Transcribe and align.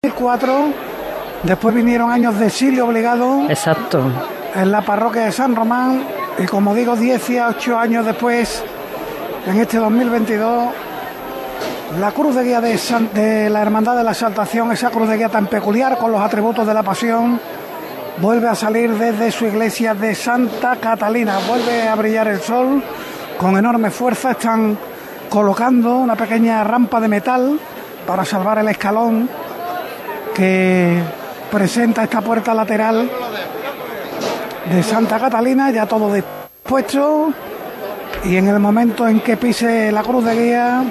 2004, 0.00 0.54
después 1.42 1.74
vinieron 1.74 2.12
años 2.12 2.38
de 2.38 2.46
exilio 2.46 2.86
obligado. 2.86 3.50
Exacto. 3.50 4.04
En 4.54 4.70
la 4.70 4.82
parroquia 4.82 5.24
de 5.24 5.32
San 5.32 5.56
Román, 5.56 6.04
y 6.38 6.46
como 6.46 6.72
digo, 6.72 6.94
18 6.94 7.76
años 7.76 8.06
después, 8.06 8.62
en 9.44 9.58
este 9.58 9.78
2022, 9.78 10.68
la 11.98 12.12
cruz 12.12 12.36
de 12.36 12.44
guía 12.44 12.60
de, 12.60 12.78
de 13.12 13.50
la 13.50 13.60
Hermandad 13.60 13.96
de 13.96 14.04
la 14.04 14.12
Exaltación, 14.12 14.70
esa 14.70 14.90
cruz 14.90 15.08
de 15.08 15.16
guía 15.16 15.30
tan 15.30 15.48
peculiar 15.48 15.98
con 15.98 16.12
los 16.12 16.20
atributos 16.20 16.64
de 16.64 16.74
la 16.74 16.84
pasión, 16.84 17.40
vuelve 18.18 18.46
a 18.46 18.54
salir 18.54 18.96
desde 18.96 19.32
su 19.32 19.46
iglesia 19.46 19.94
de 19.94 20.14
Santa 20.14 20.76
Catalina, 20.76 21.40
vuelve 21.48 21.88
a 21.88 21.96
brillar 21.96 22.28
el 22.28 22.38
sol 22.38 22.84
con 23.36 23.56
enorme 23.56 23.90
fuerza, 23.90 24.30
están 24.30 24.78
colocando 25.28 25.96
una 25.96 26.14
pequeña 26.14 26.62
rampa 26.62 27.00
de 27.00 27.08
metal 27.08 27.58
para 28.06 28.24
salvar 28.24 28.58
el 28.58 28.68
escalón 28.68 29.28
que 30.38 31.02
presenta 31.50 32.04
esta 32.04 32.20
puerta 32.20 32.54
lateral 32.54 33.10
de 34.70 34.82
Santa 34.84 35.18
Catalina, 35.18 35.72
ya 35.72 35.84
todo 35.84 36.14
dispuesto 36.14 37.32
y 38.24 38.36
en 38.36 38.46
el 38.46 38.60
momento 38.60 39.08
en 39.08 39.18
que 39.18 39.36
pise 39.36 39.90
la 39.90 40.02
cruz 40.04 40.24
de 40.24 40.34
guía 40.36 40.84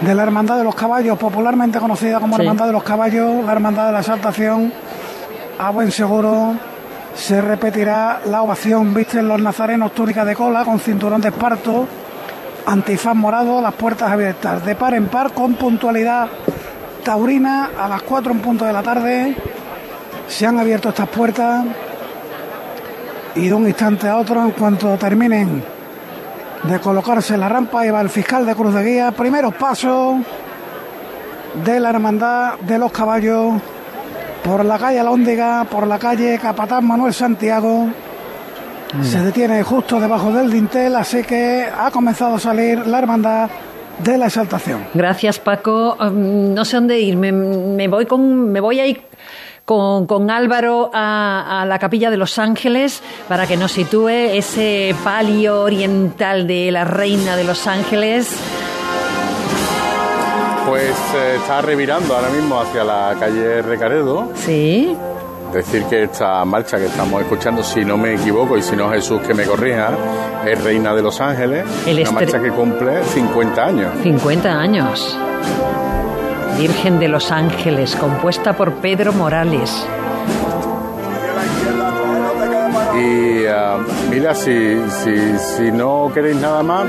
de 0.00 0.14
la 0.14 0.22
Hermandad 0.22 0.58
de 0.58 0.64
los 0.64 0.76
Caballos, 0.76 1.18
popularmente 1.18 1.80
conocida 1.80 2.20
como 2.20 2.36
Hermandad 2.36 2.66
de 2.66 2.72
los 2.72 2.84
Caballos, 2.84 3.44
la 3.44 3.50
Hermandad 3.50 3.86
de 3.86 3.92
la 3.92 3.98
Exaltación, 3.98 4.72
a 5.58 5.70
buen 5.70 5.90
seguro 5.90 6.54
se 7.16 7.40
repetirá 7.40 8.20
la 8.26 8.42
ovación. 8.42 8.94
Visten 8.94 9.26
los 9.26 9.40
nazarenos 9.40 9.92
túnica 9.92 10.24
de 10.24 10.36
cola 10.36 10.64
con 10.64 10.78
cinturón 10.78 11.20
de 11.20 11.30
esparto, 11.30 11.88
antifaz 12.66 13.14
morado, 13.16 13.60
las 13.60 13.74
puertas 13.74 14.12
abiertas, 14.12 14.64
de 14.64 14.76
par 14.76 14.94
en 14.94 15.08
par, 15.08 15.32
con 15.32 15.54
puntualidad 15.54 16.28
taurina, 17.02 17.70
a 17.78 17.88
las 17.88 18.02
4 18.02 18.32
en 18.32 18.40
punto 18.40 18.64
de 18.64 18.72
la 18.72 18.82
tarde. 18.82 19.36
Se 20.28 20.46
han 20.46 20.58
abierto 20.58 20.88
estas 20.88 21.08
puertas 21.08 21.64
y 23.34 23.48
de 23.48 23.54
un 23.54 23.66
instante 23.66 24.08
a 24.08 24.16
otro, 24.16 24.42
en 24.42 24.50
cuanto 24.52 24.96
terminen 24.96 25.62
de 26.64 26.78
colocarse 26.78 27.34
en 27.34 27.40
la 27.40 27.48
rampa, 27.48 27.90
va 27.90 28.00
el 28.00 28.08
fiscal 28.08 28.46
de 28.46 28.54
Cruz 28.54 28.74
de 28.74 28.84
Guía. 28.84 29.10
Primeros 29.12 29.54
pasos 29.54 30.16
de 31.64 31.80
la 31.80 31.90
Hermandad 31.90 32.58
de 32.60 32.78
los 32.78 32.92
Caballos 32.92 33.54
por 34.44 34.64
la 34.64 34.78
calle 34.78 35.00
Alóndiga, 35.00 35.64
por 35.64 35.86
la 35.86 35.98
calle 35.98 36.38
Capatán 36.38 36.86
Manuel 36.86 37.14
Santiago. 37.14 37.88
Se 39.02 39.20
detiene 39.20 39.62
justo 39.62 39.98
debajo 39.98 40.32
del 40.32 40.50
dintel, 40.50 40.94
así 40.96 41.22
que 41.22 41.66
ha 41.66 41.90
comenzado 41.90 42.34
a 42.34 42.40
salir 42.40 42.86
la 42.86 42.98
hermandad 42.98 43.48
de 43.98 44.18
la 44.18 44.26
exaltación. 44.26 44.84
Gracias, 44.94 45.38
Paco. 45.38 45.96
No 46.10 46.64
sé 46.64 46.76
dónde 46.76 47.00
ir. 47.00 47.16
Me, 47.16 47.88
voy 47.88 48.06
con, 48.06 48.50
me 48.50 48.60
voy 48.60 48.80
a 48.80 48.86
ir 48.86 49.02
con, 49.64 50.06
con 50.06 50.30
Álvaro 50.30 50.90
a, 50.92 51.62
a, 51.62 51.66
la 51.66 51.78
capilla 51.78 52.10
de 52.10 52.16
Los 52.16 52.38
Ángeles 52.38 53.02
para 53.28 53.46
que 53.46 53.56
nos 53.56 53.72
sitúe 53.72 54.08
ese 54.08 54.94
palio 55.04 55.62
oriental 55.62 56.46
de 56.46 56.70
la 56.70 56.84
reina 56.84 57.36
de 57.36 57.44
Los 57.44 57.66
Ángeles 57.66 58.36
pues 60.66 60.96
eh, 61.14 61.36
está 61.36 61.60
revirando 61.60 62.14
ahora 62.16 62.30
mismo 62.30 62.60
hacia 62.60 62.84
la 62.84 63.16
calle 63.18 63.62
Recaredo. 63.62 64.30
Sí. 64.36 64.96
Decir 65.52 65.84
que 65.84 66.04
esta 66.04 66.42
marcha 66.46 66.78
que 66.78 66.86
estamos 66.86 67.20
escuchando, 67.20 67.62
si 67.62 67.84
no 67.84 67.98
me 67.98 68.14
equivoco 68.14 68.56
y 68.56 68.62
si 68.62 68.74
no 68.74 68.90
Jesús 68.90 69.20
que 69.20 69.34
me 69.34 69.44
corrija, 69.44 69.90
es 70.46 70.64
Reina 70.64 70.94
de 70.94 71.02
los 71.02 71.20
Ángeles, 71.20 71.66
una 71.86 72.10
marcha 72.10 72.40
que 72.40 72.50
cumple 72.50 73.04
50 73.04 73.62
años. 73.62 73.90
50 74.02 74.50
años. 74.50 75.18
Virgen 76.58 76.98
de 76.98 77.08
los 77.08 77.30
Ángeles, 77.30 77.94
compuesta 77.96 78.54
por 78.54 78.72
Pedro 78.76 79.12
Morales. 79.12 79.86
Y 82.94 83.44
uh, 83.44 84.10
mira, 84.10 84.34
si, 84.34 84.78
si, 84.88 85.38
si, 85.38 85.70
no 85.70 86.10
queréis 86.14 86.36
nada 86.36 86.62
más, 86.62 86.86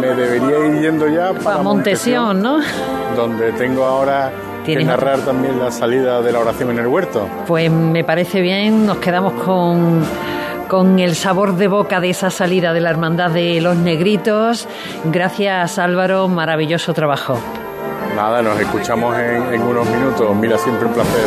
me 0.00 0.06
debería 0.08 0.66
ir 0.66 0.82
yendo 0.82 1.08
ya 1.08 1.32
para 1.32 1.62
Montesión, 1.62 2.42
¿no? 2.42 2.60
Donde 3.16 3.52
tengo 3.52 3.84
ahora 3.84 4.32
que 4.64 4.84
narrar 4.84 5.20
también 5.20 5.58
la 5.58 5.70
salida 5.70 6.20
de 6.22 6.32
la 6.32 6.40
oración 6.40 6.70
en 6.70 6.78
el 6.78 6.86
huerto. 6.86 7.28
Pues 7.46 7.70
me 7.70 8.04
parece 8.04 8.40
bien, 8.40 8.86
nos 8.86 8.98
quedamos 8.98 9.34
con 9.44 10.02
con 10.68 10.98
el 10.98 11.14
sabor 11.14 11.56
de 11.56 11.68
boca 11.68 12.00
de 12.00 12.10
esa 12.10 12.30
salida 12.30 12.72
de 12.72 12.80
la 12.80 12.90
Hermandad 12.90 13.30
de 13.30 13.60
los 13.60 13.76
Negritos. 13.76 14.66
Gracias 15.04 15.78
Álvaro, 15.78 16.26
maravilloso 16.28 16.94
trabajo. 16.94 17.38
Nada, 18.16 18.42
nos 18.42 18.58
escuchamos 18.58 19.16
en, 19.18 19.54
en 19.54 19.62
unos 19.62 19.88
minutos. 19.88 20.34
Mira, 20.36 20.56
siempre 20.58 20.86
un 20.86 20.94
placer 20.94 21.24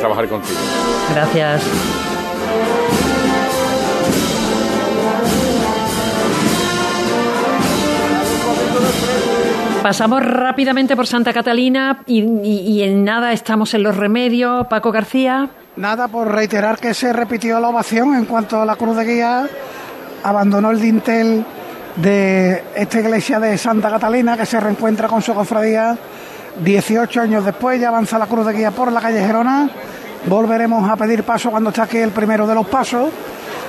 trabajar 0.00 0.28
contigo. 0.28 0.58
Gracias. 1.14 2.09
Pasamos 9.82 10.22
rápidamente 10.22 10.94
por 10.94 11.06
Santa 11.06 11.32
Catalina 11.32 12.02
y, 12.06 12.82
en 12.82 13.02
nada 13.02 13.32
estamos 13.32 13.72
en 13.72 13.82
los 13.82 13.96
remedios. 13.96 14.66
Paco 14.66 14.92
García. 14.92 15.48
Nada, 15.76 16.08
por 16.08 16.30
reiterar 16.30 16.78
que 16.78 16.92
se 16.92 17.14
repitió 17.14 17.58
la 17.60 17.70
ovación 17.70 18.14
en 18.14 18.26
cuanto 18.26 18.60
a 18.60 18.66
la 18.66 18.76
cruz 18.76 18.94
de 18.96 19.04
guía. 19.04 19.48
Abandonó 20.22 20.70
el 20.70 20.80
dintel 20.80 21.46
de 21.96 22.62
esta 22.74 23.00
iglesia 23.00 23.40
de 23.40 23.56
Santa 23.56 23.88
Catalina 23.88 24.36
que 24.36 24.44
se 24.44 24.60
reencuentra 24.60 25.08
con 25.08 25.22
su 25.22 25.32
cofradía 25.32 25.96
18 26.62 27.22
años 27.22 27.44
después. 27.46 27.80
Ya 27.80 27.88
avanza 27.88 28.18
la 28.18 28.26
cruz 28.26 28.46
de 28.46 28.52
guía 28.52 28.72
por 28.72 28.92
la 28.92 29.00
calle 29.00 29.24
Gerona. 29.24 29.70
Volveremos 30.26 30.90
a 30.90 30.96
pedir 30.96 31.22
paso 31.22 31.50
cuando 31.50 31.70
está 31.70 31.84
aquí 31.84 31.96
el 31.96 32.10
primero 32.10 32.46
de 32.46 32.54
los 32.54 32.66
pasos 32.66 33.08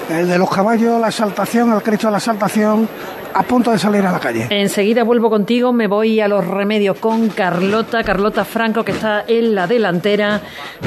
el 0.10 0.28
de 0.28 0.38
los 0.38 0.50
caballos, 0.50 1.00
la 1.00 1.08
exaltación, 1.08 1.74
el 1.74 1.82
Cristo 1.82 2.08
de 2.08 2.12
la 2.12 2.18
exaltación, 2.18 2.88
a 3.34 3.44
punto 3.44 3.72
de 3.72 3.80
salir 3.80 4.06
a 4.06 4.12
la 4.12 4.20
calle. 4.20 4.48
Enseguida 4.50 5.04
vuelvo 5.04 5.30
contigo, 5.30 5.72
me 5.72 5.88
voy 5.88 6.20
a 6.20 6.28
los 6.28 6.46
remedios 6.46 6.98
con 6.98 7.30
Carlota, 7.30 8.04
Carlota 8.04 8.46
Franco, 8.46 8.84
que 8.84 8.92
está 8.92 9.24
en 9.28 9.56
la 9.56 9.68
delantera 9.68 10.42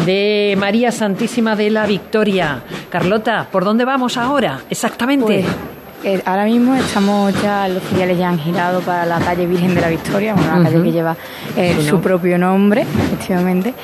de 0.04 0.56
María 0.58 0.92
Santísima 0.92 1.56
de 1.56 1.70
la 1.70 1.86
Victoria. 1.86 2.62
Carlota, 2.90 3.48
¿por 3.50 3.64
dónde 3.64 3.84
vamos 3.84 4.16
ahora 4.16 4.60
exactamente? 4.68 5.24
Pues, 5.24 5.46
eh, 5.46 5.83
ahora 6.24 6.44
mismo 6.44 6.74
estamos 6.74 7.32
ya, 7.42 7.68
los 7.68 7.82
filiales 7.82 8.18
ya 8.18 8.28
han 8.28 8.38
girado 8.38 8.80
para 8.80 9.06
la 9.06 9.18
calle 9.18 9.46
Virgen 9.46 9.74
de 9.74 9.80
la 9.80 9.88
Victoria, 9.88 10.34
una 10.34 10.62
calle 10.62 10.82
que 10.82 10.92
lleva 10.92 11.16
eh, 11.56 11.76
su 11.88 12.00
propio 12.00 12.38
nombre, 12.38 12.82
efectivamente, 12.82 13.74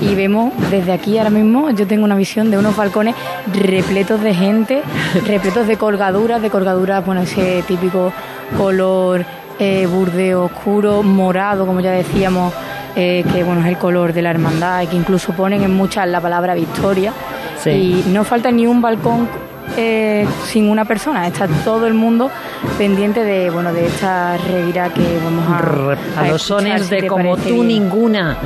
y 0.00 0.14
vemos 0.14 0.52
desde 0.70 0.92
aquí 0.92 1.16
ahora 1.18 1.30
mismo, 1.30 1.70
yo 1.70 1.86
tengo 1.86 2.04
una 2.04 2.16
visión 2.16 2.50
de 2.50 2.58
unos 2.58 2.76
balcones 2.76 3.14
repletos 3.52 4.20
de 4.20 4.34
gente, 4.34 4.82
repletos 5.26 5.66
de 5.66 5.76
colgaduras, 5.76 6.42
de 6.42 6.50
colgaduras, 6.50 7.04
bueno, 7.04 7.22
ese 7.22 7.62
típico 7.66 8.12
color 8.58 9.24
eh, 9.58 9.86
burdeo 9.86 10.44
oscuro, 10.44 11.02
morado, 11.02 11.66
como 11.66 11.80
ya 11.80 11.92
decíamos, 11.92 12.52
que 12.94 13.44
bueno 13.46 13.62
es 13.62 13.68
el 13.68 13.78
color 13.78 14.12
de 14.12 14.20
la 14.20 14.30
hermandad 14.30 14.82
y 14.82 14.88
que 14.88 14.96
incluso 14.96 15.32
ponen 15.32 15.62
en 15.62 15.74
muchas 15.74 16.08
la 16.08 16.20
palabra 16.20 16.54
victoria. 16.54 17.12
Y 17.64 18.04
no 18.08 18.24
falta 18.24 18.50
ni 18.50 18.66
un 18.66 18.82
balcón 18.82 19.28
eh, 19.76 20.26
sin 20.46 20.68
una 20.68 20.84
persona, 20.84 21.26
está 21.26 21.46
todo 21.64 21.86
el 21.86 21.94
mundo 21.94 22.30
pendiente 22.78 23.24
de 23.24 23.50
bueno 23.50 23.72
de 23.72 23.86
esta 23.86 24.36
revira 24.36 24.92
que 24.92 25.18
vamos 25.22 25.44
a, 25.48 26.20
a, 26.20 26.28
los 26.28 26.42
sones 26.42 26.90
de 26.90 27.06
como 27.06 27.36
tú 27.36 27.62
ninguna. 27.62 28.36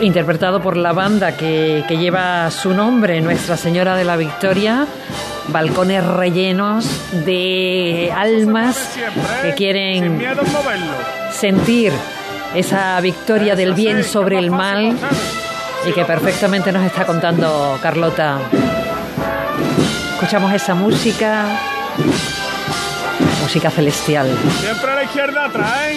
interpretado 0.00 0.60
por 0.60 0.76
la 0.76 0.92
banda 0.92 1.36
que, 1.36 1.84
que 1.86 1.98
lleva 1.98 2.50
su 2.50 2.72
nombre, 2.72 3.20
Nuestra 3.20 3.56
Señora 3.56 3.96
de 3.96 4.04
la 4.04 4.16
Victoria, 4.16 4.86
balcones 5.48 6.04
rellenos 6.04 6.86
de 7.24 8.12
almas 8.14 8.96
que 9.42 9.54
quieren 9.54 10.20
sentir 11.32 11.92
esa 12.54 13.00
victoria 13.00 13.54
del 13.54 13.74
bien 13.74 14.04
sobre 14.04 14.38
el 14.38 14.50
mal 14.50 14.96
y 15.86 15.92
que 15.92 16.04
perfectamente 16.04 16.72
nos 16.72 16.84
está 16.84 17.04
contando 17.04 17.78
Carlota. 17.82 18.40
Escuchamos 20.18 20.52
esa 20.52 20.74
música, 20.74 21.44
música 23.40 23.70
celestial. 23.70 24.28
Siempre 24.60 24.90
a 24.90 24.94
la 24.96 25.04
izquierda 25.04 25.44
atrás, 25.44 25.92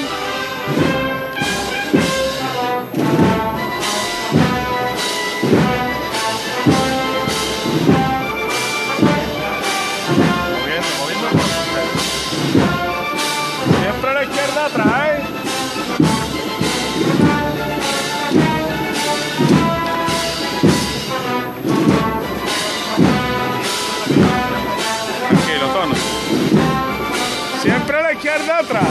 izquierda, 28.41 28.61
otra. 28.61 28.81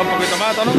Un 0.00 0.06
poquito 0.08 0.36
más, 0.38 0.48
atala. 0.50 0.72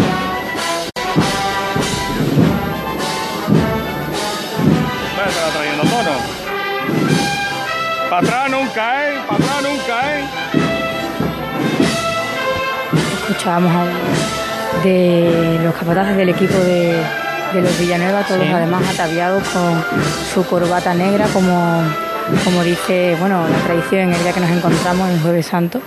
Está 5.28 5.50
trayendo 5.54 5.84
mono. 5.84 6.12
Para 8.10 8.22
atrás 8.22 8.50
nunca, 8.50 9.08
¿eh? 9.08 9.20
Para 9.28 9.44
atrás 9.44 9.62
nunca, 9.62 9.94
¿eh? 10.18 10.26
Escuchábamos 13.22 13.88
de 14.84 15.60
los 15.64 15.76
capataces 15.76 16.18
del 16.18 16.30
equipo 16.30 16.58
de, 16.58 17.04
de 17.54 17.62
los 17.62 17.78
Villanueva, 17.78 18.24
todos 18.24 18.42
sí. 18.42 18.52
además 18.52 18.84
ataviados 18.92 19.44
con 19.50 19.86
su 20.34 20.44
corbata 20.46 20.94
negra 20.96 21.28
como 21.28 21.84
como 22.44 22.64
dice 22.64 23.16
bueno 23.20 23.46
la 23.48 23.58
tradición 23.60 24.02
en 24.02 24.14
el 24.14 24.24
día 24.24 24.34
que 24.34 24.40
nos 24.40 24.50
encontramos 24.50 25.10
en 25.10 25.22
Jueves 25.22 25.46
Santo. 25.46 25.82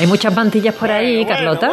Hay 0.00 0.06
muchas 0.06 0.34
mantillas 0.34 0.74
por 0.74 0.90
ahí, 0.90 1.24
Carlota. 1.24 1.70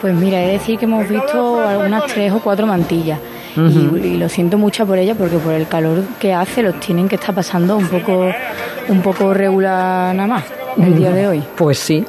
Pues 0.00 0.14
mira, 0.14 0.42
he 0.42 0.46
de 0.46 0.52
decir 0.52 0.78
que 0.78 0.84
hemos 0.84 1.08
visto 1.08 1.66
algunas 1.66 2.04
tres 2.06 2.32
o 2.32 2.40
cuatro 2.40 2.66
mantillas. 2.66 3.18
y, 3.56 4.18
lo 4.18 4.28
siento 4.28 4.58
mucho 4.58 4.86
por 4.86 4.98
ellas 4.98 5.16
porque 5.18 5.38
por 5.38 5.54
el 5.54 5.66
calor 5.66 6.02
que 6.20 6.34
hace 6.34 6.62
los 6.62 6.78
tienen 6.78 7.08
que 7.08 7.14
estar 7.14 7.34
pasando 7.34 7.76
un 7.76 7.88
poco 7.88 8.30
un 8.88 9.02
poco 9.02 9.32
regular 9.32 10.14
nada 10.14 10.28
más 10.28 10.44
el 10.76 10.96
día 10.96 11.10
de 11.10 11.26
hoy. 11.26 11.42
Pues 11.56 11.78
sí. 11.78 12.04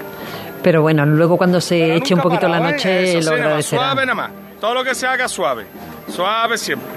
Pero 0.61 0.81
bueno, 0.81 1.05
luego 1.05 1.37
cuando 1.37 1.61
se 1.61 1.95
eche 1.95 2.13
un 2.13 2.21
poquito 2.21 2.47
la 2.47 2.59
noche 2.59 3.21
lo 3.21 3.31
agradecerá. 3.31 3.83
Suave 3.83 4.05
nada 4.05 4.15
más. 4.15 4.31
Todo 4.59 4.73
lo 4.73 4.83
que 4.83 4.93
se 4.95 5.07
haga 5.07 5.27
suave. 5.27 5.65
Suave 6.13 6.57
siempre. 6.57 6.89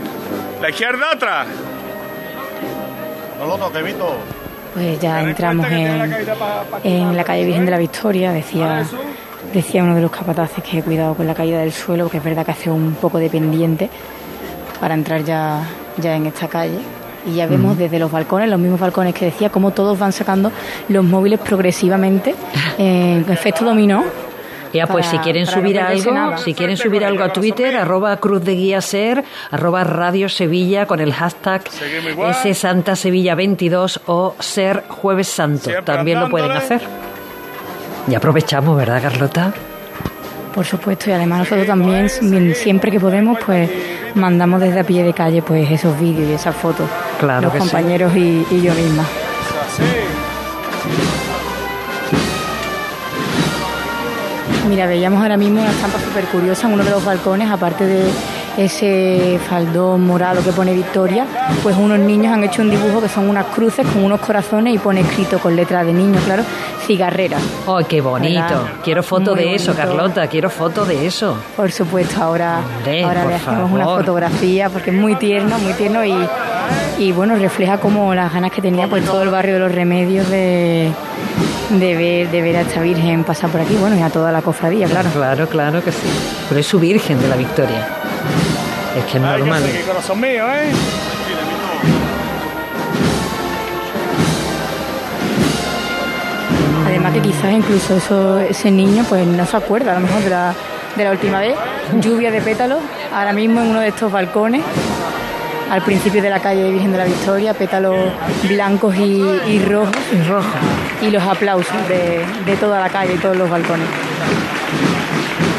La 0.61 0.71
izquierda 0.71 1.13
atrás. 1.13 1.47
No 3.41 3.47
lo 3.47 3.57
toque, 3.57 3.83
Vito. 3.83 4.07
Pues 4.75 5.01
ya 5.01 5.23
entramos 5.23 5.67
en, 5.67 6.15
en 6.85 7.17
la 7.17 7.25
calle 7.25 7.45
Virgen 7.45 7.65
de 7.65 7.71
la 7.71 7.79
Victoria, 7.79 8.33
decía 8.33 8.87
decía 9.53 9.83
uno 9.83 9.95
de 9.95 10.03
los 10.03 10.11
capataces 10.11 10.63
que 10.63 10.79
he 10.79 10.83
cuidado 10.83 11.15
con 11.15 11.27
la 11.27 11.35
caída 11.35 11.61
del 11.61 11.73
suelo, 11.73 12.05
porque 12.05 12.19
es 12.19 12.25
verdad 12.25 12.45
que 12.45 12.53
hace 12.53 12.71
un 12.71 12.95
poco 12.95 13.19
de 13.19 13.31
pendiente 13.31 13.89
para 14.79 14.95
entrar 14.95 15.25
ya, 15.25 15.63
ya 15.97 16.15
en 16.17 16.27
esta 16.27 16.49
calle. 16.49 16.79
Y 17.27 17.35
ya 17.35 17.47
vemos 17.47 17.77
desde 17.77 17.99
los 17.99 18.11
balcones, 18.11 18.49
los 18.49 18.59
mismos 18.59 18.81
balcones 18.81 19.15
que 19.15 19.27
decía, 19.27 19.51
cómo 19.51 19.73
todos 19.73 19.99
van 19.99 20.13
sacando 20.13 20.53
los 20.89 21.05
móviles 21.05 21.41
progresivamente 21.41 22.35
en 22.79 23.25
efecto 23.31 23.65
dominó 23.65 24.05
ya, 24.73 24.87
pues 24.87 25.07
si 25.07 25.19
quieren 25.19 25.47
subir 25.47 25.79
algo, 25.81 26.39
si 26.39 26.55
quieren 26.55 26.77
subir 26.77 27.05
algo 27.05 27.25
a 27.25 27.33
Twitter, 27.33 27.77
arroba 27.77 28.17
Cruz 28.19 28.45
de 28.45 28.55
Guía 28.55 28.81
Ser, 28.81 29.25
arroba 29.51 29.85
Radio 29.85 30.29
Sevilla 30.29 30.87
con 30.87 31.01
el 31.01 31.13
hashtag 31.13 31.63
S 32.31 32.55
Santa 32.55 32.97
Sevilla 32.97 33.35
22 33.35 34.01
o 34.07 34.35
Ser 34.39 34.85
Jueves 34.89 35.29
Santo. 35.29 35.71
También 35.85 36.21
lo 36.21 36.29
pueden 36.29 36.53
hacer. 36.53 36.83
Y 38.09 38.15
aprovechamos, 38.15 38.77
¿verdad, 38.77 39.03
Carlota? 39.03 39.53
Por 40.55 40.67
supuesto, 40.67 41.11
y 41.11 41.13
además 41.13 41.41
nosotros 41.41 41.67
también, 41.67 42.09
siempre 42.55 42.91
que 42.91 42.99
podemos, 42.99 43.39
pues 43.45 43.71
mandamos 44.15 44.61
desde 44.61 44.81
a 44.81 44.85
pie 44.85 45.05
de 45.05 45.13
calle 45.13 45.43
pues 45.43 45.71
esos 45.71 45.99
vídeos 46.01 46.29
y 46.29 46.33
esas 46.33 46.57
fotos. 46.57 46.89
Claro 47.21 47.43
los 47.43 47.55
compañeros 47.55 48.15
y, 48.17 48.45
y 48.51 48.63
yo 48.63 48.75
misma. 48.75 49.05
Mira, 54.71 54.87
veíamos 54.87 55.21
ahora 55.21 55.37
mismo 55.37 55.61
una 55.61 55.73
estampa 55.73 55.99
súper 55.99 56.27
curiosa 56.27 56.69
en 56.69 56.75
uno 56.75 56.85
de 56.85 56.91
los 56.91 57.05
balcones, 57.05 57.51
aparte 57.51 57.85
de 57.87 58.09
ese 58.57 59.41
faldón 59.49 60.07
morado 60.07 60.45
que 60.45 60.53
pone 60.53 60.73
Victoria, 60.73 61.27
pues 61.65 61.77
unos 61.77 61.99
niños 61.99 62.33
han 62.33 62.45
hecho 62.45 62.63
un 62.63 62.71
dibujo 62.71 63.03
que 63.03 63.09
son 63.09 63.29
unas 63.29 63.47
cruces 63.47 63.85
con 63.85 64.05
unos 64.05 64.21
corazones 64.21 64.73
y 64.73 64.79
pone 64.79 65.01
escrito 65.01 65.41
con 65.41 65.57
letras 65.57 65.85
de 65.87 65.93
niño, 65.93 66.21
claro, 66.25 66.45
cigarrera. 66.87 67.39
¡Oh, 67.67 67.81
qué 67.89 68.01
bonito! 68.01 68.69
Quiero 68.85 69.03
foto 69.03 69.35
de 69.35 69.57
eso, 69.57 69.75
Carlota, 69.75 70.29
quiero 70.29 70.49
foto 70.49 70.85
de 70.85 71.05
eso. 71.05 71.37
Por 71.57 71.73
supuesto, 71.73 72.23
ahora, 72.23 72.61
ahora 73.05 73.25
le 73.25 73.35
hacemos 73.35 73.73
una 73.73 73.87
fotografía 73.87 74.71
porque 74.71 74.91
es 74.91 74.97
muy 74.97 75.17
tierno, 75.17 75.59
muy 75.59 75.73
tierno 75.73 76.05
y, 76.05 76.15
y 77.01 77.13
bueno, 77.13 77.35
refleja 77.37 77.79
como 77.79 78.15
las 78.15 78.31
ganas 78.31 78.53
que 78.53 78.61
tenía 78.61 78.87
pues 78.87 79.05
todo 79.05 79.23
el 79.23 79.31
barrio 79.31 79.55
de 79.55 79.61
los 79.61 79.73
remedios 79.73 80.29
de 80.29 80.93
de 81.71 81.97
ver, 81.97 82.31
de 82.31 82.43
ver 82.43 82.57
a 82.57 82.61
esta 82.61 82.83
Virgen 82.83 83.25
pasar 83.25 83.49
por 83.49 83.61
aquí, 83.61 83.75
bueno, 83.77 83.97
y 83.97 84.03
a 84.03 84.11
toda 84.11 84.31
la 84.31 84.43
cofradía, 84.43 84.87
claro. 84.87 85.09
Claro, 85.11 85.49
claro 85.49 85.83
que 85.83 85.93
sí. 85.93 86.07
Pero 86.49 86.61
es 86.61 86.67
su 86.67 86.79
Virgen 86.79 87.19
de 87.21 87.29
la 87.29 87.37
Victoria. 87.37 87.89
Es 88.99 89.05
que 89.05 89.17
es 89.17 89.23
normal. 89.23 89.63
corazón 89.87 90.21
mío, 90.21 90.45
¿eh? 90.53 90.73
Además 96.87 97.13
que 97.15 97.21
quizás 97.21 97.53
incluso 97.53 97.97
eso, 97.97 98.39
ese 98.41 98.71
niño 98.71 99.05
pues 99.09 99.27
no 99.27 99.47
se 99.47 99.57
acuerda 99.57 99.93
a 99.93 99.95
lo 99.95 100.01
mejor 100.01 100.23
de 100.23 100.31
la, 100.31 100.55
de 100.97 101.05
la 101.05 101.13
última 101.13 101.41
vez. 101.41 101.55
Lluvia 101.99 102.31
de 102.31 102.43
pétalos, 102.43 102.81
ahora 103.15 103.33
mismo 103.33 103.61
en 103.61 103.69
uno 103.69 103.81
de 103.81 103.89
estos 103.89 104.13
balcones 104.13 104.63
al 105.71 105.83
principio 105.83 106.21
de 106.21 106.29
la 106.29 106.41
calle 106.41 106.63
de 106.65 106.73
Virgen 106.73 106.93
de 106.93 106.99
la 106.99 107.05
Victoria, 107.05 107.55
pétalos 107.55 107.97
blancos 108.49 108.95
y, 108.97 109.23
rojos. 109.65 109.95
Y 111.03 111.07
Y 111.07 111.11
los 111.11 111.23
aplausos 111.23 111.89
de, 111.89 112.25
de 112.45 112.57
toda 112.57 112.81
la 112.81 112.89
calle 112.89 113.15
y 113.15 113.19
todos 113.19 113.37
los 113.37 113.49
balcones. 113.49 113.87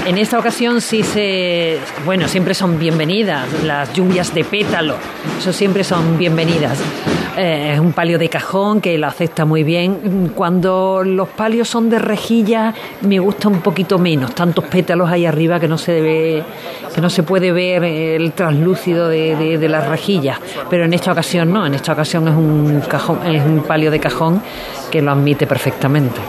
En 0.06 0.18
esta 0.18 0.38
ocasión 0.40 0.82
sí 0.82 1.04
se, 1.04 1.80
bueno, 2.06 2.28
siempre 2.28 2.54
son 2.54 2.80
bienvenidas 2.80 3.48
las 3.64 3.94
lluvias 3.94 4.34
de 4.34 4.44
pétalo, 4.44 4.98
eso 5.40 5.54
siempre 5.54 5.84
son 5.84 6.18
bienvenidas. 6.18 6.80
Eh, 7.38 7.74
es 7.74 7.80
un 7.80 7.94
palio 7.94 8.20
de 8.20 8.28
cajón 8.28 8.82
que 8.82 8.98
lo 8.98 9.08
acepta 9.08 9.46
muy 9.46 9.64
bien. 9.64 10.32
Cuando 10.36 11.02
los 11.04 11.30
palios 11.30 11.70
son 11.70 11.90
de 11.90 11.98
rejilla 11.98 12.74
me 13.02 13.20
gusta 13.20 13.48
un 13.48 13.62
poquito 13.62 13.98
menos, 13.98 14.36
tantos 14.36 14.66
pétalos 14.66 15.10
ahí 15.10 15.26
arriba 15.26 15.60
que 15.60 15.68
no 15.68 15.78
se 15.78 15.94
debe, 15.94 16.44
que 16.94 17.00
no 17.00 17.10
se 17.10 17.24
puede 17.24 17.52
ver 17.52 17.84
el 17.84 18.34
translúcido 18.34 19.08
de, 19.08 19.58
de, 19.58 19.70
las 19.70 19.88
rejillas. 19.88 20.40
Pero 20.70 20.86
en 20.86 20.94
esta 20.94 21.12
ocasión 21.12 21.52
no, 21.54 21.66
en 21.66 21.74
esta 21.74 21.94
ocasión 21.94 22.28
es 22.28 22.36
un 22.36 22.82
cajón, 22.88 23.26
es 23.26 23.44
un 23.46 23.64
palio 23.64 23.92
de 23.92 24.00
cajón 24.00 24.42
que 24.90 25.02
lo 25.02 25.12
admite 25.12 25.48
perfectamente. 25.48 26.20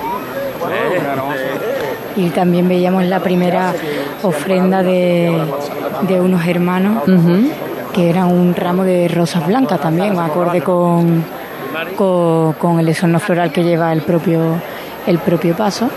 Y 2.15 2.29
también 2.29 2.69
veíamos 2.69 3.05
la 3.05 3.21
primera 3.21 3.73
ofrenda 4.23 4.83
de, 4.83 5.37
de 6.07 6.21
unos 6.21 6.47
hermanos 6.47 7.03
que 7.93 8.09
era 8.09 8.27
un 8.27 8.55
ramo 8.55 8.85
de 8.85 9.09
rosas 9.09 9.47
blancas 9.47 9.81
también, 9.81 10.19
acorde 10.19 10.61
con, 10.63 11.25
con, 11.97 12.81
el 12.81 12.89
esorno 12.89 13.21
floral 13.21 13.53
que 13.53 13.63
lleva 13.63 13.93
el 13.93 14.03
propio, 14.03 14.41
el 15.07 15.19
propio 15.19 15.57
paso 15.57 15.89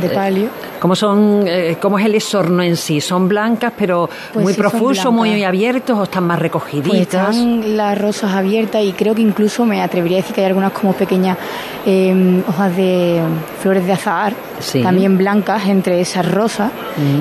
de 0.00 0.06
eh, 0.08 0.10
palio. 0.10 0.48
¿Cómo, 0.80 0.94
son, 0.94 1.44
eh, 1.46 1.76
¿Cómo 1.80 1.98
es 1.98 2.04
el 2.04 2.14
esorno 2.14 2.62
en 2.62 2.76
sí? 2.76 3.00
¿Son 3.00 3.26
blancas, 3.26 3.72
pero 3.78 4.10
pues 4.32 4.44
muy 4.44 4.52
profusos, 4.52 5.10
muy 5.12 5.42
abiertos 5.42 5.98
o 5.98 6.02
están 6.02 6.24
más 6.24 6.38
recogiditas? 6.38 6.88
Pues 6.90 7.00
están 7.00 7.76
las 7.76 7.96
rosas 7.98 8.32
abiertas 8.32 8.82
y 8.82 8.92
creo 8.92 9.14
que 9.14 9.22
incluso 9.22 9.64
me 9.64 9.80
atrevería 9.80 10.18
a 10.18 10.20
decir 10.20 10.34
que 10.34 10.42
hay 10.42 10.48
algunas 10.48 10.72
como 10.72 10.92
pequeñas 10.92 11.38
em, 11.86 12.42
hojas 12.46 12.76
de 12.76 13.20
flores 13.62 13.86
de 13.86 13.92
azahar, 13.92 14.34
también 14.82 15.16
blancas 15.16 15.66
entre 15.68 16.00
esas 16.00 16.30
rosas, 16.30 16.70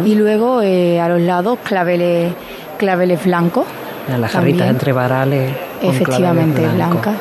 y 0.04 0.16
luego 0.16 0.62
eh, 0.62 1.00
a 1.00 1.08
los 1.08 1.22
lados 1.22 1.60
claveles, 1.64 2.34
claveles 2.78 3.24
blancos. 3.24 3.66
Las 4.08 4.32
jarritas 4.32 4.70
entre 4.70 4.92
varales. 4.92 5.56
Efectivamente, 5.82 6.68
blancas. 6.68 7.16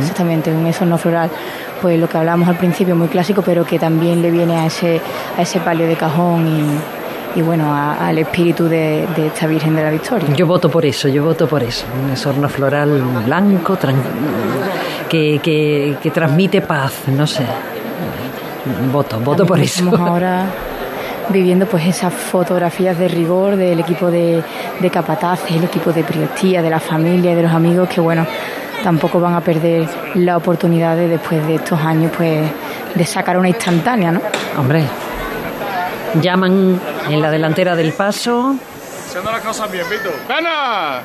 Exactamente, 0.00 0.52
un 0.52 0.66
esorno 0.66 0.96
floral 0.96 1.30
pues 1.80 1.98
lo 1.98 2.08
que 2.08 2.18
hablábamos 2.18 2.48
al 2.48 2.56
principio, 2.56 2.94
muy 2.94 3.08
clásico, 3.08 3.42
pero 3.42 3.64
que 3.64 3.78
también 3.78 4.22
le 4.22 4.30
viene 4.30 4.56
a 4.56 4.66
ese, 4.66 5.00
a 5.36 5.42
ese 5.42 5.60
palio 5.60 5.86
de 5.86 5.96
cajón 5.96 6.46
y, 7.34 7.42
bueno, 7.42 7.72
al 7.74 8.18
espíritu 8.18 8.68
de, 8.68 9.04
esta 9.16 9.46
Virgen 9.46 9.74
de 9.74 9.82
la 9.82 9.90
Victoria. 9.90 10.28
Yo 10.34 10.46
voto 10.46 10.68
por 10.68 10.84
eso, 10.84 11.08
yo 11.08 11.24
voto 11.24 11.46
por 11.46 11.62
eso. 11.62 11.86
Un 12.04 12.10
esorno 12.10 12.48
floral 12.48 13.00
blanco 13.24 13.78
que, 15.08 15.40
que, 15.42 16.10
transmite 16.10 16.60
paz, 16.60 17.04
no 17.08 17.26
sé. 17.26 17.44
Voto, 18.92 19.18
voto 19.20 19.46
por 19.46 19.58
eso. 19.58 19.90
Ahora 19.96 20.44
viviendo 21.30 21.66
pues 21.66 21.86
esas 21.86 22.12
fotografías 22.12 22.98
de 22.98 23.08
rigor 23.08 23.56
del 23.56 23.80
equipo 23.80 24.10
de, 24.10 24.42
de 24.80 24.90
capataces, 24.90 25.56
el 25.56 25.64
equipo 25.64 25.92
de 25.92 26.04
priostía, 26.04 26.62
de 26.62 26.70
la 26.70 26.80
familia 26.80 27.32
y 27.32 27.34
de 27.34 27.42
los 27.42 27.52
amigos 27.52 27.88
que 27.88 28.00
bueno 28.00 28.26
tampoco 28.82 29.20
van 29.20 29.34
a 29.34 29.40
perder 29.40 29.88
la 30.14 30.36
oportunidad 30.36 30.96
de 30.96 31.08
después 31.08 31.46
de 31.46 31.56
estos 31.56 31.78
años 31.80 32.12
pues 32.16 32.50
de 32.94 33.04
sacar 33.04 33.38
una 33.38 33.48
instantánea, 33.48 34.10
¿no? 34.12 34.20
Hombre, 34.58 34.84
llaman 36.20 36.80
en 37.08 37.22
la 37.22 37.30
delantera 37.30 37.76
del 37.76 37.92
paso. 37.92 38.56
Haciendo 39.06 39.30
las 39.30 39.40
cosas 39.40 39.70
bien, 39.70 39.84
Vito. 39.88 40.10
¡Gana! 40.28 41.00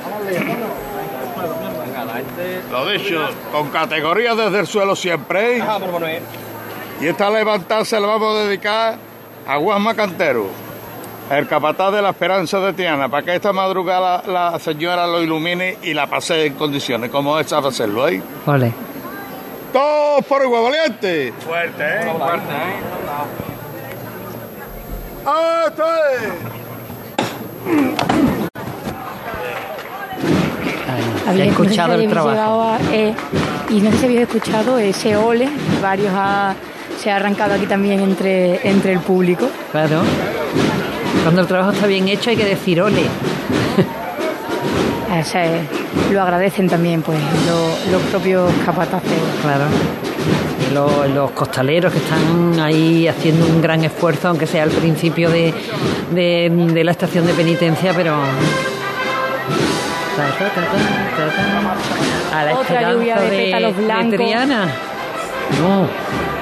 Lo 2.70 2.88
dicho, 2.88 3.28
con 3.52 3.68
categoría 3.70 4.34
desde 4.34 4.60
el 4.60 4.66
suelo 4.66 4.96
siempre. 4.96 5.58
¿eh? 5.58 6.22
Y 7.00 7.08
esta 7.08 7.30
levantada 7.30 7.84
se 7.84 8.00
la 8.00 8.06
vamos 8.06 8.36
a 8.36 8.44
dedicar 8.44 9.05
a 9.46 9.56
Guasma 9.56 9.94
Cantero 9.94 10.66
el 11.30 11.48
capataz 11.48 11.92
de 11.92 12.02
la 12.02 12.10
esperanza 12.10 12.60
de 12.60 12.72
Tiana, 12.72 13.08
para 13.08 13.24
que 13.24 13.34
esta 13.34 13.52
madrugada 13.52 14.22
la, 14.26 14.58
señora 14.58 15.06
lo 15.06 15.22
ilumine 15.22 15.78
y 15.82 15.92
la 15.92 16.06
pase 16.06 16.46
en 16.46 16.54
condiciones, 16.54 17.10
como 17.10 17.38
es 17.38 17.52
hacerlo 17.52 18.04
ahí. 18.04 18.22
Vale. 18.44 18.72
Todos 19.72 20.24
por 20.24 20.42
igual 20.42 20.62
valiente. 20.64 21.32
Fuerte, 21.40 21.82
¿eh? 21.82 22.12
Fuerte, 22.16 22.52
¿eh? 22.52 22.76
¡Ah, 25.26 25.64
estoy! 25.66 25.88
Había 31.28 31.44
escuchado 31.46 31.94
el 31.94 32.08
trabajo. 32.08 32.76
Eh, 32.92 33.12
y 33.70 33.80
no 33.80 33.90
sé 33.90 33.98
si 33.98 34.04
habéis 34.04 34.20
escuchado 34.20 34.78
ese 34.78 35.16
ole, 35.16 35.48
varios 35.82 36.12
se 36.98 37.10
ha 37.10 37.16
arrancado 37.16 37.54
aquí 37.54 37.66
también 37.66 38.00
entre, 38.00 38.68
entre 38.68 38.92
el 38.92 39.00
público. 39.00 39.48
Claro. 39.72 40.00
Cuando 41.22 41.40
el 41.40 41.46
trabajo 41.46 41.72
está 41.72 41.86
bien 41.86 42.08
hecho 42.08 42.30
hay 42.30 42.36
que 42.36 42.44
decir 42.44 42.80
ole. 42.80 43.02
lo 46.12 46.22
agradecen 46.22 46.68
también 46.68 47.02
pues 47.02 47.18
los 47.90 48.02
propios 48.02 48.52
capataces. 48.64 49.18
Claro. 49.42 49.64
Los, 51.14 51.30
costaleros 51.30 51.92
que 51.92 51.98
están 51.98 52.60
ahí 52.60 53.08
haciendo 53.08 53.46
un 53.46 53.62
gran 53.62 53.84
esfuerzo, 53.84 54.28
aunque 54.28 54.46
sea 54.46 54.64
al 54.64 54.70
principio 54.70 55.30
de, 55.30 55.54
de, 56.10 56.84
la 56.84 56.90
estación 56.90 57.26
de 57.26 57.32
penitencia, 57.32 57.92
pero 57.94 58.14
a 62.34 62.44
la 62.44 62.58
Otra 62.58 62.92
lluvia 62.92 63.16
de, 63.16 63.28
pétalos 63.28 63.76
blancos. 63.76 64.10
De 64.10 64.16
Triana. 64.16 64.68
No, 65.60 65.88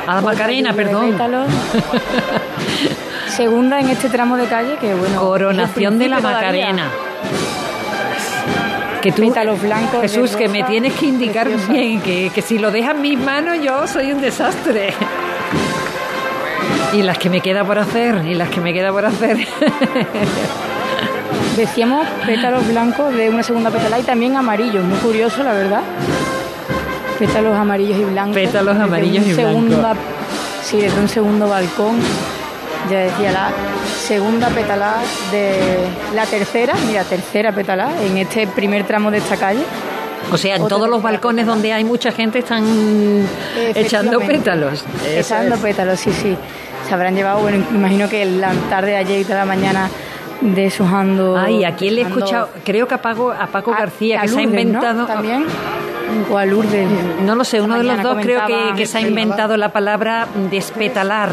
a 0.06 0.14
la 0.16 0.20
Macarena, 0.20 0.72
perdón. 0.72 1.16
Segunda 3.28 3.80
en 3.80 3.88
este 3.88 4.08
tramo 4.08 4.36
de 4.36 4.46
calle, 4.46 4.76
que 4.80 4.94
bueno. 4.94 5.20
Coronación 5.20 5.98
de 5.98 6.08
la 6.08 6.20
Macarena. 6.20 6.90
Que 9.00 9.12
tú, 9.12 9.34
blancos 9.60 10.00
Jesús, 10.00 10.34
que 10.34 10.48
me 10.48 10.62
tienes 10.62 10.94
que 10.94 11.06
indicar 11.06 11.48
bien 11.68 12.00
que, 12.00 12.30
que 12.34 12.40
si 12.40 12.58
lo 12.58 12.70
dejas 12.70 12.94
en 12.94 13.02
mis 13.02 13.18
manos 13.18 13.58
yo 13.62 13.86
soy 13.86 14.12
un 14.12 14.20
desastre. 14.22 14.94
Y 16.94 17.02
las 17.02 17.18
que 17.18 17.28
me 17.28 17.40
queda 17.40 17.64
por 17.64 17.78
hacer, 17.78 18.24
y 18.24 18.34
las 18.34 18.48
que 18.48 18.60
me 18.60 18.72
queda 18.72 18.92
por 18.92 19.04
hacer. 19.04 19.46
Decíamos 21.56 22.06
pétalos 22.24 22.66
blancos 22.66 23.14
de 23.14 23.28
una 23.28 23.42
segunda 23.42 23.70
pétala 23.70 23.98
y 23.98 24.02
también 24.02 24.36
amarillos, 24.36 24.84
muy 24.84 24.98
curioso 24.98 25.42
la 25.42 25.52
verdad. 25.52 25.82
Pétalos 27.18 27.56
amarillos 27.56 27.98
y 27.98 28.04
blancos. 28.04 28.34
Pétalos 28.34 28.76
amarillos 28.76 29.26
y 29.26 29.34
blancos. 29.34 29.96
Sí, 30.62 30.78
desde 30.78 31.00
un 31.00 31.08
segundo 31.08 31.48
balcón. 31.48 31.96
Ya 32.90 32.98
decía 32.98 33.32
la 33.32 33.50
segunda 33.98 34.48
pétala 34.48 34.96
de 35.30 35.54
la 36.14 36.26
tercera, 36.26 36.74
mira, 36.86 37.02
tercera 37.04 37.50
pétala 37.52 37.90
en 38.02 38.18
este 38.18 38.46
primer 38.46 38.84
tramo 38.84 39.10
de 39.10 39.18
esta 39.18 39.36
calle. 39.36 39.62
O 40.30 40.36
sea, 40.36 40.56
en 40.56 40.68
todos 40.68 40.88
los 40.88 41.02
balcones 41.02 41.46
donde 41.46 41.72
hay 41.72 41.84
mucha 41.84 42.12
gente 42.12 42.40
están 42.40 43.26
echando 43.74 44.18
pétalos. 44.20 44.84
Echando 45.06 45.56
pétalos, 45.56 46.00
sí, 46.00 46.12
sí. 46.12 46.36
Se 46.86 46.94
habrán 46.94 47.14
llevado, 47.14 47.40
bueno, 47.40 47.64
imagino 47.70 48.08
que 48.08 48.26
la 48.26 48.52
tarde 48.68 48.90
de 48.90 48.96
ayer 48.96 49.20
y 49.20 49.24
toda 49.24 49.38
la 49.38 49.44
mañana 49.46 49.88
deshojando. 50.42 51.36
Ay, 51.38 51.64
aquí 51.64 51.88
le 51.88 52.02
he 52.02 52.04
escuchado, 52.04 52.50
creo 52.64 52.86
que 52.86 52.94
a 52.94 53.02
Paco, 53.02 53.32
a 53.32 53.46
Paco 53.46 53.70
García, 53.70 54.20
que 54.20 54.28
se 54.28 54.38
ha 54.38 54.42
inventado. 54.42 55.06
También. 55.06 55.46
O 56.30 56.38
a 56.38 56.46
Lourdes. 56.46 56.88
No 57.22 57.34
lo 57.34 57.44
sé, 57.44 57.60
uno 57.60 57.78
de 57.78 57.84
los 57.84 58.02
dos 58.02 58.18
creo 58.20 58.42
que, 58.76 58.86
se 58.86 58.98
ha 58.98 59.00
inventado 59.00 59.56
la 59.56 59.70
palabra 59.70 60.26
despetalar. 60.50 61.30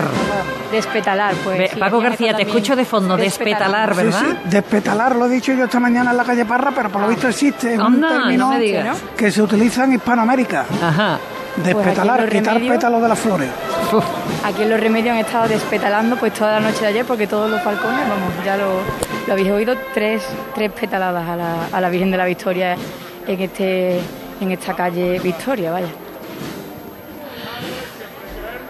Despetalar, 0.72 1.34
pues. 1.44 1.72
Paco 1.76 2.00
García, 2.00 2.34
te 2.34 2.44
escucho 2.44 2.76
de 2.76 2.86
fondo, 2.86 3.18
despetalar, 3.18 3.94
¿verdad? 3.94 4.22
Sí, 4.22 4.38
despetalar 4.46 5.16
lo 5.16 5.26
he 5.26 5.30
dicho 5.30 5.54
yo 5.54 5.66
esta 5.66 5.80
mañana 5.80 6.12
en 6.12 6.18
la 6.18 6.24
calle 6.24 6.46
Parra, 6.46 6.72
pero 6.74 6.90
por 6.90 7.02
lo 7.02 7.08
visto 7.08 7.28
existe. 7.28 7.78
un 7.78 8.02
término 8.02 8.54
que 9.18 9.32
se 9.32 9.42
utiliza 9.42 9.84
en 9.84 9.94
Hispanoamérica. 9.94 10.66
Ajá. 10.82 11.20
Despetalar, 11.58 12.22
pues 12.22 12.32
quitar 12.32 12.62
pétalos 12.62 13.02
de 13.02 13.10
las 13.10 13.20
flores. 13.20 13.50
Aquí 14.46 14.64
en 14.64 14.70
Los 14.70 14.80
Remedios 14.80 15.14
han 15.14 15.20
estado 15.20 15.50
despetalando 15.50 16.16
pues 16.16 16.34
toda 16.34 16.60
la 16.60 16.70
noche 16.70 16.80
de 16.82 16.88
ayer 16.88 17.06
porque 17.06 17.28
todos 17.28 17.50
los 17.50 17.64
balcones, 17.64 18.00
vamos, 18.08 18.46
ya 18.46 18.56
lo, 18.56 18.80
habéis 19.30 19.50
oído, 19.52 19.76
tres, 19.94 20.24
tres 20.56 20.72
petaladas 20.72 21.28
a 21.28 21.36
la, 21.36 21.66
a 21.72 21.82
la 21.82 21.90
Virgen 21.90 22.10
de 22.10 22.18
la 22.18 22.26
Victoria 22.26 22.78
en, 23.28 23.42
este, 23.42 24.00
en 24.42 24.52
esta 24.52 24.74
calle 24.76 25.20
Victoria, 25.20 25.72
vaya. 25.72 26.01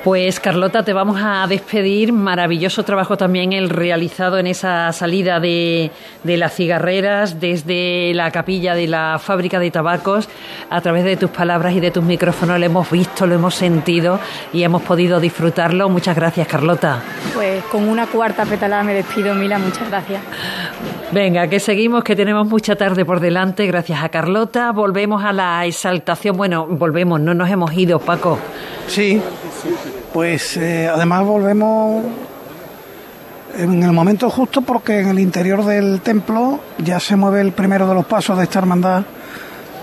Pues 0.04 0.40
Carlota, 0.40 0.84
te 0.84 0.94
vamos 0.94 1.22
a 1.24 1.46
despedir. 1.48 2.12
Maravilloso 2.12 2.84
trabajo 2.84 3.18
también 3.18 3.54
el 3.54 3.70
realizado 3.70 4.40
en 4.40 4.48
esa 4.48 4.92
salida 4.94 5.40
de, 5.40 5.92
de, 6.24 6.38
las 6.38 6.56
cigarreras 6.56 7.40
desde 7.40 8.12
la 8.16 8.32
capilla 8.32 8.74
de 8.74 8.88
la 8.88 9.20
fábrica 9.20 9.60
de 9.60 9.70
tabacos. 9.70 10.28
A 10.72 10.82
través 10.82 11.04
de 11.04 11.18
tus 11.18 11.30
palabras 11.30 11.76
y 11.76 11.80
de 11.80 11.92
tus 11.92 12.04
micrófonos 12.04 12.60
lo 12.60 12.66
hemos 12.66 12.90
visto, 12.90 13.28
lo 13.28 13.36
hemos 13.36 13.54
sentido 13.54 14.20
y 14.52 14.64
hemos 14.64 14.82
podido 14.82 15.20
disfrutarlo. 15.20 15.88
Muchas 15.88 16.16
gracias, 16.16 16.48
Carlota. 16.48 17.04
Pues 17.36 17.64
con 17.66 17.88
una 17.88 18.08
cuarta 18.08 18.44
petalada 18.46 18.82
me 18.82 18.96
despido, 18.96 19.36
Mila. 19.36 19.60
Muchas 19.60 19.88
gracias. 19.88 20.24
Venga, 21.12 21.48
que 21.48 21.60
seguimos, 21.60 22.04
que 22.04 22.16
tenemos 22.16 22.48
mucha 22.48 22.76
tarde 22.76 23.06
por 23.06 23.20
delante. 23.20 23.68
Gracias 23.68 24.04
a 24.04 24.10
Carlota. 24.10 24.72
Volvemos 24.72 25.24
a 25.24 25.32
la 25.32 25.64
exaltación. 25.66 26.38
Bueno, 26.38 26.66
volvemos, 26.66 27.20
no 27.20 27.36
nos 27.36 27.52
hemos 27.52 27.72
ido, 27.74 28.00
Paco. 28.00 28.40
Sí, 28.88 29.22
pues 30.14 30.58
eh, 30.58 30.88
además 30.88 31.26
volvemos 31.26 32.06
en 33.58 33.84
el 33.84 33.92
momento 33.92 34.30
justo 34.30 34.62
porque 34.62 35.00
en 35.00 35.10
el 35.10 35.20
interior 35.20 35.66
del 35.66 36.02
templo 36.02 36.60
ya 36.78 37.00
se 37.00 37.16
mueve 37.16 37.42
el 37.42 37.52
primero 37.52 37.88
de 37.88 37.94
los 37.94 38.06
pasos 38.06 38.38
de 38.38 38.44
esta 38.44 38.60
hermandad 38.60 39.04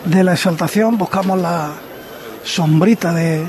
de 0.04 0.24
la 0.24 0.32
exaltación. 0.32 0.96
Buscamos 0.96 1.38
la 1.40 1.72
sombrita 2.44 3.12
de, 3.12 3.44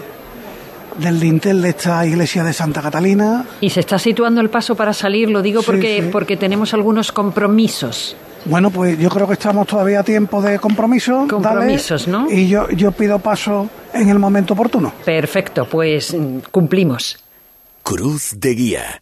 del 0.98 1.20
dintel 1.20 1.62
de 1.62 1.70
esta 1.70 2.06
iglesia 2.06 2.44
de 2.44 2.54
Santa 2.54 2.82
Catalina. 2.82 3.46
Y 3.62 3.70
se 3.70 3.80
está 3.80 3.98
situando 3.98 4.42
el 4.42 4.50
paso 4.50 4.76
para 4.76 4.94
salir, 4.94 5.30
lo 5.30 5.42
digo 5.42 5.62
porque, 5.64 6.10
porque 6.12 6.38
tenemos 6.38 6.74
algunos 6.74 7.12
compromisos. 7.12 8.16
Bueno, 8.46 8.72
pues 8.72 8.98
yo 8.98 9.10
creo 9.10 9.28
que 9.28 9.34
estamos 9.34 9.68
todavía 9.68 10.00
a 10.00 10.04
tiempo 10.04 10.42
de 10.42 10.60
compromiso. 10.60 11.28
Compromisos, 11.30 12.08
¿no? 12.08 12.30
Y 12.32 12.48
yo, 12.48 12.70
yo 12.70 12.92
pido 12.92 13.20
paso 13.20 13.70
en 13.94 14.10
el 14.10 14.20
momento 14.20 14.54
oportuno. 14.54 14.94
Perfecto, 15.06 15.66
pues 15.66 16.14
mm, 16.14 16.40
cumplimos. 16.52 17.24
Cruz 17.84 18.36
de 18.38 18.54
Guía. 18.56 19.02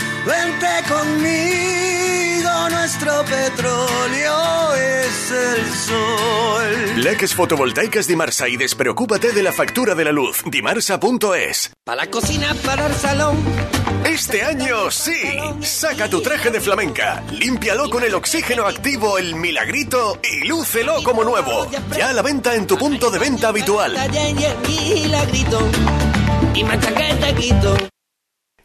Vente 0.25 0.67
conmigo, 0.87 2.69
nuestro 2.69 3.23
petróleo 3.25 4.75
es 4.75 5.31
el 5.31 5.73
sol. 5.73 7.03
Leques 7.03 7.33
fotovoltaicas 7.33 8.07
Dimarsa 8.07 8.47
y 8.47 8.57
despreocúpate 8.57 9.31
de 9.31 9.41
la 9.41 9.51
factura 9.51 9.95
de 9.95 10.05
la 10.05 10.11
luz. 10.11 10.43
Dimarsa.es. 10.45 11.71
Para 11.83 12.05
la 12.05 12.11
cocina, 12.11 12.53
para 12.63 12.85
el 12.85 12.93
salón. 12.93 13.37
Este 14.05 14.43
año 14.43 14.91
sí. 14.91 15.21
Saca 15.61 16.07
tu 16.09 16.21
traje 16.21 16.51
de 16.51 16.61
flamenca, 16.61 17.23
límpialo 17.31 17.89
con 17.89 18.03
el 18.03 18.13
oxígeno 18.13 18.67
activo 18.67 19.17
El 19.17 19.35
Milagrito 19.35 20.19
y 20.21 20.47
lúcelo 20.47 21.01
como 21.03 21.23
nuevo. 21.23 21.67
Ya 21.97 22.09
a 22.09 22.13
la 22.13 22.21
venta 22.21 22.55
en 22.55 22.67
tu 22.67 22.77
punto 22.77 23.09
de 23.09 23.19
venta 23.19 23.47
habitual. 23.49 23.95
Y 26.53 26.63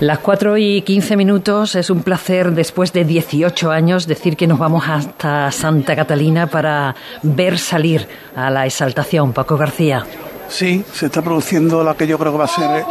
Las 0.00 0.18
4 0.18 0.58
y 0.58 0.82
15 0.82 1.16
minutos 1.16 1.76
es 1.76 1.88
un 1.88 2.02
placer 2.02 2.50
después 2.50 2.92
de 2.92 3.04
18 3.04 3.70
años 3.70 4.06
decir 4.06 4.36
que 4.36 4.46
nos 4.48 4.58
vamos 4.58 4.84
hasta 4.88 5.50
Santa 5.52 5.94
Catalina 5.94 6.48
para 6.48 6.96
ver 7.22 7.58
salir 7.58 8.08
a 8.34 8.50
la 8.50 8.66
exaltación. 8.66 9.32
Paco 9.32 9.56
García. 9.56 10.04
Sí, 10.48 10.84
se 10.92 11.06
está 11.06 11.22
produciendo 11.22 11.84
la 11.84 11.94
que 11.94 12.06
yo 12.06 12.18
creo 12.18 12.32
que 12.32 12.38
va 12.38 12.44
a 12.44 12.48
ser 12.48 12.84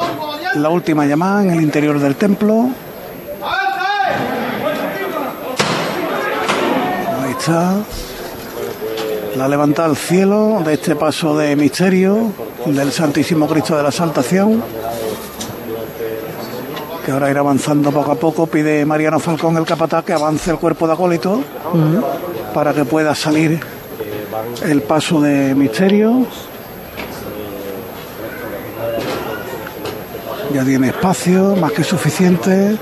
la 0.55 0.69
última 0.69 1.05
llamada 1.05 1.43
en 1.43 1.51
el 1.51 1.62
interior 1.62 2.00
del 2.00 2.15
templo. 2.15 2.69
Ahí 7.22 7.31
está. 7.31 7.75
La 9.36 9.48
levanta 9.48 9.86
al 9.86 9.98
cielo 9.98 10.62
de 10.63 10.74
este 10.74 10.95
paso 10.95 11.38
de 11.38 11.55
misterio 11.55 12.31
del 12.65 12.91
Santísimo 12.91 13.48
Cristo 13.48 13.75
de 13.75 13.83
la 13.83 13.89
Exaltación, 13.89 14.63
que 17.03 17.12
ahora 17.12 17.29
irá 17.29 17.41
avanzando 17.41 17.91
poco 17.91 18.12
a 18.12 18.15
poco. 18.15 18.48
Pide 18.48 18.86
Mariano 18.86 19.19
Falcón 19.19 19.57
el 19.57 19.65
capataz 19.65 20.03
que 20.05 20.13
avance 20.13 20.51
el 20.51 20.57
cuerpo 20.57 20.88
de 20.88 20.93
acólito 20.93 21.41
para 22.53 22.74
que 22.74 22.86
pueda 22.86 23.13
salir 23.15 23.60
el 24.63 24.81
paso 24.81 25.22
de 25.22 25.53
misterio. 25.55 26.25
Ya 30.53 30.63
tiene 30.63 30.89
espacio, 30.89 31.55
más 31.55 31.72
que 31.72 31.83
suficiente. 31.83 32.77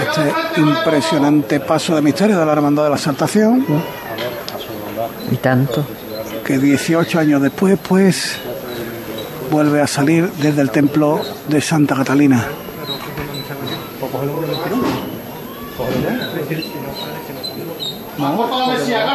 Este 0.00 0.60
impresionante 0.60 1.60
paso 1.60 1.94
de 1.94 2.02
misterio 2.02 2.38
de 2.38 2.46
la 2.46 2.52
Hermandad 2.52 2.84
de 2.84 2.90
la 2.90 2.96
Exaltación. 2.96 3.64
Y 5.30 5.36
tanto. 5.36 5.84
Que 6.44 6.58
18 6.58 7.18
años 7.18 7.42
después, 7.42 7.78
pues, 7.86 8.36
vuelve 9.50 9.82
a 9.82 9.86
salir 9.86 10.30
desde 10.32 10.62
el 10.62 10.70
templo 10.70 11.20
de 11.48 11.60
Santa 11.60 11.94
Catalina. 11.94 12.46
¿Vamos 18.18 18.50
para 18.50 18.66
la 18.66 18.72
mesía? 18.72 19.06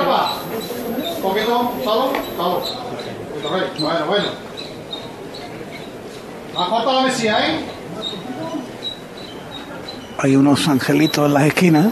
Un 1.18 1.22
poquito, 1.22 1.72
solo, 1.84 2.12
solo. 2.38 2.62
Bueno, 3.80 4.06
bueno. 4.08 4.26
¿Más 6.54 6.86
la 6.86 7.02
mesía, 7.02 7.48
eh? 7.48 7.60
Hay 10.20 10.36
unos 10.36 10.68
angelitos 10.68 11.26
en 11.26 11.34
las 11.34 11.44
esquinas 11.44 11.88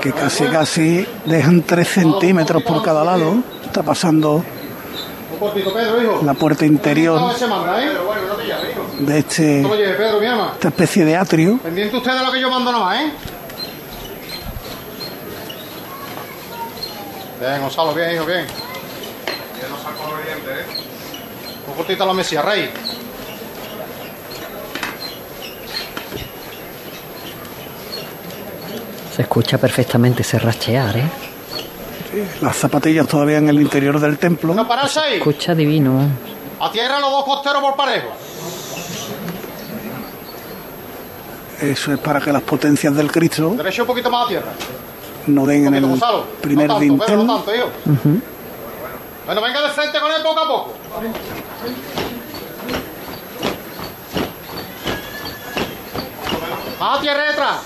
que 0.00 0.12
casi 0.12 0.44
casi 0.44 1.06
dejan 1.26 1.62
3 1.62 1.88
centímetros 1.88 2.62
por 2.62 2.82
cada 2.82 3.04
lado. 3.04 3.38
Está 3.64 3.82
pasando 3.82 4.44
la 6.22 6.34
puerta 6.34 6.66
interior 6.66 7.20
de 9.00 9.18
este 9.18 9.60
esta 9.62 10.68
especie 10.68 11.04
de 11.04 11.16
atrio. 11.16 11.58
Pendiente 11.58 11.96
usted 11.96 12.12
de 12.12 12.24
lo 12.24 12.32
que 12.32 12.40
yo 12.40 12.50
mando 12.50 12.72
nomás, 12.72 13.00
¿eh? 13.00 13.12
Bien, 17.40 17.60
Gonzalo, 17.60 17.94
bien, 17.94 18.14
hijo, 18.14 18.24
bien. 18.24 18.44
Bien, 18.44 19.70
no 19.70 19.76
saco 19.76 20.10
los 20.10 20.24
dientes, 20.24 20.58
¿eh? 20.58 21.68
Un 21.68 21.74
cortito 21.74 22.02
a 22.02 22.06
la 22.06 22.12
mesía, 22.14 22.42
rey. 22.42 22.70
Se 29.14 29.22
escucha 29.22 29.58
perfectamente 29.58 30.22
ese 30.22 30.38
rachear, 30.38 30.96
¿eh? 30.96 31.27
Las 32.40 32.56
zapatillas 32.56 33.06
todavía 33.06 33.38
en 33.38 33.48
el 33.48 33.60
interior 33.60 33.98
del 34.00 34.18
templo. 34.18 34.54
No 34.54 34.66
pararse 34.66 35.00
ahí. 35.00 35.14
Escucha 35.18 35.54
divino. 35.54 36.00
A 36.60 36.70
tierra 36.72 36.98
los 37.00 37.10
dos 37.10 37.24
costeros 37.24 37.62
por 37.62 37.76
parejo. 37.76 38.08
Eso 41.60 41.92
es 41.92 41.98
para 41.98 42.20
que 42.20 42.32
las 42.32 42.42
potencias 42.42 42.94
del 42.94 43.10
Cristo. 43.10 43.50
Derecho 43.56 43.82
un 43.82 43.88
poquito 43.88 44.10
más 44.10 44.26
a 44.26 44.28
tierra. 44.28 44.52
No 45.26 45.44
den 45.44 45.66
en 45.66 45.74
el 45.74 46.00
primer 46.40 46.68
no 46.68 46.78
dintel. 46.78 47.26
no 47.26 47.42
tanto, 47.44 47.52
Bueno, 49.26 49.42
venga 49.42 49.62
de 49.62 49.68
frente 49.70 50.00
con 50.00 50.10
él 50.10 50.22
poco 50.22 50.40
a 50.40 50.48
poco. 50.48 50.74
Más 56.80 56.98
a 56.98 57.00
tierra 57.00 57.24
detrás. 57.24 57.56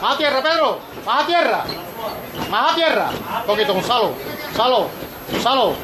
Más 0.00 0.14
a 0.14 0.18
tierra, 0.18 0.42
Pedro. 0.42 0.78
Más 1.04 1.22
a 1.22 1.26
tierra. 1.26 1.64
Más 2.50 2.72
a 2.72 2.74
tierra. 2.74 3.10
Un 3.40 3.46
poquito, 3.46 3.74
Gonzalo. 3.74 4.12
Gonzalo. 4.48 4.88
Gonzalo. 5.32 5.74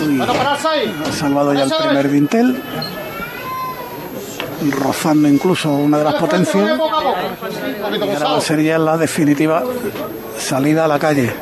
Bueno, 0.00 0.32
pararse 0.32 0.68
ahí. 0.68 1.02
Ha 1.06 1.12
salvado 1.12 1.54
ya 1.54 1.64
el 1.64 1.72
primer 1.72 2.10
dintel. 2.10 2.62
Rozando 4.70 5.28
incluso 5.28 5.70
una 5.70 5.98
de 5.98 6.04
las 6.04 6.14
potencias. 6.14 6.78
Y 6.78 8.12
ahora 8.12 8.28
va 8.30 8.36
a 8.36 8.40
ser 8.40 8.62
ya 8.62 8.78
la 8.78 8.96
definitiva 8.96 9.62
salida 10.38 10.84
a 10.84 10.88
la 10.88 10.98
calle. 10.98 11.32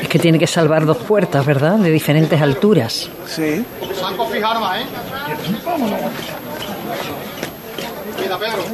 Es 0.00 0.08
que 0.08 0.18
tiene 0.18 0.38
que 0.38 0.46
salvar 0.46 0.86
dos 0.86 0.98
puertas, 0.98 1.44
¿verdad? 1.44 1.76
De 1.78 1.90
diferentes 1.90 2.40
alturas. 2.40 3.08
Sí. 3.26 3.64
Sanco 4.00 4.28
¿eh? 4.34 4.86
Mira, 8.20 8.38
Pedro 8.38 8.64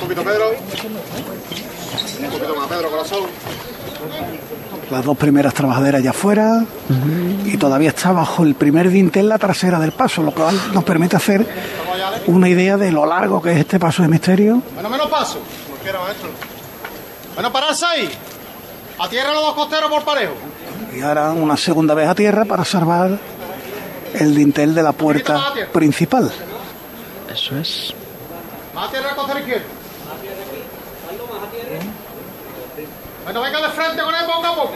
poquito, 0.00 0.22
Pedro. 0.22 0.50
Un 0.50 2.30
poquito 2.30 2.56
más, 2.56 2.68
Pedro, 2.68 2.90
corazón. 2.90 3.24
Las 4.90 5.04
dos 5.04 5.16
primeras 5.16 5.54
trabajaderas 5.54 6.02
ya 6.02 6.10
afuera 6.10 6.64
y 7.44 7.56
todavía 7.56 7.88
está 7.88 8.12
bajo 8.12 8.42
el 8.42 8.54
primer 8.54 8.90
dintel 8.90 9.28
la 9.28 9.38
trasera 9.38 9.78
del 9.78 9.92
paso, 9.92 10.22
lo 10.22 10.32
cual 10.32 10.58
nos 10.72 10.84
permite 10.84 11.16
hacer 11.16 11.46
una 12.26 12.48
idea 12.48 12.76
de 12.76 12.92
lo 12.92 13.06
largo 13.06 13.40
que 13.40 13.52
es 13.52 13.58
este 13.58 13.78
paso 13.78 14.02
de 14.02 14.08
misterio. 14.08 14.62
Bueno, 14.74 14.90
menos 14.90 15.08
paso. 15.08 15.38
maestro. 15.82 16.30
Bueno, 17.34 17.52
pararse 17.52 17.84
ahí. 17.86 18.10
A 18.98 19.08
tierra 19.08 19.32
los 19.32 19.42
dos 19.42 19.54
costeros 19.54 19.90
por 19.90 20.04
parejo. 20.04 20.34
Y 20.94 21.00
ahora 21.00 21.32
una 21.32 21.56
segunda 21.56 21.94
vez 21.94 22.08
a 22.08 22.14
tierra 22.14 22.44
para 22.44 22.64
salvar 22.64 23.18
el 24.14 24.34
dintel 24.34 24.74
de 24.74 24.82
la 24.82 24.92
puerta 24.92 25.52
principal. 25.72 26.30
Eso 27.32 27.56
es. 27.56 27.92
Más 28.74 28.88
a 28.88 28.90
tierra, 28.92 29.14
costero 29.16 29.40
izquierdo. 29.40 29.83
Bueno, 33.24 33.40
venga 33.40 33.60
de 33.62 33.68
frente 33.70 34.02
con 34.02 34.14
él 34.14 34.26
poco 34.26 34.46
a 34.46 34.54
poco. 34.54 34.72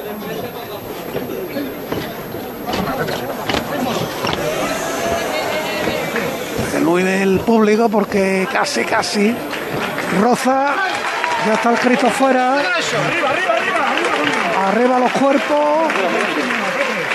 Elude 6.74 7.22
el 7.22 7.40
público 7.40 7.88
porque 7.88 8.48
casi, 8.50 8.84
casi 8.84 9.34
roza. 10.20 10.74
Ya 11.46 11.54
está 11.54 11.70
el 11.70 11.78
Cristo 11.78 12.08
fuera. 12.08 12.56
Arriba 14.66 14.98
los 14.98 15.12
cuerpos. 15.12 15.92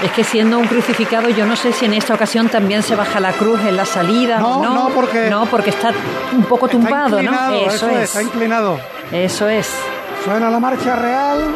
Es 0.03 0.11
que 0.11 0.23
siendo 0.23 0.59
un 0.59 0.67
crucificado, 0.67 1.29
yo 1.29 1.45
no 1.45 1.55
sé 1.55 1.71
si 1.71 1.85
en 1.85 1.93
esta 1.93 2.13
ocasión 2.13 2.49
también 2.49 2.83
se 2.83 2.95
baja 2.95 3.19
la 3.19 3.31
cruz 3.31 3.59
en 3.61 3.77
la 3.77 3.85
salida. 3.85 4.37
No, 4.37 4.61
no, 4.61 4.89
porque. 4.93 5.29
No, 5.29 5.45
porque 5.45 5.71
está 5.71 5.91
un 6.33 6.43
poco 6.43 6.67
tumbado, 6.67 7.21
¿no? 7.21 7.53
Eso, 7.53 7.89
es. 7.89 8.03
Está 8.03 8.21
inclinado. 8.21 8.79
Eso 9.11 9.47
es. 9.47 9.69
Suena 10.23 10.49
la 10.49 10.59
marcha 10.59 10.95
real 10.95 11.53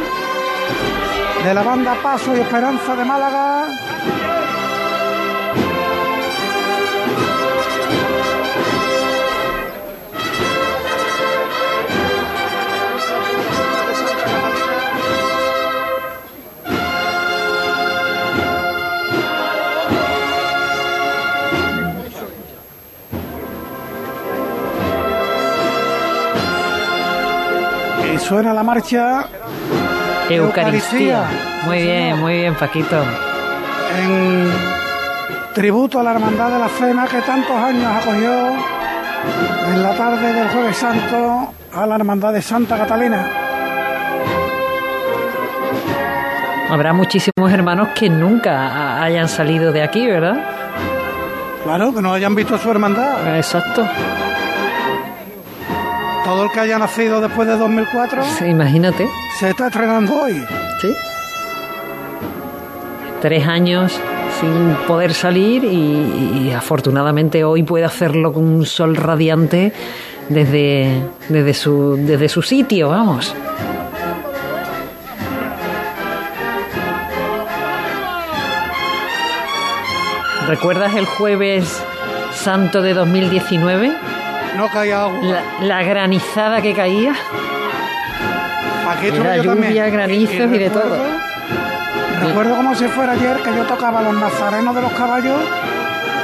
de 1.42 1.54
la 1.54 1.64
banda 1.64 1.96
Paso 2.04 2.36
y 2.36 2.42
Esperanza 2.42 2.98
de 2.98 3.06
Málaga. 3.06 3.66
Suena 28.28 28.54
la 28.54 28.64
marcha 28.64 29.26
Eucaristía. 30.30 31.24
Muy 31.66 31.82
bien, 31.82 32.20
muy 32.20 32.34
bien, 32.34 32.56
Paquito. 32.56 33.02
En 34.02 34.52
tributo 35.54 36.00
a 36.00 36.04
la 36.04 36.12
Hermandad 36.12 36.52
de 36.52 36.60
la 36.60 36.68
Cena 36.68 37.08
que 37.08 37.22
tantos 37.22 37.56
años 37.56 37.86
acogió 37.86 38.50
en 39.72 39.84
la 39.84 39.96
tarde 39.96 40.34
del 40.34 40.50
Jueves 40.50 40.76
Santo 40.76 41.54
a 41.74 41.86
la 41.86 41.96
Hermandad 41.96 42.34
de 42.34 42.42
Santa 42.42 42.78
Catalina. 42.78 43.30
Habrá 46.70 46.92
muchísimos 46.92 47.50
hermanos 47.50 47.90
que 47.96 48.10
nunca 48.10 49.02
hayan 49.02 49.30
salido 49.30 49.72
de 49.72 49.84
aquí, 49.84 50.06
¿verdad? 50.06 50.44
Claro, 51.64 51.94
que 51.94 52.02
no 52.02 52.14
hayan 52.14 52.36
visto 52.36 52.58
su 52.58 52.70
hermandad. 52.70 53.38
Exacto. 53.38 53.88
Todo 56.28 56.44
el 56.44 56.52
que 56.52 56.60
haya 56.60 56.78
nacido 56.78 57.22
después 57.22 57.48
de 57.48 57.56
2004. 57.56 58.22
Sí, 58.38 58.44
imagínate. 58.48 59.08
Se 59.40 59.52
está 59.52 59.68
estrenando 59.68 60.14
hoy. 60.14 60.34
Sí. 60.82 60.94
Tres 63.22 63.48
años 63.48 63.98
sin 64.42 64.76
poder 64.86 65.14
salir 65.14 65.64
y, 65.64 66.52
afortunadamente 66.52 67.46
hoy 67.46 67.64
puede 67.64 67.86
hacerlo 67.86 68.34
con 68.34 68.44
un 68.44 68.66
sol 68.66 68.98
radiante 68.98 69.72
desde, 70.28 71.02
desde, 71.30 71.54
su, 71.54 71.96
desde 71.98 72.28
su 72.28 72.42
sitio, 72.42 72.90
vamos. 72.90 73.34
¿Recuerdas 80.46 80.94
el 80.96 81.06
jueves 81.06 81.82
santo 82.34 82.82
de 82.82 82.94
2019? 82.94 84.17
No 84.58 84.68
caía 84.70 85.04
agua. 85.04 85.42
La, 85.62 85.84
granizada 85.84 86.62
que 86.62 86.74
caía. 86.74 87.14
Aquí 88.90 89.08
Era 89.08 89.38
lluvia, 89.38 89.90
granizos 89.90 90.52
y, 90.52 90.58
de 90.58 90.70
todo. 90.72 90.98
Recuerdo 92.22 92.56
como 92.56 92.74
si 92.74 92.88
fuera 92.88 93.12
ayer 93.12 93.38
que 93.44 93.56
yo 93.56 93.64
tocaba 93.66 94.02
los 94.02 94.20
nazarenos 94.20 94.74
de 94.74 94.82
los 94.82 94.92
caballos 94.94 95.40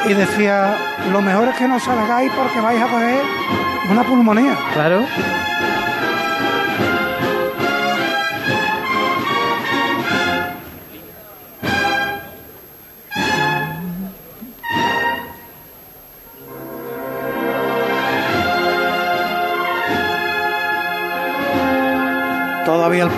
y 0.10 0.13
decía, 0.13 0.76
lo 1.12 1.22
mejor 1.22 1.50
es 1.50 1.56
que 1.58 1.67
no 1.67 1.80
salgáis 1.80 2.32
porque 2.36 2.60
vais 2.60 2.82
a 2.82 2.88
coger 2.88 3.22
una 3.89 4.04
pulmonía. 4.04 4.58
Claro. 4.74 5.06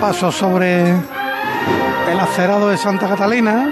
Paso 0.00 0.30
sobre 0.30 0.90
el 0.90 2.20
acerado 2.20 2.68
de 2.68 2.76
Santa 2.76 3.08
Catalina. 3.08 3.68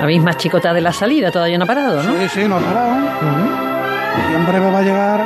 La 0.00 0.06
misma 0.06 0.36
chicota 0.36 0.72
de 0.72 0.80
la 0.80 0.92
salida 0.92 1.30
todavía 1.30 1.58
no 1.58 1.64
ha 1.64 1.66
parado, 1.66 2.02
¿no? 2.02 2.12
Sí, 2.20 2.28
sí, 2.28 2.48
no 2.48 2.56
ha 2.56 2.60
parado. 2.60 2.92
Y 4.30 4.34
en 4.34 4.46
breve 4.46 4.70
va 4.70 4.78
a 4.78 4.82
llegar 4.82 5.24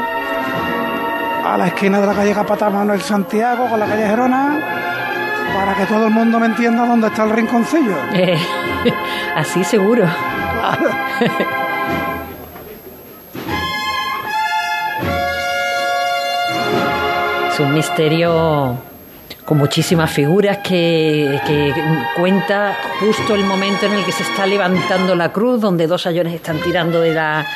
a 1.45 1.59
la 1.59 1.67
esquina 1.69 2.01
de 2.01 2.07
la 2.07 2.15
calle 2.15 2.35
Capataz 2.35 2.73
Manuel 2.73 3.01
Santiago 3.01 3.69
con 3.69 3.79
la 3.79 3.87
calle 3.87 4.07
Gerona 4.07 4.59
para 5.55 5.75
que 5.75 5.87
todo 5.87 6.07
el 6.07 6.13
mundo 6.13 6.41
me 6.41 6.47
entienda 6.47 6.87
dónde 6.87 7.07
está 7.07 7.25
el 7.25 7.31
rinconcillo. 7.31 7.97
Eh, 8.13 8.37
así 9.37 9.63
seguro. 9.63 10.05
es 17.53 17.61
un 17.61 17.73
misterio 17.73 18.94
con 19.45 19.59
muchísimas 19.59 20.11
figuras 20.11 20.59
que, 20.59 21.41
cuenta 22.17 22.77
justo 23.01 23.35
el 23.35 23.45
momento 23.45 23.87
en 23.87 23.93
el 23.93 24.05
que 24.05 24.13
se 24.13 24.23
está 24.23 24.47
levantando 24.47 25.15
la 25.15 25.33
cruz, 25.33 25.61
donde 25.61 25.87
dos 25.87 26.07
ayones 26.07 26.35
están 26.35 26.61
tirando 26.61 27.01
de, 27.01 27.13
la, 27.13 27.47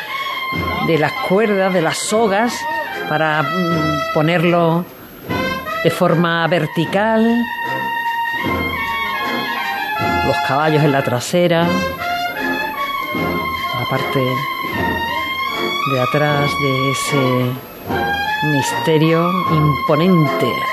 de 0.87 0.99
las 0.99 1.13
cuerdas, 1.29 1.73
de 1.73 1.81
las 1.81 1.97
sogas, 1.97 2.53
para 3.09 3.43
mm, 3.43 4.13
ponerlo 4.13 4.85
de 5.83 5.91
forma 5.91 6.47
vertical. 6.47 7.27
Los 10.27 10.37
caballos 10.47 10.83
en 10.85 10.93
la 10.93 11.03
trasera, 11.03 11.63
la 13.79 13.87
parte 13.89 14.21
de 15.91 16.01
atrás 16.01 16.51
de 16.61 16.91
ese 16.91 17.51
misterio 18.51 19.31
imponente. 19.51 20.68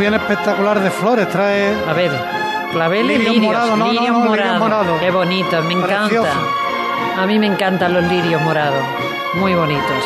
Bien 0.00 0.14
espectacular 0.14 0.80
de 0.80 0.90
flores, 0.90 1.28
trae. 1.28 1.74
A 1.86 1.92
ver, 1.92 2.10
claveles 2.72 3.18
lirios, 3.18 3.78
lirios, 3.78 4.16
morados. 4.16 4.98
Qué 4.98 5.10
bonito, 5.10 5.62
me 5.62 5.74
encanta. 5.74 6.32
A 7.18 7.26
mí 7.26 7.38
me 7.38 7.46
encantan 7.46 7.92
los 7.92 8.04
lirios 8.04 8.40
morados, 8.40 8.82
muy 9.34 9.54
bonitos. 9.54 10.04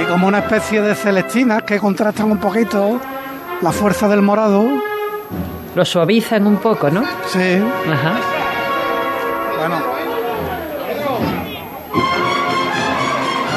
Y 0.00 0.04
como 0.06 0.26
una 0.26 0.38
especie 0.38 0.80
de 0.80 0.94
celestinas 0.94 1.62
que 1.62 1.78
contrastan 1.78 2.32
un 2.32 2.38
poquito 2.38 2.98
la 3.60 3.70
fuerza 3.70 4.08
del 4.08 4.22
morado. 4.22 4.66
Lo 5.74 5.84
suavizan 5.84 6.46
un 6.46 6.56
poco, 6.56 6.88
¿no? 6.88 7.04
Sí. 7.26 7.62
Ajá. 7.92 8.14
Bueno. 9.58 9.76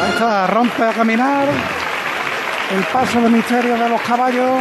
Ahí 0.03 0.09
está, 0.09 0.47
rompe 0.47 0.83
a 0.83 0.91
caminar 0.91 1.76
el 2.75 2.83
paso 2.91 3.21
de 3.21 3.29
misterio 3.29 3.77
de 3.77 3.89
los 3.89 4.01
caballos. 4.01 4.59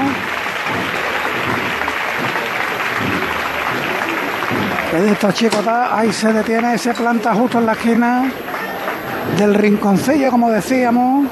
Estos 5.10 5.34
chicos, 5.34 5.60
ahí 5.66 6.12
se 6.12 6.32
detiene, 6.32 6.78
se 6.78 6.94
planta 6.94 7.34
justo 7.34 7.58
en 7.58 7.66
la 7.66 7.72
esquina 7.72 8.32
del 9.36 9.54
rinconcillo, 9.54 10.30
como 10.30 10.50
decíamos. 10.50 11.26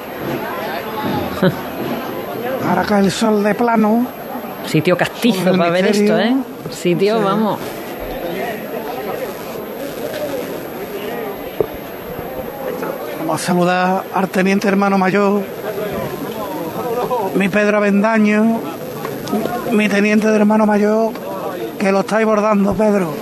Ahora 2.69 2.83
cae 2.83 3.05
el 3.05 3.11
sol 3.11 3.43
de 3.43 3.55
plano. 3.55 4.07
Sitio 4.67 4.97
castizo 4.97 5.57
para 5.57 5.71
ver 5.71 5.87
esto, 5.87 6.19
¿eh? 6.19 6.37
Sitio, 6.71 7.23
vamos. 7.23 7.59
Vamos 13.21 13.43
a 13.43 13.47
saludar 13.47 14.05
al 14.15 14.29
teniente 14.29 14.69
hermano 14.69 14.99
mayor 14.99 15.43
mi 17.35 17.49
Pedro 17.49 17.79
Avendaño, 17.79 18.61
mi 19.73 19.89
teniente 19.89 20.29
de 20.29 20.37
hermano 20.37 20.67
mayor, 20.67 21.13
que 21.79 21.91
lo 21.91 22.01
estáis 22.01 22.27
bordando, 22.27 22.75
Pedro. 22.75 23.13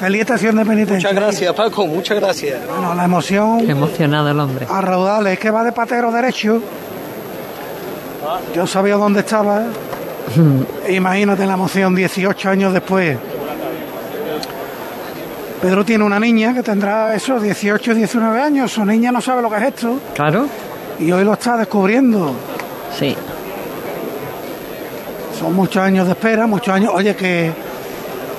Feliz 0.00 0.22
estación 0.22 0.56
de 0.56 0.64
penitencia. 0.64 1.10
Muchas 1.10 1.14
gracias, 1.14 1.54
Paco, 1.54 1.86
muchas 1.86 2.18
gracias. 2.18 2.58
Bueno, 2.66 2.94
la 2.94 3.04
emoción. 3.04 3.68
emocionado 3.68 4.30
el 4.30 4.40
hombre. 4.40 4.66
A 4.68 4.80
raudales, 4.80 5.38
que 5.38 5.50
va 5.50 5.62
de 5.62 5.72
patero 5.72 6.10
derecho. 6.10 6.60
Yo 8.54 8.66
sabía 8.66 8.96
dónde 8.96 9.20
estaba. 9.20 9.64
Imagínate 10.88 11.46
la 11.46 11.54
emoción 11.54 11.94
18 11.94 12.48
años 12.48 12.72
después. 12.72 13.18
Pedro 15.60 15.84
tiene 15.84 16.04
una 16.04 16.18
niña 16.18 16.54
que 16.54 16.62
tendrá 16.62 17.14
eso, 17.14 17.38
18, 17.38 17.94
19 17.94 18.40
años. 18.40 18.72
Su 18.72 18.84
niña 18.84 19.12
no 19.12 19.20
sabe 19.20 19.42
lo 19.42 19.50
que 19.50 19.56
es 19.56 19.62
esto. 19.64 20.00
Claro. 20.14 20.46
Y 20.98 21.12
hoy 21.12 21.24
lo 21.24 21.34
está 21.34 21.58
descubriendo. 21.58 22.34
Sí. 23.00 23.16
Son 25.38 25.54
muchos 25.54 25.82
años 25.82 26.04
de 26.06 26.12
espera, 26.12 26.46
muchos 26.46 26.74
años. 26.74 26.92
Oye, 26.94 27.16
que 27.16 27.50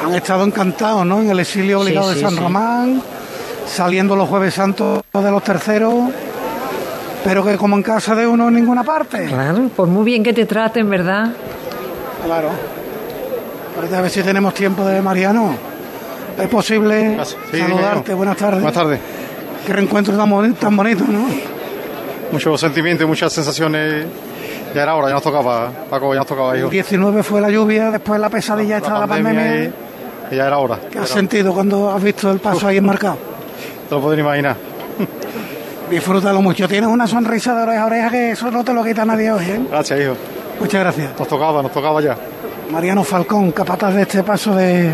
han 0.05 0.13
estado 0.13 0.45
encantados, 0.45 1.03
¿no? 1.03 1.19
En 1.19 1.31
el 1.31 1.39
exilio 1.39 1.79
obligado 1.79 2.11
de 2.11 2.21
San 2.21 2.37
Román, 2.37 3.01
saliendo 3.65 4.15
los 4.15 4.29
Jueves 4.29 4.53
Santos 4.53 5.01
de 5.11 5.31
los 5.31 5.43
terceros, 5.43 5.95
pero 7.23 7.43
que 7.43 7.57
como 7.57 7.75
en 7.75 7.81
casa 7.81 8.13
de 8.13 8.27
uno 8.27 8.49
en 8.49 8.53
ninguna 8.53 8.83
parte. 8.83 9.25
Claro, 9.25 9.67
por 9.75 9.87
muy 9.87 10.05
bien 10.05 10.21
que 10.21 10.31
te 10.31 10.45
traten, 10.45 10.87
¿verdad? 10.87 11.31
Claro. 12.23 12.49
A 13.97 14.01
ver 14.01 14.11
si 14.11 14.21
tenemos 14.21 14.53
tiempo 14.53 14.85
de 14.85 15.01
Mariano. 15.01 15.55
¿Es 16.39 16.47
posible 16.49 17.17
saludarte? 17.51 18.13
Buenas 18.13 18.37
tardes. 18.37 18.61
Buenas 18.61 18.75
tardes. 18.75 18.99
Qué 19.65 19.73
reencuentro 19.73 20.15
tan 20.15 20.29
bonito, 20.29 20.59
tan 20.59 20.77
bonito, 20.77 21.03
¿no? 21.07 21.25
Muchos 22.31 22.61
sentimientos 22.61 23.05
y 23.05 23.07
muchas 23.07 23.33
sensaciones 23.33 24.05
ya 24.73 24.83
era 24.83 24.95
hora, 24.95 25.07
ya 25.07 25.13
nos 25.15 25.23
tocaba, 25.23 25.71
Paco, 25.89 26.13
ya 26.13 26.19
nos 26.19 26.27
tocaba, 26.27 26.57
hijo. 26.57 26.69
19 26.69 27.23
fue 27.23 27.41
la 27.41 27.49
lluvia, 27.49 27.91
después 27.91 28.19
la 28.19 28.29
pesadilla 28.29 28.77
esta 28.77 28.93
de 28.93 28.99
la 28.99 29.07
pandemia. 29.07 29.63
Y, 30.31 30.35
ya 30.35 30.47
era 30.47 30.57
hora. 30.59 30.79
¿Qué 30.89 30.99
has 30.99 31.09
sentido 31.09 31.53
cuando 31.53 31.91
has 31.91 32.01
visto 32.01 32.31
el 32.31 32.39
paso 32.39 32.67
ahí 32.67 32.77
enmarcado? 32.77 33.17
Te 33.89 33.95
lo 33.95 34.01
puedes 34.01 34.19
imaginar. 34.19 34.55
Disfrútalo 35.89 36.41
mucho. 36.41 36.69
Tienes 36.69 36.89
una 36.89 37.05
sonrisa 37.05 37.53
de 37.53 37.63
oreja 37.63 37.83
a 37.83 37.85
oreja 37.85 38.09
que 38.09 38.31
eso 38.31 38.49
no 38.49 38.63
te 38.63 38.73
lo 38.73 38.81
quita 38.81 39.03
nadie 39.03 39.29
hoy, 39.29 39.43
¿eh? 39.43 39.61
Gracias, 39.69 39.99
hijo. 39.99 40.15
Muchas 40.57 40.79
gracias. 40.79 41.19
Nos 41.19 41.27
tocaba, 41.27 41.61
nos 41.61 41.73
tocaba 41.73 42.01
ya. 42.01 42.15
Mariano 42.71 43.03
Falcón, 43.03 43.51
capataz 43.51 43.93
de 43.93 44.03
este 44.03 44.23
paso 44.23 44.55
de, 44.55 44.89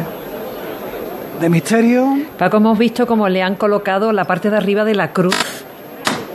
de 1.40 1.50
misterio. 1.50 2.18
Paco, 2.40 2.58
hemos 2.58 2.78
visto 2.80 3.06
cómo 3.06 3.30
le 3.30 3.44
han 3.44 3.56
colocado 3.56 4.12
la 4.12 4.26
parte 4.26 4.50
de 4.50 4.58
arriba 4.58 4.84
de 4.84 4.96
la 4.96 5.14
cruz. 5.14 5.36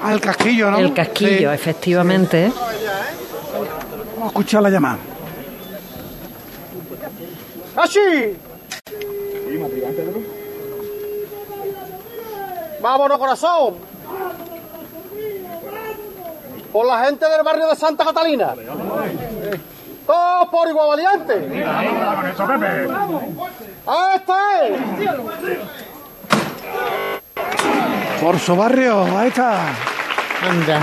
Al 0.00 0.20
casquillo, 0.20 0.70
¿no? 0.70 0.78
El 0.78 0.92
casquillo, 0.92 1.50
efectivamente. 1.50 2.52
Vamos 4.22 4.36
a 4.36 4.38
escuchar 4.38 4.62
la 4.62 4.70
llamada. 4.70 4.98
¡Así! 7.74 8.38
¡Vámonos, 12.80 13.18
corazón! 13.18 13.74
Por 16.72 16.86
la 16.86 17.04
gente 17.04 17.28
del 17.28 17.42
barrio 17.42 17.66
de 17.66 17.74
Santa 17.74 18.04
Catalina. 18.04 18.54
¡Todos 20.06 20.48
por 20.52 20.68
igual 20.68 20.88
valiente! 20.90 21.64
¡A 23.88 24.14
este! 24.14 24.76
Por 28.20 28.38
su 28.38 28.54
barrio, 28.54 29.02
ahí 29.18 29.28
está. 29.30 29.66
Anda. 30.48 30.80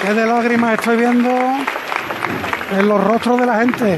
Qué 0.00 0.12
de 0.12 0.26
lágrimas 0.26 0.74
estoy 0.74 0.96
viendo 0.96 1.30
en 2.78 2.88
los 2.88 3.02
rostros 3.02 3.38
de 3.40 3.46
la 3.46 3.56
gente. 3.58 3.96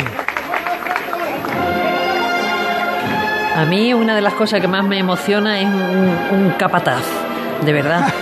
A 3.56 3.64
mí 3.66 3.94
una 3.94 4.14
de 4.16 4.20
las 4.20 4.34
cosas 4.34 4.60
que 4.60 4.68
más 4.68 4.84
me 4.84 4.98
emociona 4.98 5.60
es 5.60 5.66
un, 5.66 6.54
capataz, 6.58 7.04
de 7.64 7.72
verdad. 7.72 8.12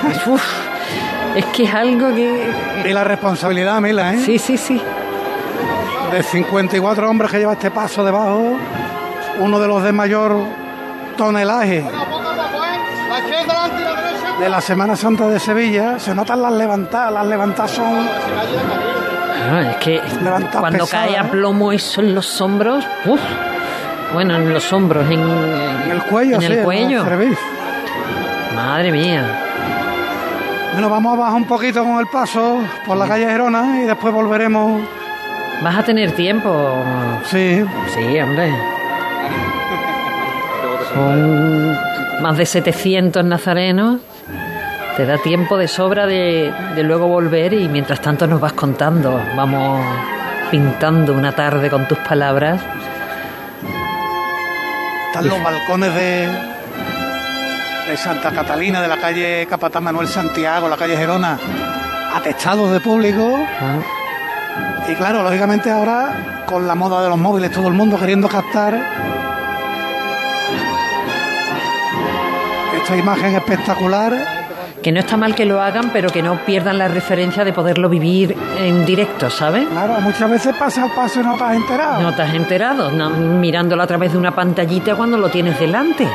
es 1.36 1.44
que 1.46 1.64
es 1.64 1.74
algo 1.74 2.14
que... 2.14 2.52
Y 2.84 2.92
la 2.92 3.04
responsabilidad, 3.04 3.80
Mila, 3.80 4.12
¿eh? 4.12 4.18
Sí, 4.18 4.38
sí, 4.38 4.58
sí. 4.58 4.80
De 6.10 6.22
54 6.22 7.08
hombres 7.08 7.30
que 7.30 7.38
lleva 7.38 7.54
este 7.54 7.70
paso 7.70 8.04
debajo, 8.04 8.58
uno 9.38 9.58
de 9.58 9.66
los 9.66 9.82
de 9.82 9.92
mayor 9.92 10.36
tonelaje 11.16 11.82
de 14.38 14.48
la 14.48 14.60
Semana 14.60 14.96
Santa 14.96 15.28
de 15.28 15.38
Sevilla, 15.38 15.98
se 15.98 16.14
notan 16.14 16.42
las 16.42 16.52
levantadas, 16.52 17.12
las 17.12 17.26
levantadas 17.26 17.70
son... 17.70 18.08
es 19.70 19.76
que 19.76 20.00
cuando 20.58 20.86
cae 20.86 21.16
a 21.16 21.22
¿eh? 21.22 21.28
plomo 21.30 21.72
eso 21.72 22.00
en 22.00 22.14
los 22.14 22.40
hombros, 22.40 22.86
uf, 23.04 23.20
bueno, 24.12 24.36
en 24.36 24.52
los 24.52 24.72
hombros, 24.72 25.10
en, 25.10 25.20
el 25.20 26.02
cuello, 26.02 26.36
en 26.36 26.42
el 26.42 26.64
cuello. 26.64 27.04
Madre 28.54 28.92
mía. 28.92 29.24
Bueno, 30.72 30.88
vamos 30.88 31.14
a 31.14 31.16
bajar 31.20 31.36
un 31.36 31.46
poquito 31.46 31.84
con 31.84 31.98
el 31.98 32.06
paso 32.06 32.58
por 32.86 32.96
la 32.96 33.06
calle 33.06 33.26
Gerona 33.26 33.82
y 33.82 33.86
después 33.86 34.12
volveremos. 34.12 34.82
¿Vas 35.62 35.76
a 35.76 35.82
tener 35.82 36.12
tiempo? 36.12 36.82
Sí. 37.24 37.64
Sí, 37.94 38.20
hombre. 38.20 38.52
Son 40.94 41.78
más 42.20 42.36
de 42.36 42.46
700 42.46 43.24
nazarenos. 43.24 44.00
Te 44.96 45.06
da 45.06 45.18
tiempo 45.18 45.56
de 45.56 45.68
sobra 45.68 46.06
de, 46.06 46.52
de 46.74 46.82
luego 46.82 47.08
volver 47.08 47.54
y 47.54 47.68
mientras 47.68 48.00
tanto 48.00 48.26
nos 48.26 48.40
vas 48.40 48.52
contando. 48.52 49.20
Vamos 49.36 49.80
pintando 50.50 51.14
una 51.14 51.32
tarde 51.32 51.70
con 51.70 51.88
tus 51.88 51.98
palabras 51.98 52.60
están 55.12 55.28
los 55.28 55.42
balcones 55.42 55.94
de, 55.94 56.26
de 57.86 57.96
Santa 57.98 58.30
Catalina, 58.30 58.80
de 58.80 58.88
la 58.88 58.96
calle 58.96 59.46
Capatán 59.46 59.84
Manuel 59.84 60.08
Santiago, 60.08 60.70
la 60.70 60.78
calle 60.78 60.96
Gerona, 60.96 61.38
atestados 62.14 62.72
de 62.72 62.80
público. 62.80 63.38
Ah. 63.60 64.88
Y 64.90 64.94
claro, 64.94 65.22
lógicamente 65.22 65.70
ahora 65.70 66.44
con 66.46 66.66
la 66.66 66.74
moda 66.74 67.02
de 67.02 67.10
los 67.10 67.18
móviles, 67.18 67.50
todo 67.50 67.68
el 67.68 67.74
mundo 67.74 67.98
queriendo 67.98 68.26
captar 68.26 68.74
esta 72.74 72.96
imagen 72.96 73.34
espectacular 73.34 74.41
que 74.82 74.92
no 74.92 75.00
está 75.00 75.16
mal 75.16 75.34
que 75.34 75.46
lo 75.46 75.62
hagan, 75.62 75.90
pero 75.92 76.10
que 76.10 76.22
no 76.22 76.44
pierdan 76.44 76.78
la 76.78 76.88
referencia 76.88 77.44
de 77.44 77.52
poderlo 77.52 77.88
vivir 77.88 78.36
en 78.58 78.84
directo, 78.84 79.30
¿sabes? 79.30 79.66
Claro, 79.68 80.00
muchas 80.00 80.28
veces 80.28 80.54
pasa 80.56 80.84
el 80.84 80.90
paso 80.90 81.20
y 81.20 81.24
no 81.24 81.36
te 81.36 81.44
has 81.44 81.56
enterado. 81.56 82.02
No 82.02 82.14
te 82.14 82.22
has 82.22 82.34
enterado, 82.34 82.90
mirándolo 82.90 83.82
a 83.82 83.86
través 83.86 84.12
de 84.12 84.18
una 84.18 84.34
pantallita 84.34 84.96
cuando 84.96 85.16
lo 85.16 85.28
tienes 85.28 85.58
delante. 85.58 86.06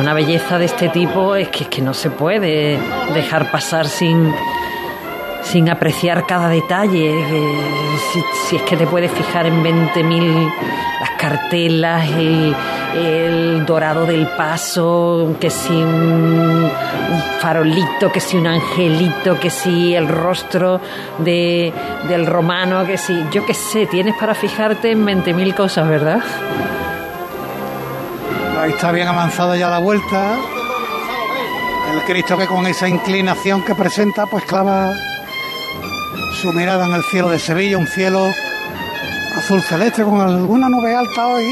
Una 0.00 0.12
belleza 0.12 0.58
de 0.58 0.66
este 0.66 0.90
tipo 0.90 1.36
es 1.36 1.48
que, 1.48 1.64
es 1.64 1.70
que 1.70 1.80
no 1.80 1.94
se 1.94 2.10
puede 2.10 2.78
dejar 3.14 3.50
pasar 3.50 3.86
sin, 3.86 4.30
sin 5.50 5.68
apreciar 5.68 6.26
cada 6.26 6.48
detalle. 6.48 7.24
Si, 8.48 8.56
es 8.56 8.62
que 8.62 8.76
te 8.76 8.86
puedes 8.86 9.10
fijar 9.12 9.46
en 9.46 9.62
20.000 9.62 10.52
las 11.00 11.10
cartelas, 11.18 12.08
el, 12.10 12.54
el, 12.94 13.66
dorado 13.66 14.06
del 14.06 14.26
paso, 14.28 15.36
que 15.40 15.50
si 15.50 15.72
un, 15.72 16.70
farolito, 17.40 18.10
que 18.12 18.20
si 18.20 18.36
un 18.36 18.46
angelito, 18.46 19.38
que 19.38 19.50
si 19.50 19.94
el 19.94 20.08
rostro 20.08 20.80
de, 21.18 21.72
del 22.08 22.26
romano, 22.26 22.84
que 22.84 22.98
si, 22.98 23.24
yo 23.30 23.46
qué 23.46 23.54
sé, 23.54 23.86
tienes 23.86 24.14
para 24.16 24.34
fijarte 24.34 24.90
en 24.92 25.06
20.000 25.06 25.54
cosas, 25.54 25.88
¿verdad? 25.88 26.20
Ahí 28.60 28.70
está 28.70 28.90
bien 28.90 29.06
avanzada 29.06 29.56
ya 29.56 29.68
la 29.68 29.78
vuelta. 29.78 30.36
El 31.92 32.02
Cristo 32.02 32.36
que 32.36 32.46
con 32.46 32.66
esa 32.66 32.88
inclinación 32.88 33.62
que 33.62 33.74
presenta, 33.74 34.26
pues 34.26 34.44
clava 34.44 34.92
su 36.34 36.52
mirada 36.52 36.86
en 36.86 36.94
el 36.94 37.02
cielo 37.04 37.30
de 37.30 37.38
Sevilla, 37.38 37.78
un 37.78 37.86
cielo 37.86 38.32
azul 39.36 39.62
celeste 39.62 40.02
con 40.02 40.20
alguna 40.20 40.68
nube 40.68 40.94
alta 40.94 41.26
hoy, 41.26 41.44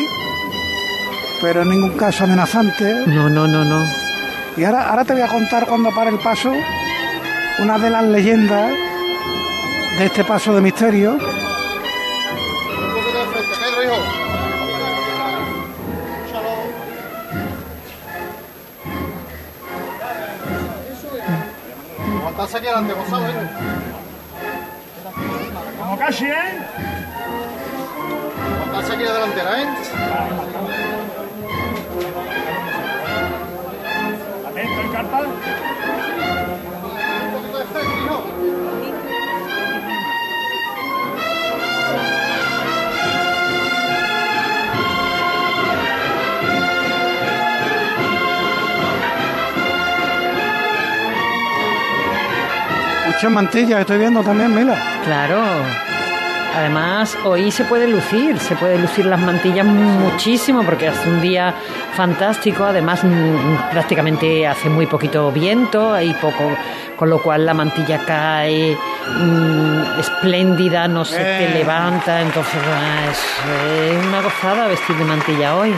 pero 1.40 1.62
en 1.62 1.70
ningún 1.70 1.96
caso 1.96 2.24
amenazante. 2.24 3.04
No, 3.06 3.28
no, 3.28 3.46
no, 3.46 3.64
no. 3.64 3.84
Y 4.56 4.64
ahora, 4.64 4.90
ahora 4.90 5.04
te 5.04 5.12
voy 5.12 5.22
a 5.22 5.28
contar 5.28 5.66
cuando 5.66 5.90
para 5.90 6.10
el 6.10 6.18
paso 6.18 6.52
una 7.58 7.78
de 7.78 7.90
las 7.90 8.04
leyendas 8.04 8.72
de 9.98 10.06
este 10.06 10.24
paso 10.24 10.54
de 10.54 10.60
misterio. 10.60 11.18
aquí 22.56 22.66
adelante, 22.66 22.92
Gonzalo, 22.92 23.24
Como 25.94 26.06
casi, 26.06 26.24
¿eh? 26.24 26.58
Pasa 28.72 28.94
aquí 28.94 29.04
la 29.04 29.12
delantera, 29.12 29.62
¿eh? 29.62 29.66
Atento, 34.44 34.80
el 34.80 34.90
cartal. 34.90 35.26
Muchas 53.06 53.30
mantillas 53.30 53.80
estoy 53.82 53.98
viendo 53.98 54.24
también, 54.24 54.52
Mila. 54.52 54.76
Claro. 55.04 55.83
Además, 56.54 57.18
hoy 57.24 57.50
se 57.50 57.64
puede 57.64 57.88
lucir, 57.88 58.38
se 58.38 58.54
puede 58.54 58.78
lucir 58.78 59.06
las 59.06 59.20
mantillas 59.20 59.66
muchísimo 59.66 60.62
porque 60.62 60.86
hace 60.86 61.08
un 61.08 61.20
día 61.20 61.52
fantástico. 61.94 62.64
Además, 62.64 63.00
prácticamente 63.72 64.46
hace 64.46 64.68
muy 64.68 64.86
poquito 64.86 65.32
viento, 65.32 65.92
hay 65.92 66.12
poco, 66.14 66.56
con 66.96 67.10
lo 67.10 67.20
cual 67.20 67.44
la 67.44 67.54
mantilla 67.54 67.98
cae 68.06 68.76
mm, 68.76 69.98
espléndida, 69.98 70.86
no 70.86 71.04
se 71.04 71.16
te 71.16 71.46
eh. 71.46 71.54
levanta. 71.54 72.20
Entonces, 72.22 72.60
es, 73.10 74.06
una 74.06 74.22
gozada 74.22 74.68
vestir 74.68 74.96
de 74.96 75.04
mantilla 75.04 75.56
hoy. 75.56 75.74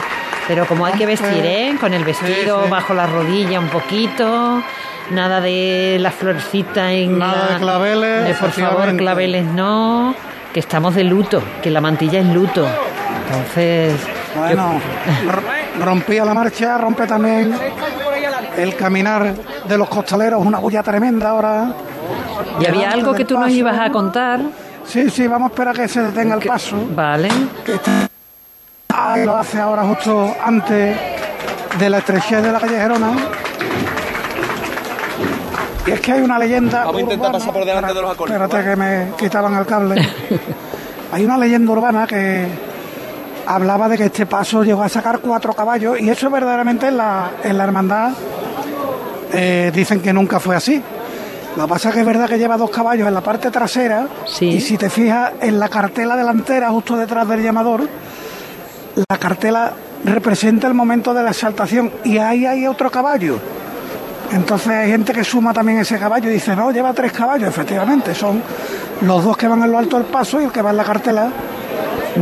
Pero 0.46 0.66
como 0.66 0.84
hay 0.84 0.92
que 0.92 1.06
vestir, 1.06 1.44
¿eh? 1.44 1.74
Con 1.80 1.94
el 1.94 2.04
vestido 2.04 2.68
bajo 2.68 2.92
la 2.92 3.06
rodilla 3.06 3.58
un 3.58 3.68
poquito 3.68 4.62
nada 5.10 5.40
de 5.40 5.98
la 6.00 6.10
florcita 6.10 6.92
en 6.92 7.18
nada 7.18 7.54
de 7.54 7.60
claveles 7.60 8.36
por 8.38 8.50
favor 8.50 8.96
claveles 8.96 9.44
no 9.44 10.16
que 10.56 10.60
estamos 10.60 10.94
de 10.94 11.04
luto, 11.04 11.42
que 11.62 11.70
la 11.70 11.82
mantilla 11.82 12.18
es 12.18 12.26
luto. 12.28 12.66
Entonces. 13.26 13.92
Bueno, 14.34 14.80
rompía 15.84 16.24
la 16.24 16.32
marcha, 16.32 16.78
rompe 16.78 17.06
también 17.06 17.54
el 18.56 18.74
caminar 18.74 19.34
de 19.68 19.76
los 19.76 19.86
costaleros, 19.86 20.42
una 20.42 20.58
bulla 20.58 20.82
tremenda 20.82 21.28
ahora. 21.28 21.74
Y 22.58 22.64
había 22.64 22.90
algo 22.90 23.12
que 23.12 23.26
tú 23.26 23.38
nos 23.38 23.50
ibas 23.50 23.78
a 23.78 23.90
contar. 23.92 24.40
Sí, 24.86 25.10
sí, 25.10 25.26
vamos 25.26 25.50
a 25.50 25.52
esperar 25.52 25.74
a 25.74 25.82
que 25.82 25.88
se 25.88 26.00
detenga 26.00 26.36
el 26.36 26.48
paso. 26.48 26.78
Vale. 26.94 27.28
lo 29.26 29.36
hace 29.36 29.60
ahora 29.60 29.82
justo 29.82 30.34
antes 30.42 30.96
de 31.78 31.90
la 31.90 31.98
estrechez 31.98 32.42
de 32.42 32.52
la 32.52 32.60
calle 32.60 32.78
Gerona. 32.78 33.12
Y 35.86 35.90
es 35.92 36.00
que 36.00 36.12
hay 36.12 36.20
una 36.20 36.38
leyenda. 36.38 36.84
Vamos 36.84 36.96
a 36.96 37.00
intentar 37.02 37.32
pasar 37.32 37.52
por 37.52 37.64
delante 37.64 37.94
de 37.94 38.02
los 38.02 38.10
acordes. 38.10 38.40
Espérate 38.40 38.70
que 38.70 38.76
me 38.76 39.06
quitaban 39.16 39.54
el 39.54 39.66
cable. 39.66 40.08
hay 41.12 41.24
una 41.24 41.38
leyenda 41.38 41.72
urbana 41.72 42.06
que 42.06 42.46
hablaba 43.46 43.88
de 43.88 43.96
que 43.96 44.04
este 44.06 44.26
paso 44.26 44.64
llegó 44.64 44.82
a 44.82 44.88
sacar 44.88 45.20
cuatro 45.20 45.54
caballos 45.54 46.00
y 46.00 46.08
eso 46.10 46.28
verdaderamente 46.28 46.88
en 46.88 46.96
la, 46.96 47.30
en 47.44 47.56
la 47.56 47.64
hermandad 47.64 48.12
eh, 49.32 49.70
dicen 49.72 50.00
que 50.00 50.12
nunca 50.12 50.40
fue 50.40 50.56
así. 50.56 50.82
Lo 51.56 51.64
que 51.64 51.68
pasa 51.70 51.88
es 51.88 51.94
que 51.94 52.00
es 52.00 52.06
verdad 52.06 52.28
que 52.28 52.38
lleva 52.38 52.56
dos 52.56 52.70
caballos 52.70 53.08
en 53.08 53.14
la 53.14 53.22
parte 53.22 53.50
trasera 53.50 54.08
y 54.40 54.60
si 54.60 54.76
te 54.76 54.90
fijas 54.90 55.32
en 55.40 55.58
la 55.58 55.68
cartela 55.68 56.16
delantera 56.16 56.68
justo 56.70 56.96
detrás 56.96 57.26
del 57.28 57.42
llamador, 57.42 57.88
la 59.08 59.18
cartela 59.18 59.72
representa 60.04 60.66
el 60.66 60.74
momento 60.74 61.14
de 61.14 61.22
la 61.22 61.30
exaltación 61.30 61.92
y 62.04 62.18
ahí 62.18 62.44
hay 62.44 62.66
otro 62.66 62.90
caballo. 62.90 63.38
Entonces 64.32 64.68
hay 64.68 64.90
gente 64.90 65.12
que 65.12 65.24
suma 65.24 65.52
también 65.52 65.78
ese 65.78 65.98
caballo 65.98 66.28
y 66.30 66.34
dice, 66.34 66.54
no, 66.56 66.70
lleva 66.70 66.92
tres 66.92 67.12
caballos, 67.12 67.48
efectivamente, 67.48 68.14
son 68.14 68.42
los 69.02 69.24
dos 69.24 69.36
que 69.36 69.46
van 69.48 69.62
en 69.62 69.72
lo 69.72 69.78
alto 69.78 69.96
del 69.96 70.06
paso 70.06 70.40
y 70.40 70.44
el 70.44 70.52
que 70.52 70.62
va 70.62 70.70
en 70.70 70.76
la 70.76 70.84
cartela. 70.84 71.30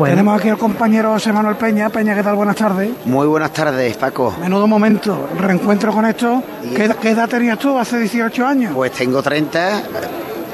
Tenemos 0.02 0.38
aquí 0.38 0.48
al 0.48 0.58
compañero 0.58 1.12
José 1.12 1.32
Manuel 1.32 1.54
Peña. 1.54 1.88
Peña, 1.88 2.16
¿qué 2.16 2.22
tal? 2.22 2.34
Buenas 2.34 2.56
tardes. 2.56 2.90
Muy 3.04 3.28
buenas 3.28 3.52
tardes, 3.52 3.96
Paco. 3.96 4.34
Menudo 4.40 4.66
momento, 4.66 5.28
reencuentro 5.38 5.92
con 5.92 6.04
esto. 6.04 6.42
¿Qué, 6.74 6.92
¿Qué, 7.00 7.10
edad 7.10 7.28
tenías 7.28 7.58
tú 7.60 7.78
hace 7.78 7.98
18 7.98 8.44
años? 8.44 8.72
Pues 8.74 8.90
tengo 8.90 9.22
30. 9.22 9.82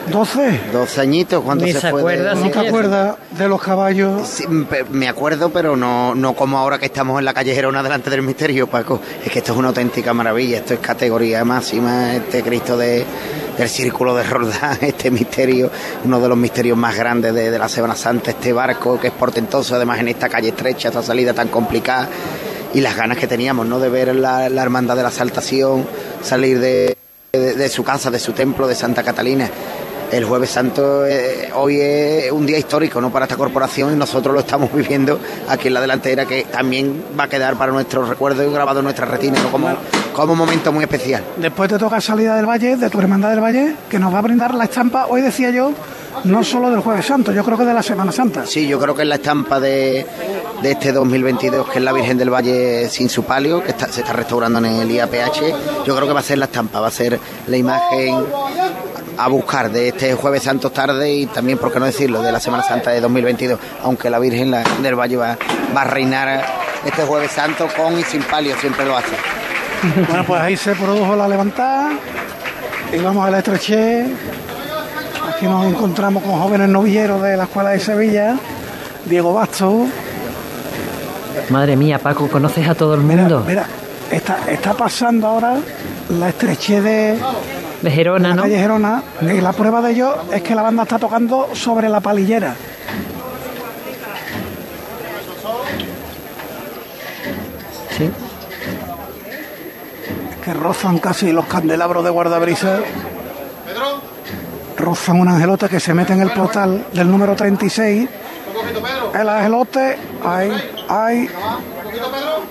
12. 0.08 0.60
12 0.72 1.00
añitos 1.00 1.42
cuando 1.42 1.66
se, 1.66 1.80
se 1.80 1.90
fue. 1.90 2.16
De... 2.16 2.34
¿No 2.34 2.50
te 2.50 2.58
acuerdas 2.58 3.16
de 3.30 3.48
los 3.48 3.60
caballos? 3.60 4.26
Sí, 4.26 4.44
me 4.90 5.08
acuerdo, 5.08 5.50
pero 5.50 5.76
no, 5.76 6.14
no 6.14 6.34
como 6.34 6.58
ahora 6.58 6.78
que 6.78 6.86
estamos 6.86 7.18
en 7.18 7.24
la 7.24 7.34
calle 7.34 7.54
Gerona 7.54 7.82
delante 7.82 8.10
del 8.10 8.22
misterio, 8.22 8.66
Paco. 8.66 9.00
Es 9.24 9.30
que 9.30 9.38
esto 9.40 9.52
es 9.52 9.58
una 9.58 9.68
auténtica 9.68 10.12
maravilla. 10.12 10.58
Esto 10.58 10.74
es 10.74 10.80
categoría 10.80 11.44
máxima. 11.44 12.14
Este 12.16 12.42
Cristo 12.42 12.76
de, 12.76 13.04
del 13.56 13.68
Círculo 13.68 14.14
de 14.14 14.24
Roldán, 14.24 14.78
este 14.80 15.10
misterio, 15.10 15.70
uno 16.04 16.20
de 16.20 16.28
los 16.28 16.38
misterios 16.38 16.76
más 16.76 16.96
grandes 16.96 17.34
de, 17.34 17.50
de 17.50 17.58
la 17.58 17.68
Semana 17.68 17.94
Santa. 17.94 18.30
Este 18.30 18.52
barco 18.52 18.98
que 18.98 19.08
es 19.08 19.12
portentoso, 19.12 19.74
además 19.74 20.00
en 20.00 20.08
esta 20.08 20.28
calle 20.28 20.48
estrecha, 20.48 20.88
esta 20.88 21.02
salida 21.02 21.34
tan 21.34 21.48
complicada. 21.48 22.08
Y 22.72 22.80
las 22.80 22.96
ganas 22.96 23.18
que 23.18 23.26
teníamos, 23.26 23.66
¿no? 23.66 23.80
De 23.80 23.88
ver 23.88 24.14
la, 24.14 24.48
la 24.48 24.62
hermandad 24.62 24.96
de 24.96 25.02
la 25.02 25.10
Saltación 25.10 25.84
salir 26.22 26.60
de, 26.60 26.96
de, 27.32 27.54
de 27.54 27.68
su 27.68 27.82
casa, 27.82 28.12
de 28.12 28.20
su 28.20 28.32
templo, 28.32 28.68
de 28.68 28.76
Santa 28.76 29.02
Catalina 29.02 29.50
el 30.12 30.24
Jueves 30.24 30.50
Santo 30.50 31.06
eh, 31.06 31.50
hoy 31.54 31.80
es 31.80 32.32
un 32.32 32.46
día 32.46 32.58
histórico 32.58 33.00
¿no? 33.00 33.10
para 33.10 33.26
esta 33.26 33.36
corporación 33.36 33.92
y 33.92 33.96
nosotros 33.96 34.34
lo 34.34 34.40
estamos 34.40 34.72
viviendo 34.74 35.18
aquí 35.48 35.68
en 35.68 35.74
la 35.74 35.80
delantera 35.80 36.26
que 36.26 36.44
también 36.44 37.04
va 37.18 37.24
a 37.24 37.28
quedar 37.28 37.56
para 37.56 37.72
nuestros 37.72 38.08
recuerdos 38.08 38.46
y 38.46 38.52
grabado 38.52 38.80
en 38.80 38.84
nuestra 38.84 39.06
retina 39.06 39.40
¿no? 39.42 39.50
como, 39.50 39.68
como 40.12 40.32
un 40.32 40.38
momento 40.38 40.72
muy 40.72 40.84
especial. 40.84 41.24
Después 41.36 41.70
te 41.70 41.78
toca 41.78 42.00
salida 42.00 42.36
del 42.36 42.46
Valle, 42.46 42.76
de 42.76 42.90
tu 42.90 43.00
hermandad 43.00 43.30
del 43.30 43.40
Valle, 43.40 43.74
que 43.88 43.98
nos 43.98 44.12
va 44.12 44.18
a 44.18 44.22
brindar 44.22 44.54
la 44.54 44.64
estampa, 44.64 45.06
hoy 45.06 45.20
decía 45.20 45.50
yo, 45.50 45.72
no 46.24 46.42
solo 46.44 46.70
del 46.70 46.80
Jueves 46.80 47.06
Santo, 47.06 47.32
yo 47.32 47.44
creo 47.44 47.56
que 47.56 47.64
de 47.64 47.74
la 47.74 47.82
Semana 47.82 48.12
Santa. 48.12 48.44
Sí, 48.46 48.66
yo 48.66 48.78
creo 48.78 48.94
que 48.94 49.02
es 49.02 49.08
la 49.08 49.14
estampa 49.16 49.60
de, 49.60 50.06
de 50.62 50.70
este 50.70 50.92
2022, 50.92 51.68
que 51.68 51.78
es 51.78 51.84
la 51.84 51.92
Virgen 51.92 52.18
del 52.18 52.30
Valle 52.30 52.88
sin 52.88 53.08
su 53.08 53.24
palio, 53.24 53.62
que 53.62 53.70
está, 53.70 53.88
se 53.88 54.00
está 54.00 54.12
restaurando 54.12 54.58
en 54.58 54.66
el 54.66 54.90
IAPH. 54.90 55.84
Yo 55.86 55.94
creo 55.94 56.06
que 56.06 56.12
va 56.12 56.20
a 56.20 56.24
ser 56.24 56.38
la 56.38 56.46
estampa, 56.46 56.80
va 56.80 56.88
a 56.88 56.92
ser 56.92 57.18
la 57.46 57.56
imagen 57.56 58.16
a 59.20 59.28
buscar 59.28 59.70
de 59.70 59.88
este 59.88 60.14
Jueves 60.14 60.42
Santo 60.42 60.70
tarde 60.70 61.12
y 61.12 61.26
también, 61.26 61.58
por 61.58 61.70
qué 61.70 61.78
no 61.78 61.84
decirlo, 61.84 62.22
de 62.22 62.32
la 62.32 62.40
Semana 62.40 62.62
Santa 62.62 62.90
de 62.90 63.00
2022, 63.00 63.60
aunque 63.82 64.08
la 64.08 64.18
Virgen 64.18 64.50
la, 64.50 64.62
del 64.82 64.94
Valle 64.94 65.16
va, 65.16 65.36
va, 65.76 65.82
a 65.82 65.84
reinar 65.84 66.42
este 66.84 67.02
Jueves 67.02 67.30
Santo 67.30 67.68
con 67.76 67.98
y 67.98 68.02
sin 68.02 68.22
palio, 68.22 68.56
siempre 68.58 68.86
lo 68.86 68.96
hace. 68.96 69.12
Bueno, 70.08 70.24
pues 70.26 70.40
ahí 70.40 70.56
se 70.56 70.74
produjo 70.74 71.16
la 71.16 71.28
levantada 71.28 71.92
y 72.92 72.98
vamos 72.98 73.26
a 73.26 73.30
la 73.30 73.38
estreche. 73.38 74.06
Aquí 75.28 75.46
nos 75.46 75.66
encontramos 75.66 76.22
con 76.22 76.40
jóvenes 76.40 76.68
novilleros 76.68 77.22
de 77.22 77.36
la 77.36 77.44
Escuela 77.44 77.70
de 77.70 77.80
Sevilla, 77.80 78.36
Diego 79.04 79.34
Basto. 79.34 79.86
Madre 81.50 81.76
mía, 81.76 81.98
Paco, 81.98 82.28
¿conoces 82.28 82.66
a 82.68 82.74
todo 82.74 82.94
el 82.94 83.00
mundo? 83.00 83.44
Mira, 83.46 83.64
mira 83.64 83.66
está, 84.10 84.38
está 84.50 84.74
pasando 84.74 85.26
ahora 85.26 85.58
la 86.08 86.28
estreche 86.30 86.80
de, 86.80 87.18
de 87.82 87.90
Gerona, 87.90 88.28
la 88.30 88.34
¿no? 88.34 88.42
calle 88.42 88.58
Gerona, 88.58 89.02
y 89.22 89.40
la 89.40 89.52
prueba 89.52 89.80
de 89.80 89.92
ello 89.92 90.14
es 90.32 90.42
que 90.42 90.54
la 90.54 90.62
banda 90.62 90.82
está 90.82 90.98
tocando 90.98 91.48
sobre 91.54 91.88
la 91.88 92.00
palillera. 92.00 92.54
Sí. 97.96 98.10
Que 100.44 100.54
rozan 100.54 100.98
casi 100.98 101.32
los 101.32 101.46
candelabros 101.46 102.04
de 102.04 102.10
guardabrisa. 102.10 102.80
Rozan 104.76 105.20
un 105.20 105.28
angelote 105.28 105.68
que 105.68 105.80
se 105.80 105.92
mete 105.92 106.12
en 106.14 106.22
el 106.22 106.30
portal 106.30 106.86
del 106.92 107.10
número 107.10 107.36
36. 107.36 108.08
El 109.14 109.28
angelote, 109.28 109.98
ay, 110.24 110.52
ay. 110.88 111.28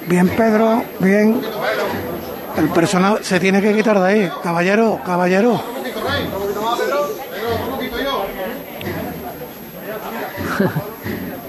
Bien, 0.08 0.28
Pedro, 0.30 0.84
bien. 1.00 1.42
El 2.60 2.68
personal 2.72 3.20
se 3.24 3.40
tiene 3.40 3.62
que 3.62 3.74
quitar 3.74 3.98
de 4.00 4.06
ahí. 4.06 4.32
Caballero, 4.44 5.00
caballero. 5.06 5.62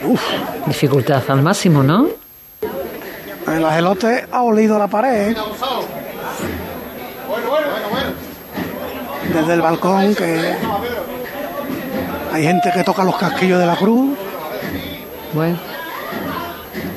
Uf. 0.05 0.23
Dificultad 0.67 1.23
al 1.29 1.43
máximo, 1.43 1.83
¿no? 1.83 2.07
El 3.49 3.65
agelote 3.65 4.25
ha 4.31 4.43
olido 4.43 4.79
la 4.79 4.87
pared. 4.87 5.37
Desde 9.35 9.53
el 9.53 9.61
balcón 9.63 10.15
que 10.15 10.55
hay 12.33 12.43
gente 12.45 12.71
que 12.73 12.85
toca 12.85 13.03
los 13.03 13.17
casquillos 13.17 13.59
de 13.59 13.67
la 13.67 13.75
cruz. 13.75 14.17
Bueno. 15.33 15.70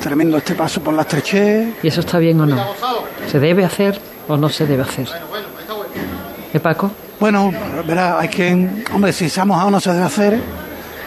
Tremendo 0.03 0.37
este 0.37 0.53
paso 0.53 0.81
por 0.81 0.93
la 0.93 1.03
estrechez. 1.03 1.75
¿Y 1.81 1.87
eso 1.87 2.01
está 2.01 2.19
bien 2.19 2.39
o 2.41 2.45
no? 2.45 2.61
¿Se 3.31 3.39
debe 3.39 3.63
hacer 3.63 3.97
o 4.27 4.35
no 4.35 4.49
se 4.49 4.67
debe 4.67 4.83
hacer? 4.83 5.07
¿Eh, 6.53 6.59
Paco? 6.59 6.91
Bueno, 7.21 7.53
verá, 7.87 8.19
hay 8.19 8.27
quien, 8.27 8.83
hombre, 8.93 9.13
si 9.13 9.29
se 9.29 9.39
ha 9.39 9.45
mojado 9.45 9.71
no 9.71 9.79
se 9.79 9.93
debe 9.93 10.03
hacer, 10.03 10.39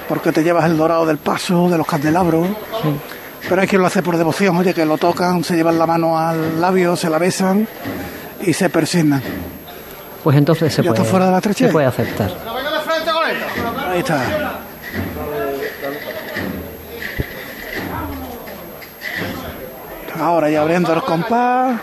porque 0.09 0.33
te 0.33 0.43
llevas 0.43 0.65
el 0.65 0.79
dorado 0.79 1.05
del 1.05 1.19
paso, 1.19 1.69
de 1.69 1.77
los 1.77 1.87
candelabros. 1.87 2.49
Sí. 2.83 2.89
Pero 3.47 3.61
hay 3.61 3.69
quien 3.69 3.83
lo 3.83 3.87
hace 3.87 4.03
por 4.03 4.17
devoción, 4.17 4.57
oye, 4.57 4.73
que 4.73 4.87
lo 4.87 4.97
tocan, 4.97 5.45
se 5.45 5.55
llevan 5.57 5.79
la 5.79 5.87
mano 5.87 6.19
al 6.19 6.59
labio, 6.59 6.97
se 6.97 7.11
la 7.11 7.19
besan 7.19 7.69
y 8.41 8.55
se 8.55 8.71
persignan. 8.71 9.23
Pues 10.25 10.39
entonces 10.39 10.73
se, 10.73 10.83
¿Ya 10.83 10.89
puede, 10.89 11.03
está 11.03 11.11
fuera 11.11 11.27
de 11.27 11.33
la 11.33 11.53
se 11.53 11.69
puede 11.69 11.87
aceptar. 11.87 12.31
Ahí 13.93 13.99
está. 13.99 14.56
Ahora 20.21 20.51
ya 20.51 20.63
abriendo 20.63 20.93
el 20.93 21.03
compás. 21.03 21.81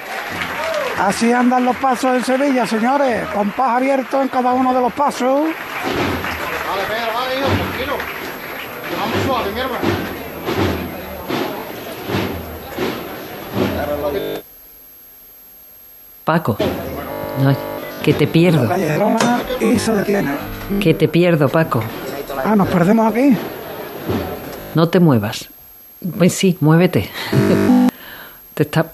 Así 1.00 1.32
andan 1.32 1.66
los 1.66 1.76
pasos 1.78 2.16
en 2.16 2.24
Sevilla, 2.24 2.66
señores. 2.66 3.28
Compás 3.30 3.78
abierto 3.78 4.22
en 4.22 4.28
cada 4.28 4.54
uno 4.54 4.74
de 4.74 4.82
los 4.82 4.94
pasos. 4.94 5.42
Vale, 5.42 6.84
Pedro, 6.88 7.14
vale, 7.14 7.40
hijo, 7.40 7.48
tranquilo. 7.48 7.94
Vamos 9.00 9.26
suave, 9.26 9.52
mi 9.52 9.60
hermano. 9.60 10.04
Paco. 16.24 16.58
Ay, 17.46 17.58
que 18.02 18.14
te 18.14 18.28
pierdo. 18.28 18.68
Calle 18.68 18.88
Gerona 18.88 19.42
y 19.60 19.78
se 19.78 19.94
detiene. 19.94 20.32
Que 20.80 20.94
te 20.94 21.08
pierdo, 21.08 21.50
Paco. 21.50 21.84
Ah, 22.46 22.56
nos 22.56 22.68
perdemos 22.70 23.12
aquí. 23.12 23.36
No 24.76 24.88
te 24.88 25.00
muevas. 25.00 25.50
Pues 26.18 26.34
sí, 26.34 26.58
muévete. 26.62 27.10
Te 28.54 28.64
está... 28.64 28.86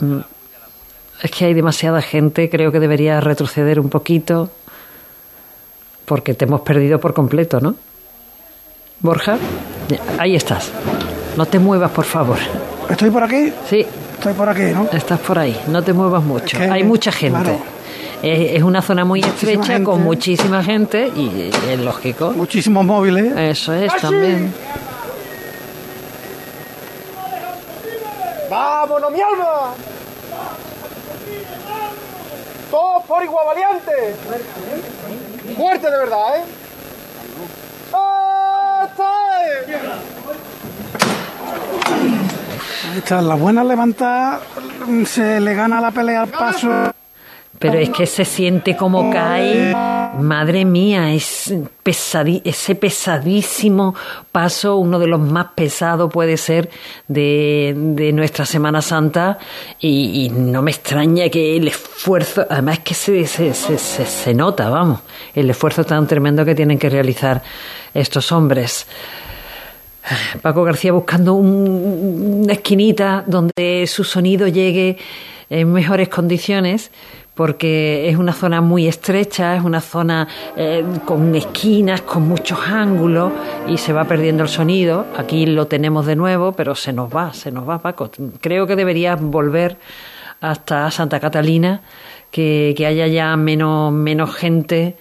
Es 1.21 1.31
que 1.31 1.45
hay 1.45 1.53
demasiada 1.53 2.01
gente, 2.01 2.49
creo 2.49 2.71
que 2.71 2.79
deberías 2.79 3.23
retroceder 3.23 3.79
un 3.79 3.89
poquito. 3.89 4.49
Porque 6.05 6.33
te 6.33 6.45
hemos 6.45 6.61
perdido 6.61 6.99
por 6.99 7.13
completo, 7.13 7.59
¿no? 7.59 7.75
Borja, 9.01 9.37
ahí 10.17 10.35
estás. 10.35 10.71
No 11.37 11.45
te 11.45 11.59
muevas, 11.59 11.91
por 11.91 12.05
favor. 12.05 12.37
¿Estoy 12.89 13.11
por 13.11 13.23
aquí? 13.23 13.53
Sí. 13.69 13.85
Estoy 14.13 14.33
por 14.33 14.49
aquí, 14.49 14.73
¿no? 14.73 14.87
Estás 14.91 15.19
por 15.19 15.39
ahí, 15.39 15.57
no 15.67 15.81
te 15.81 15.93
muevas 15.93 16.23
mucho. 16.23 16.57
Es 16.57 16.63
que, 16.65 16.69
hay 16.69 16.83
mucha 16.83 17.11
gente. 17.11 17.39
claro. 17.41 17.59
Es, 18.21 18.57
es 18.57 18.63
una 18.63 18.81
zona 18.81 19.05
muy 19.05 19.21
Muchísima 19.21 19.51
estrecha 19.51 19.73
gente. 19.73 19.83
con 19.85 20.03
muchísima 20.03 20.61
gente 20.61 21.09
y 21.15 21.51
es 21.69 21.79
lógico. 21.79 22.31
Muchísimos 22.31 22.83
móviles. 22.85 23.31
Eso 23.37 23.73
es 23.73 23.95
también. 24.01 24.53
¡Vámonos, 28.49 29.11
mi 29.11 29.21
alma! 29.21 29.73
Todos 32.71 33.03
por 33.05 33.23
igual 33.23 33.45
valiente. 33.45 34.15
Fuerte 35.55 35.89
de 35.89 35.97
verdad, 35.97 36.37
¿eh? 36.37 36.43
Ahí 42.91 42.97
está, 42.97 43.21
la 43.21 43.35
buena 43.35 43.63
levantada 43.63 44.41
se 45.05 45.39
le 45.39 45.53
gana 45.53 45.79
la 45.79 45.91
pelea 45.91 46.21
al 46.21 46.29
paso. 46.29 46.93
Pero 47.59 47.77
es 47.77 47.89
que 47.89 48.05
se 48.05 48.23
siente 48.23 48.75
como 48.75 49.11
cae. 49.11 49.75
Madre 50.19 50.65
mía, 50.65 51.13
es 51.13 51.53
ese 51.85 52.75
pesadísimo 52.75 53.95
paso, 54.31 54.77
uno 54.77 54.97
de 54.97 55.07
los 55.07 55.19
más 55.19 55.47
pesados 55.55 56.11
puede 56.11 56.37
ser 56.37 56.69
de, 57.07 58.11
nuestra 58.13 58.45
Semana 58.45 58.81
Santa 58.81 59.37
y, 59.79 60.29
no 60.29 60.61
me 60.61 60.71
extraña 60.71 61.29
que 61.29 61.57
el 61.57 61.67
esfuerzo, 61.67 62.45
además 62.49 62.79
es 62.79 62.83
que 62.83 62.93
se, 62.93 63.27
se, 63.27 63.53
se, 63.53 63.77
se 63.77 64.33
nota, 64.33 64.69
vamos, 64.69 65.01
el 65.35 65.49
esfuerzo 65.49 65.83
tan 65.83 66.07
tremendo 66.07 66.45
que 66.45 66.55
tienen 66.55 66.79
que 66.79 66.89
realizar 66.89 67.43
estos 67.93 68.31
hombres. 68.31 68.87
Paco 70.41 70.63
García 70.63 70.91
buscando 70.91 71.33
una 71.33 72.53
esquinita 72.53 73.23
donde 73.27 73.85
su 73.87 74.03
sonido 74.03 74.47
llegue 74.47 74.97
en 75.49 75.71
mejores 75.71 76.09
condiciones 76.09 76.91
porque 77.39 78.09
es 78.09 78.17
una 78.17 78.33
zona 78.33 78.59
muy 78.59 78.85
estrecha, 78.85 79.55
es 79.55 79.63
una 79.63 79.79
zona 79.79 80.27
eh, 80.57 80.83
con 81.05 81.33
esquinas, 81.33 82.01
con 82.01 82.27
muchos 82.27 82.59
ángulos 82.67 83.31
y 83.65 83.77
se 83.77 83.93
va 83.93 84.03
perdiendo 84.03 84.43
el 84.43 84.49
sonido. 84.49 85.05
Aquí 85.17 85.45
lo 85.45 85.65
tenemos 85.65 86.05
de 86.05 86.17
nuevo, 86.17 86.51
pero 86.51 86.75
se 86.75 86.91
nos 86.91 87.15
va, 87.15 87.31
se 87.31 87.49
nos 87.49 87.65
va, 87.65 87.81
Paco. 87.81 88.11
Creo 88.41 88.67
que 88.67 88.75
deberías 88.75 89.21
volver 89.21 89.77
hasta 90.41 90.91
Santa 90.91 91.21
Catalina, 91.21 91.79
que, 92.29 92.75
haya 92.85 93.07
ya 93.07 93.37
menos, 93.37 93.93
menos 93.93 94.35
gente, 94.35 94.97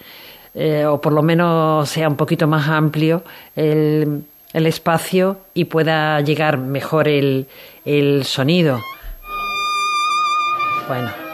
eh, 0.55 0.87
o 0.87 1.01
por 1.01 1.15
lo 1.15 1.25
menos 1.25 1.89
sea 1.89 2.09
un 2.09 2.15
poquito 2.15 2.47
más 2.47 2.69
amplio 2.69 3.25
el, 3.57 4.23
el 4.53 4.67
espacio 4.67 5.39
y 5.55 5.65
pueda 5.65 6.21
llegar 6.21 6.57
mejor 6.57 7.09
el, 7.09 7.49
el 7.85 8.25
sonido. 8.25 8.79
Bueno. 10.87 11.28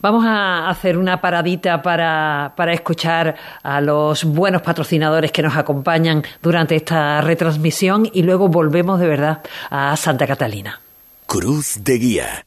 Vamos 0.00 0.24
a 0.26 0.68
hacer 0.68 0.98
una 0.98 1.20
paradita 1.20 1.82
para, 1.82 2.52
para, 2.56 2.72
escuchar 2.72 3.36
a 3.62 3.80
los 3.80 4.24
buenos 4.24 4.62
patrocinadores 4.62 5.32
que 5.32 5.42
nos 5.42 5.56
acompañan 5.56 6.22
durante 6.42 6.76
esta 6.76 7.20
retransmisión 7.20 8.08
y 8.12 8.22
luego 8.22 8.48
volvemos 8.48 9.00
de 9.00 9.08
verdad 9.08 9.42
a 9.70 9.96
Santa 9.96 10.26
Catalina. 10.26 10.80
Cruz 11.26 11.78
de 11.82 11.98
Guía. 11.98 12.46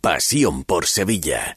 Pasión 0.00 0.64
por 0.64 0.86
Sevilla. 0.86 1.56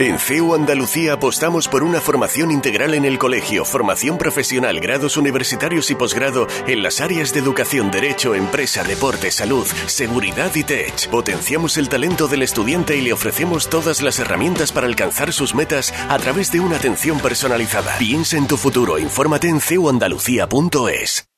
En 0.00 0.18
CEU 0.18 0.54
Andalucía 0.54 1.12
apostamos 1.12 1.68
por 1.68 1.82
una 1.82 2.00
formación 2.00 2.50
integral 2.50 2.94
en 2.94 3.04
el 3.04 3.18
colegio, 3.18 3.66
formación 3.66 4.16
profesional, 4.16 4.80
grados 4.80 5.18
universitarios 5.18 5.90
y 5.90 5.94
posgrado 5.94 6.46
en 6.66 6.82
las 6.82 7.02
áreas 7.02 7.34
de 7.34 7.40
educación, 7.40 7.90
derecho, 7.90 8.34
empresa, 8.34 8.82
deporte, 8.82 9.30
salud, 9.30 9.66
seguridad 9.88 10.54
y 10.54 10.64
tech. 10.64 11.10
Potenciamos 11.10 11.76
el 11.76 11.90
talento 11.90 12.28
del 12.28 12.40
estudiante 12.40 12.96
y 12.96 13.02
le 13.02 13.12
ofrecemos 13.12 13.68
todas 13.68 14.00
las 14.00 14.18
herramientas 14.18 14.72
para 14.72 14.86
alcanzar 14.86 15.34
sus 15.34 15.54
metas 15.54 15.92
a 16.08 16.18
través 16.18 16.50
de 16.50 16.60
una 16.60 16.76
atención 16.76 17.20
personalizada. 17.20 17.98
Piensa 17.98 18.38
en 18.38 18.46
tu 18.46 18.56
futuro, 18.56 18.98
infórmate 18.98 19.50
en 19.50 19.60
ceuandalucía.es. 19.60 21.29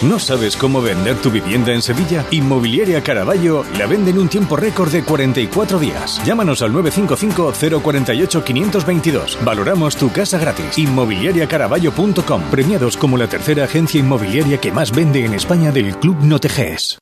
¿No 0.00 0.18
sabes 0.18 0.56
cómo 0.56 0.80
vender 0.82 1.16
tu 1.18 1.30
vivienda 1.30 1.72
en 1.72 1.80
Sevilla? 1.80 2.26
Inmobiliaria 2.32 3.04
Caraballo 3.04 3.64
la 3.78 3.86
vende 3.86 4.10
en 4.10 4.18
un 4.18 4.28
tiempo 4.28 4.56
récord 4.56 4.90
de 4.90 5.04
44 5.04 5.78
días. 5.78 6.20
Llámanos 6.26 6.60
al 6.62 6.72
955-048-522. 6.72 9.44
Valoramos 9.44 9.94
tu 9.96 10.10
casa 10.10 10.38
gratis. 10.38 10.76
Inmobiliariacaraballo.com. 10.76 12.42
Premiados 12.50 12.96
como 12.96 13.16
la 13.16 13.28
tercera 13.28 13.62
agencia 13.64 14.00
inmobiliaria 14.00 14.58
que 14.58 14.72
más 14.72 14.90
vende 14.90 15.24
en 15.24 15.34
España 15.34 15.70
del 15.70 15.96
Club 15.96 16.16
Noteges. 16.24 17.01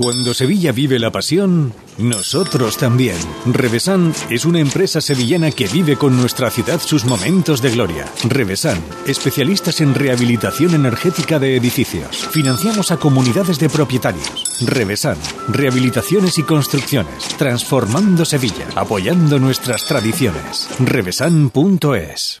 Cuando 0.00 0.32
Sevilla 0.32 0.72
vive 0.72 0.98
la 0.98 1.12
pasión, 1.12 1.74
nosotros 1.98 2.78
también. 2.78 3.18
Revesan 3.44 4.14
es 4.30 4.46
una 4.46 4.58
empresa 4.58 5.02
sevillana 5.02 5.50
que 5.50 5.68
vive 5.68 5.96
con 5.96 6.16
nuestra 6.16 6.50
ciudad 6.50 6.80
sus 6.80 7.04
momentos 7.04 7.60
de 7.60 7.70
gloria. 7.70 8.06
Revesan, 8.26 8.82
especialistas 9.06 9.82
en 9.82 9.94
rehabilitación 9.94 10.74
energética 10.74 11.38
de 11.38 11.54
edificios. 11.54 12.16
Financiamos 12.30 12.90
a 12.92 12.96
comunidades 12.96 13.58
de 13.58 13.68
propietarios. 13.68 14.64
Revesan, 14.66 15.18
rehabilitaciones 15.48 16.38
y 16.38 16.44
construcciones, 16.44 17.28
transformando 17.36 18.24
Sevilla, 18.24 18.68
apoyando 18.76 19.38
nuestras 19.38 19.84
tradiciones. 19.86 20.70
Revesan.es 20.78 22.40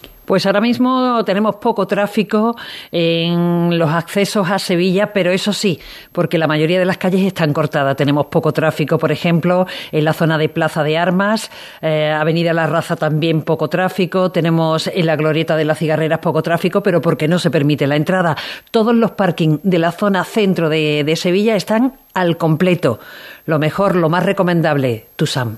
Pues 0.25 0.45
ahora 0.45 0.61
mismo 0.61 1.23
tenemos 1.25 1.55
poco 1.55 1.87
tráfico 1.87 2.55
en 2.91 3.77
los 3.77 3.89
accesos 3.89 4.49
a 4.49 4.59
Sevilla, 4.59 5.11
pero 5.13 5.31
eso 5.31 5.51
sí, 5.51 5.79
porque 6.11 6.37
la 6.37 6.47
mayoría 6.47 6.79
de 6.79 6.85
las 6.85 6.97
calles 6.97 7.21
están 7.25 7.53
cortadas. 7.53 7.95
Tenemos 7.95 8.27
poco 8.27 8.51
tráfico, 8.53 8.97
por 8.97 9.11
ejemplo, 9.11 9.65
en 9.91 10.05
la 10.05 10.13
zona 10.13 10.37
de 10.37 10.49
Plaza 10.49 10.83
de 10.83 10.97
Armas, 10.97 11.51
eh, 11.81 12.11
Avenida 12.11 12.53
La 12.53 12.67
Raza 12.67 12.95
también 12.95 13.41
poco 13.41 13.67
tráfico, 13.67 14.31
tenemos 14.31 14.87
en 14.87 15.05
la 15.05 15.15
Glorieta 15.15 15.55
de 15.55 15.65
las 15.65 15.79
Cigarreras 15.79 16.19
poco 16.19 16.43
tráfico, 16.43 16.81
pero 16.81 17.01
porque 17.01 17.27
no 17.27 17.39
se 17.39 17.51
permite 17.51 17.87
la 17.87 17.95
entrada. 17.95 18.35
Todos 18.69 18.95
los 18.95 19.11
parkings 19.11 19.59
de 19.63 19.79
la 19.79 19.91
zona 19.91 20.23
centro 20.23 20.69
de, 20.69 21.03
de 21.03 21.15
Sevilla 21.15 21.55
están 21.55 21.93
al 22.13 22.37
completo. 22.37 22.99
Lo 23.45 23.59
mejor, 23.59 23.95
lo 23.95 24.09
más 24.09 24.23
recomendable, 24.23 25.07
Tusam. 25.15 25.57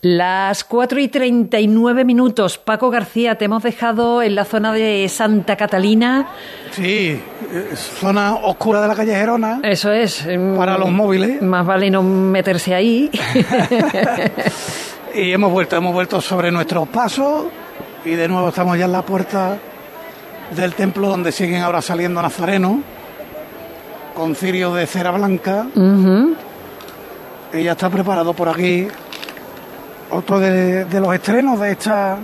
Las 0.00 0.62
4 0.62 1.00
y 1.00 1.08
39 1.08 2.04
minutos. 2.04 2.56
Paco 2.56 2.88
García, 2.88 3.36
te 3.36 3.46
hemos 3.46 3.64
dejado 3.64 4.22
en 4.22 4.36
la 4.36 4.44
zona 4.44 4.72
de 4.72 5.08
Santa 5.08 5.56
Catalina. 5.56 6.28
Sí, 6.70 7.20
zona 7.74 8.36
oscura 8.36 8.80
de 8.80 8.86
la 8.86 8.94
calle 8.94 9.12
Gerona. 9.12 9.58
Eso 9.64 9.90
es. 9.90 10.24
Para 10.56 10.78
los 10.78 10.92
móviles. 10.92 11.42
Más 11.42 11.66
vale 11.66 11.90
no 11.90 12.04
meterse 12.04 12.76
ahí. 12.76 13.10
y 15.16 15.32
hemos 15.32 15.50
vuelto, 15.50 15.74
hemos 15.74 15.92
vuelto 15.92 16.20
sobre 16.20 16.52
nuestros 16.52 16.86
pasos 16.86 17.46
y 18.04 18.10
de 18.10 18.28
nuevo 18.28 18.50
estamos 18.50 18.78
ya 18.78 18.84
en 18.84 18.92
la 18.92 19.02
puerta 19.02 19.58
del 20.54 20.74
templo 20.74 21.08
donde 21.08 21.32
siguen 21.32 21.62
ahora 21.62 21.82
saliendo 21.82 22.22
nazarenos 22.22 22.76
con 24.14 24.36
cirio 24.36 24.72
de 24.74 24.86
cera 24.86 25.10
blanca. 25.10 25.66
Y 27.52 27.64
ya 27.64 27.72
está 27.72 27.90
preparado 27.90 28.32
por 28.32 28.48
aquí 28.48 28.86
otro 30.10 30.40
de, 30.40 30.86
los 31.00 31.14
estrenos 31.14 31.60
de 31.60 31.72
esta 31.72 32.18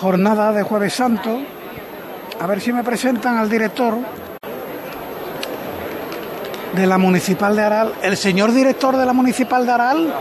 jornada 0.00 0.52
de 0.52 0.62
Jueves 0.62 0.94
Santo. 0.94 1.40
A 2.40 2.46
ver 2.46 2.60
si 2.60 2.72
me 2.72 2.84
presentan 2.84 3.38
al 3.38 3.48
director 3.48 3.94
de 6.74 6.86
la 6.86 6.98
Municipal 6.98 7.56
de 7.56 7.62
Aral. 7.62 7.94
El 8.02 8.16
señor 8.16 8.52
director 8.52 8.96
de 8.96 9.06
la 9.06 9.12
Municipal 9.12 9.66
de 9.66 9.72
Aral. 9.72 10.14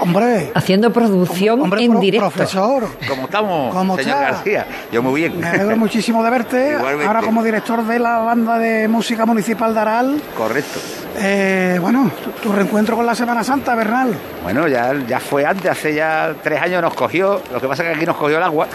Hombre. 0.00 0.50
Haciendo 0.54 0.92
producción 0.92 1.72
en 1.78 2.00
directo. 2.00 2.30
Profesor. 2.30 2.88
¿Cómo 3.08 3.24
estamos, 3.24 4.00
señor 4.00 4.20
García? 4.20 4.66
Yo 4.92 5.02
muy 5.02 5.20
bien. 5.20 5.40
Me 5.40 5.48
alegro 5.48 5.76
muchísimo 5.76 6.22
de 6.22 6.30
verte. 6.30 6.74
Ahora 6.74 7.20
como 7.22 7.42
director 7.42 7.84
de 7.84 7.98
la 7.98 8.18
banda 8.18 8.58
de 8.58 8.88
música 8.88 9.26
municipal 9.26 9.74
de 9.74 9.80
Aral. 9.80 10.22
Correcto. 10.36 10.80
Eh, 11.16 11.78
bueno, 11.80 12.10
tu, 12.42 12.52
reencuentro 12.52 12.96
con 12.96 13.06
la 13.06 13.14
Semana 13.14 13.44
Santa, 13.44 13.74
Bernal. 13.74 14.14
Bueno, 14.42 14.66
ya, 14.66 14.92
ya 15.06 15.20
fue 15.20 15.44
antes, 15.46 15.70
hace 15.70 15.94
ya 15.94 16.34
tres 16.42 16.60
años 16.60 16.82
nos 16.82 16.94
cogió, 16.94 17.40
lo 17.52 17.60
que 17.60 17.68
pasa 17.68 17.84
es 17.84 17.90
que 17.90 17.96
aquí 17.96 18.06
nos 18.06 18.16
cogió 18.16 18.38
el 18.38 18.42
agua. 18.42 18.66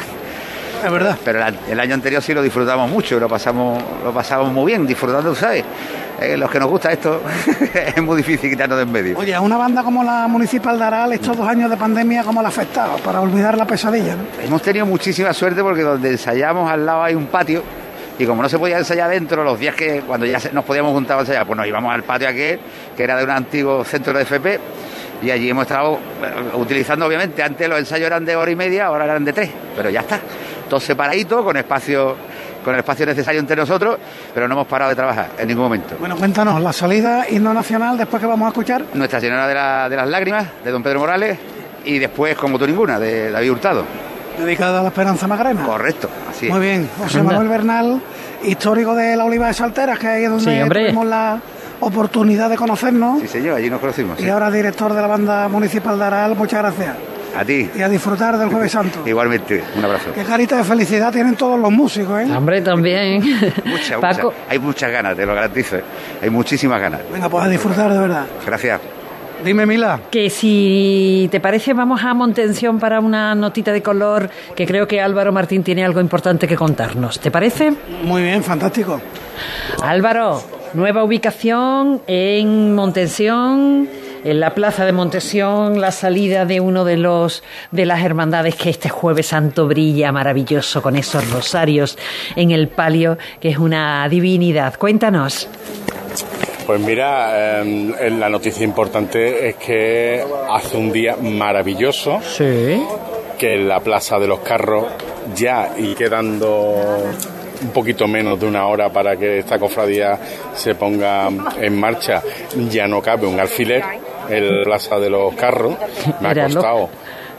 Es 0.83 0.91
verdad. 0.91 1.17
Pero 1.25 1.43
el 1.69 1.79
año 1.79 1.93
anterior 1.93 2.21
sí 2.21 2.33
lo 2.33 2.41
disfrutamos 2.41 2.89
mucho, 2.89 3.19
lo 3.19 3.27
pasamos, 3.27 3.83
lo 4.03 4.13
pasamos 4.13 4.51
muy 4.51 4.67
bien, 4.71 4.87
disfrutando, 4.87 5.35
¿sabes? 5.35 5.65
Eh, 6.21 6.35
los 6.35 6.51
que 6.51 6.59
nos 6.59 6.69
gusta 6.69 6.91
esto, 6.91 7.21
es 7.95 8.01
muy 8.03 8.17
difícil 8.17 8.49
quitarnos 8.49 8.77
de 8.77 8.83
en 8.83 8.91
medio. 8.91 9.17
Oye, 9.17 9.33
a 9.33 9.39
una 9.39 9.57
banda 9.57 9.83
como 9.83 10.03
la 10.03 10.27
Municipal 10.27 10.77
de 10.77 10.83
Aral, 10.83 11.13
estos 11.13 11.37
dos 11.37 11.47
años 11.47 11.69
de 11.69 11.77
pandemia, 11.77 12.23
¿cómo 12.23 12.41
la 12.41 12.49
ha 12.49 12.51
afectado? 12.51 12.97
Para 12.97 13.21
olvidar 13.21 13.57
la 13.57 13.65
pesadilla, 13.65 14.15
Hemos 14.43 14.61
tenido 14.61 14.85
muchísima 14.85 15.33
suerte 15.33 15.61
porque 15.61 15.81
donde 15.81 16.09
ensayamos 16.09 16.69
al 16.69 16.85
lado 16.85 17.03
hay 17.03 17.15
un 17.15 17.27
patio 17.27 17.63
y 18.19 18.25
como 18.25 18.41
no 18.41 18.49
se 18.49 18.59
podía 18.59 18.77
ensayar 18.77 19.09
dentro, 19.09 19.45
los 19.45 19.57
días 19.57 19.73
que 19.75 20.01
cuando 20.01 20.25
ya 20.25 20.39
nos 20.51 20.65
podíamos 20.65 20.91
juntar 20.91 21.17
a 21.17 21.21
ensayar, 21.21 21.45
pues 21.47 21.55
nos 21.55 21.65
íbamos 21.65 21.93
al 21.93 22.03
patio 22.03 22.27
aquel, 22.27 22.59
que 22.97 23.03
era 23.03 23.15
de 23.15 23.23
un 23.23 23.29
antiguo 23.29 23.85
centro 23.85 24.11
de 24.11 24.23
FP, 24.23 24.59
y 25.21 25.31
allí 25.31 25.49
hemos 25.49 25.61
estado 25.63 25.93
eh, 25.95 26.57
utilizando, 26.57 27.05
obviamente, 27.05 27.41
antes 27.41 27.69
los 27.69 27.79
ensayos 27.79 28.07
eran 28.07 28.25
de 28.25 28.35
hora 28.35 28.51
y 28.51 28.57
media, 28.57 28.87
ahora 28.87 29.05
eran 29.05 29.23
de 29.23 29.31
tres, 29.31 29.49
pero 29.73 29.89
ya 29.89 30.01
está, 30.01 30.19
todo 30.69 30.81
separadito, 30.81 31.45
con 31.45 31.55
espacio 31.55 32.17
con 32.63 32.73
el 32.73 32.79
espacio 32.79 33.05
necesario 33.05 33.39
entre 33.39 33.55
nosotros, 33.55 33.97
pero 34.33 34.47
no 34.47 34.55
hemos 34.55 34.67
parado 34.67 34.89
de 34.89 34.95
trabajar 34.95 35.29
en 35.37 35.47
ningún 35.47 35.63
momento. 35.63 35.95
Bueno, 35.99 36.15
cuéntanos, 36.15 36.61
la 36.61 36.73
salida 36.73 37.25
himno 37.29 37.53
nacional, 37.53 37.97
después 37.97 38.19
que 38.21 38.27
vamos 38.27 38.45
a 38.45 38.49
escuchar. 38.49 38.83
Nuestra 38.93 39.19
Señora 39.19 39.47
de, 39.47 39.89
de 39.89 39.95
las 39.95 40.07
Lágrimas, 40.07 40.45
de 40.63 40.71
don 40.71 40.83
Pedro 40.83 40.99
Morales, 40.99 41.37
y 41.85 41.99
después, 41.99 42.35
como 42.37 42.59
tú 42.59 42.67
ninguna, 42.67 42.99
de 42.99 43.31
David 43.31 43.51
Hurtado. 43.51 43.83
Dedicada 44.37 44.79
a 44.79 44.83
la 44.83 44.89
Esperanza 44.89 45.27
Magrena. 45.27 45.63
Correcto, 45.63 46.09
así 46.29 46.47
Muy 46.49 46.61
bien, 46.61 46.89
José 46.97 47.21
Manuel 47.21 47.47
Bernal, 47.47 48.01
histórico 48.43 48.95
de 48.95 49.15
la 49.15 49.25
Oliva 49.25 49.47
de 49.47 49.53
Salteras, 49.53 49.99
que 49.99 50.07
ahí 50.07 50.23
es 50.23 50.29
donde 50.29 50.65
tuvimos 50.65 51.05
la 51.05 51.41
oportunidad 51.81 52.49
de 52.49 52.55
conocernos. 52.55 53.21
Sí, 53.21 53.27
señor, 53.27 53.55
allí 53.55 53.69
nos 53.69 53.79
conocimos. 53.79 54.19
Y 54.19 54.29
ahora 54.29 54.51
director 54.51 54.93
de 54.93 55.01
la 55.01 55.07
banda 55.07 55.47
municipal 55.47 55.97
de 55.97 56.05
Aral, 56.05 56.35
muchas 56.35 56.61
gracias. 56.61 56.95
A 57.37 57.45
ti. 57.45 57.69
Y 57.75 57.81
a 57.81 57.89
disfrutar 57.89 58.37
del 58.37 58.49
Jueves 58.49 58.71
Santo. 58.79 59.07
Igualmente, 59.07 59.63
un 59.77 59.85
abrazo. 59.85 60.11
Qué 60.13 60.23
carita 60.23 60.57
de 60.57 60.63
felicidad 60.63 61.11
tienen 61.11 61.35
todos 61.35 61.59
los 61.59 61.71
músicos, 61.71 62.21
¿eh? 62.21 62.27
Hombre, 62.35 62.61
también. 62.61 63.21
Muchas, 63.65 63.99
Paco. 63.99 64.33
Hay 64.49 64.59
muchas 64.59 64.91
ganas, 64.91 65.15
te 65.15 65.25
lo 65.25 65.33
garantizo. 65.33 65.77
¿eh? 65.77 65.83
Hay 66.21 66.29
muchísimas 66.29 66.81
ganas. 66.81 67.01
Venga, 67.11 67.29
pues 67.29 67.45
a 67.45 67.49
disfrutar 67.49 67.91
de 67.91 67.99
verdad. 67.99 68.25
Gracias. 68.45 68.81
Dime, 69.43 69.65
Mila. 69.65 70.01
Que 70.11 70.29
si 70.29 71.29
te 71.31 71.39
parece, 71.39 71.73
vamos 71.73 72.03
a 72.03 72.13
Montensión 72.13 72.77
para 72.77 72.99
una 72.99 73.33
notita 73.35 73.71
de 73.71 73.81
color, 73.81 74.29
que 74.53 74.65
creo 74.65 74.85
que 74.85 74.99
Álvaro 74.99 75.31
Martín 75.31 75.63
tiene 75.63 75.85
algo 75.85 76.01
importante 76.01 76.45
que 76.45 76.57
contarnos. 76.57 77.21
¿Te 77.21 77.31
parece? 77.31 77.71
Muy 78.03 78.21
bien, 78.23 78.43
fantástico. 78.43 78.99
Álvaro, 79.81 80.43
nueva 80.73 81.05
ubicación 81.05 82.01
en 82.05 82.75
Montensión 82.75 83.87
en 84.23 84.39
la 84.39 84.53
plaza 84.53 84.85
de 84.85 84.91
Montesión 84.91 85.79
la 85.79 85.91
salida 85.91 86.45
de 86.45 86.59
uno 86.59 86.85
de 86.85 86.97
los 86.97 87.43
de 87.71 87.85
las 87.85 88.03
hermandades 88.03 88.55
que 88.55 88.69
este 88.69 88.89
jueves 88.89 89.27
santo 89.27 89.67
brilla 89.67 90.11
maravilloso 90.11 90.81
con 90.81 90.95
esos 90.95 91.29
rosarios 91.31 91.97
en 92.35 92.51
el 92.51 92.67
palio 92.67 93.17
que 93.39 93.49
es 93.49 93.57
una 93.57 94.07
divinidad. 94.09 94.75
Cuéntanos. 94.77 95.47
Pues 96.65 96.81
mira, 96.81 97.61
em, 97.61 97.93
la 98.19 98.29
noticia 98.29 98.63
importante 98.63 99.49
es 99.49 99.55
que 99.55 100.23
hace 100.51 100.77
un 100.77 100.91
día 100.91 101.15
maravilloso. 101.15 102.19
Sí. 102.21 102.83
Que 103.39 103.55
en 103.55 103.67
la 103.67 103.79
Plaza 103.79 104.19
de 104.19 104.27
los 104.27 104.39
Carros 104.41 104.85
ya 105.35 105.71
y 105.77 105.95
quedando 105.95 107.07
un 107.61 107.69
poquito 107.69 108.07
menos 108.07 108.39
de 108.39 108.45
una 108.45 108.67
hora 108.67 108.89
para 108.89 109.17
que 109.17 109.39
esta 109.39 109.57
cofradía 109.57 110.19
se 110.53 110.75
ponga 110.75 111.29
en 111.59 111.79
marcha, 111.79 112.21
ya 112.69 112.87
no 112.87 113.01
cabe 113.01 113.25
un 113.25 113.39
alfiler 113.39 113.83
en 114.29 114.59
la 114.59 114.63
Plaza 114.63 114.99
de 114.99 115.09
los 115.09 115.33
Carros. 115.35 115.75
Me 116.21 116.29
ha 116.29 116.45
costado 116.45 116.89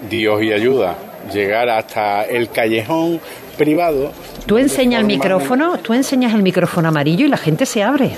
Dios 0.08 0.42
y 0.42 0.52
ayuda 0.52 0.96
llegar 1.32 1.68
hasta 1.68 2.24
el 2.24 2.50
callejón 2.50 3.20
privado. 3.56 4.12
Tú 4.46 4.58
enseñas 4.58 5.00
el 5.00 5.06
micrófono, 5.06 5.78
tú 5.78 5.92
enseñas 5.92 6.34
el 6.34 6.42
micrófono 6.42 6.88
amarillo 6.88 7.26
y 7.26 7.28
la 7.28 7.36
gente 7.36 7.66
se 7.66 7.82
abre. 7.82 8.12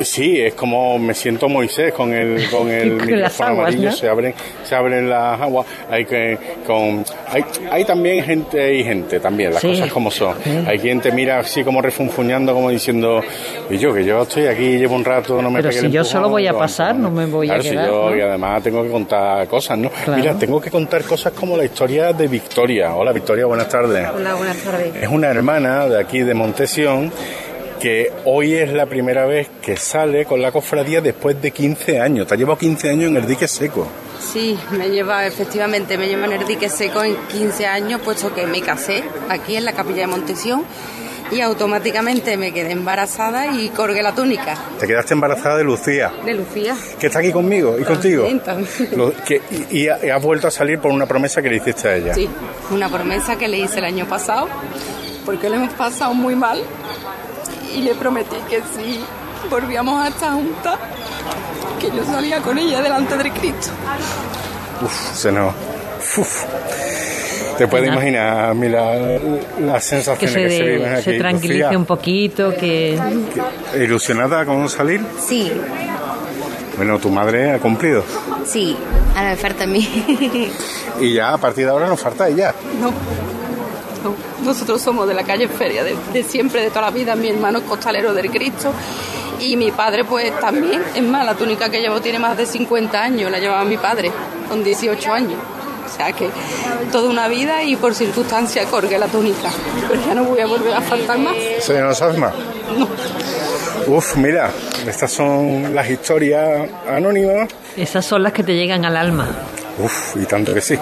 Sí, 0.00 0.40
es 0.40 0.54
como 0.54 0.98
me 0.98 1.14
siento 1.14 1.48
Moisés 1.48 1.92
con 1.92 2.12
el 2.12 2.48
con 2.50 2.68
el 2.70 2.92
micrófono 2.92 3.50
amarillo, 3.50 3.92
se 3.92 4.08
abren 4.08 4.34
se 4.64 4.74
abren 4.74 5.08
las 5.08 5.40
aguas, 5.40 5.66
hay 5.90 6.04
que 6.04 6.38
con 6.66 7.04
hay, 7.30 7.44
hay 7.70 7.84
también 7.84 8.24
gente 8.24 8.74
y 8.74 8.84
gente 8.84 9.20
también, 9.20 9.52
las 9.52 9.62
cosas 9.62 9.90
como 9.92 10.10
son. 10.10 10.34
Hay 10.66 10.78
quien 10.78 11.00
te 11.00 11.12
mira 11.12 11.40
así 11.40 11.64
como 11.64 11.82
refunfuñando 11.82 12.54
como 12.54 12.70
diciendo, 12.70 13.22
y 13.70 13.78
yo 13.78 13.92
que 13.92 14.04
yo 14.04 14.22
estoy 14.22 14.46
aquí 14.46 14.78
llevo 14.78 14.94
un 14.94 15.04
rato, 15.04 15.40
no 15.40 15.50
me 15.50 15.62
Pero 15.62 15.72
si 15.72 15.90
yo 15.90 16.04
solo 16.04 16.28
voy 16.28 16.46
a 16.46 16.56
pasar, 16.56 16.94
no 16.94 17.10
me 17.10 17.26
voy 17.26 17.50
a 17.50 17.58
quedar. 17.58 17.88
yo, 17.88 18.16
y 18.16 18.20
además 18.20 18.62
tengo 18.62 18.82
que 18.82 18.90
contar 18.90 19.46
cosas, 19.48 19.78
¿no? 19.78 19.90
Mira, 20.14 20.34
tengo 20.34 20.60
que 20.60 20.70
contar 20.70 21.02
cosas 21.04 21.32
como 21.32 21.56
la 21.56 21.64
historia 21.64 22.12
de 22.12 22.28
Victoria. 22.28 22.94
Hola 22.94 23.12
Victoria, 23.12 23.46
buenas 23.46 23.68
tardes. 23.68 24.08
Hola, 24.14 24.34
buenas 24.34 24.56
tardes. 24.58 24.94
Es 24.96 25.08
una 25.08 25.28
hermana 25.28 25.86
de 25.86 26.00
aquí 26.00 26.20
de 26.20 26.34
Montesión 26.34 27.12
que 27.78 28.12
hoy 28.24 28.54
es 28.54 28.72
la 28.72 28.86
primera 28.86 29.26
vez 29.26 29.48
que 29.62 29.76
sale 29.76 30.24
con 30.24 30.42
la 30.42 30.52
cofradía 30.52 31.00
después 31.00 31.40
de 31.40 31.50
15 31.50 32.00
años. 32.00 32.26
Te 32.26 32.34
ha 32.34 32.36
llevado 32.36 32.58
15 32.58 32.90
años 32.90 33.10
en 33.10 33.16
el 33.16 33.26
dique 33.26 33.48
seco. 33.48 33.86
Sí, 34.20 34.58
me 34.72 34.90
lleva, 34.90 35.26
efectivamente, 35.26 35.96
me 35.96 36.08
lleva 36.08 36.26
en 36.26 36.32
el 36.32 36.46
dique 36.46 36.68
seco 36.68 37.02
en 37.02 37.16
15 37.16 37.66
años, 37.66 38.00
puesto 38.02 38.34
que 38.34 38.46
me 38.46 38.60
casé 38.60 39.04
aquí 39.28 39.56
en 39.56 39.64
la 39.64 39.72
capilla 39.72 40.02
de 40.02 40.06
Montesión 40.08 40.64
y 41.30 41.40
automáticamente 41.40 42.36
me 42.36 42.52
quedé 42.52 42.72
embarazada 42.72 43.46
y 43.54 43.68
colgué 43.68 44.02
la 44.02 44.14
túnica. 44.14 44.56
¿Te 44.78 44.86
quedaste 44.86 45.14
embarazada 45.14 45.58
de 45.58 45.64
Lucía? 45.64 46.12
De 46.24 46.34
Lucía. 46.34 46.74
¿Que 46.98 47.06
está 47.06 47.20
aquí 47.20 47.32
conmigo 47.32 47.78
y 47.78 47.84
contigo? 47.84 48.26
y, 49.70 49.78
y, 49.78 49.88
has 49.88 50.22
vuelto 50.22 50.48
a 50.48 50.50
salir 50.50 50.78
por 50.78 50.90
una 50.90 51.06
promesa 51.06 51.42
que 51.42 51.50
le 51.50 51.56
hiciste 51.56 51.88
a 51.88 51.96
ella. 51.96 52.14
Sí, 52.14 52.28
una 52.70 52.88
promesa 52.88 53.36
que 53.36 53.48
le 53.48 53.58
hice 53.58 53.78
el 53.78 53.84
año 53.84 54.06
pasado, 54.06 54.48
porque 55.24 55.48
lo 55.48 55.56
hemos 55.56 55.74
pasado 55.74 56.14
muy 56.14 56.34
mal 56.34 56.62
y 57.74 57.82
le 57.82 57.94
prometí 57.94 58.36
que 58.48 58.62
si 58.74 59.00
volvíamos 59.50 60.04
a 60.04 60.08
estar 60.08 60.32
juntas, 60.32 60.78
que 61.80 61.88
yo 61.88 62.04
salía 62.04 62.40
con 62.40 62.58
ella 62.58 62.80
delante 62.82 63.16
de 63.16 63.30
Cristo. 63.30 63.70
Uf, 64.82 65.14
se 65.14 65.32
no. 65.32 65.48
Uf. 66.16 66.44
Te 67.56 67.66
puedes 67.66 67.88
imaginar, 67.88 68.54
mira, 68.54 68.94
la 69.60 69.80
sensación 69.80 70.16
que 70.18 70.28
se, 70.28 70.42
que 70.42 70.50
se 70.50 70.62
viven 70.62 70.94
aquí. 70.94 71.02
Se 71.02 71.18
tranquilice 71.18 71.76
un 71.76 71.86
poquito, 71.86 72.54
que... 72.54 72.96
¿Ilusionada 73.74 74.44
con 74.44 74.68
salir? 74.68 75.04
Sí. 75.26 75.50
Bueno, 76.76 77.00
¿tu 77.00 77.10
madre 77.10 77.50
ha 77.50 77.58
cumplido? 77.58 78.04
Sí, 78.46 78.76
ahora 79.16 79.30
me 79.30 79.36
falta 79.36 79.64
a 79.64 79.66
mí. 79.66 80.52
y 81.00 81.14
ya, 81.14 81.32
a 81.32 81.38
partir 81.38 81.64
de 81.64 81.72
ahora 81.72 81.88
nos 81.88 82.00
falta 82.00 82.28
ella. 82.28 82.54
No. 82.80 82.92
Nosotros 84.44 84.80
somos 84.80 85.08
de 85.08 85.14
la 85.14 85.24
calle 85.24 85.48
Feria, 85.48 85.84
de, 85.84 86.22
siempre, 86.22 86.62
de 86.62 86.68
toda 86.68 86.82
la 86.82 86.90
vida. 86.90 87.14
Mi 87.16 87.28
hermano 87.28 87.58
es 87.58 87.64
costalero 87.64 88.14
del 88.14 88.30
Cristo 88.30 88.72
y 89.40 89.56
mi 89.56 89.70
padre 89.70 90.04
pues 90.04 90.38
también. 90.40 90.82
Es 90.94 91.02
más, 91.02 91.24
la 91.24 91.34
túnica 91.34 91.68
que 91.70 91.80
llevo 91.80 92.00
tiene 92.00 92.18
más 92.18 92.36
de 92.36 92.46
50 92.46 93.02
años, 93.02 93.30
la 93.30 93.38
llevaba 93.38 93.64
mi 93.64 93.76
padre, 93.76 94.10
con 94.48 94.62
18 94.62 95.12
años. 95.12 95.38
O 95.86 95.96
sea 95.96 96.12
que 96.12 96.28
toda 96.92 97.08
una 97.08 97.28
vida 97.28 97.62
y 97.62 97.74
por 97.76 97.94
circunstancia 97.94 98.64
colgué 98.66 98.98
la 98.98 99.06
túnica. 99.06 99.50
Pero 99.88 100.00
ya 100.06 100.14
no 100.14 100.24
voy 100.24 100.40
a 100.40 100.46
volver 100.46 100.74
a 100.74 100.80
faltar 100.80 101.18
más. 101.18 101.34
¿Eso 101.36 101.72
ya 101.72 101.82
no 101.82 101.94
sabes 101.94 102.18
más? 102.18 102.32
No. 102.76 102.88
Uf, 103.86 104.16
mira, 104.16 104.50
estas 104.86 105.10
son 105.10 105.74
las 105.74 105.88
historias 105.88 106.68
anónimas. 106.86 107.48
Esas 107.74 108.04
son 108.04 108.22
las 108.22 108.34
que 108.34 108.42
te 108.42 108.54
llegan 108.54 108.84
al 108.84 108.96
alma. 108.96 109.26
Uf, 109.78 110.16
y 110.16 110.26
tanto 110.26 110.52
que 110.52 110.60
sí. 110.60 110.78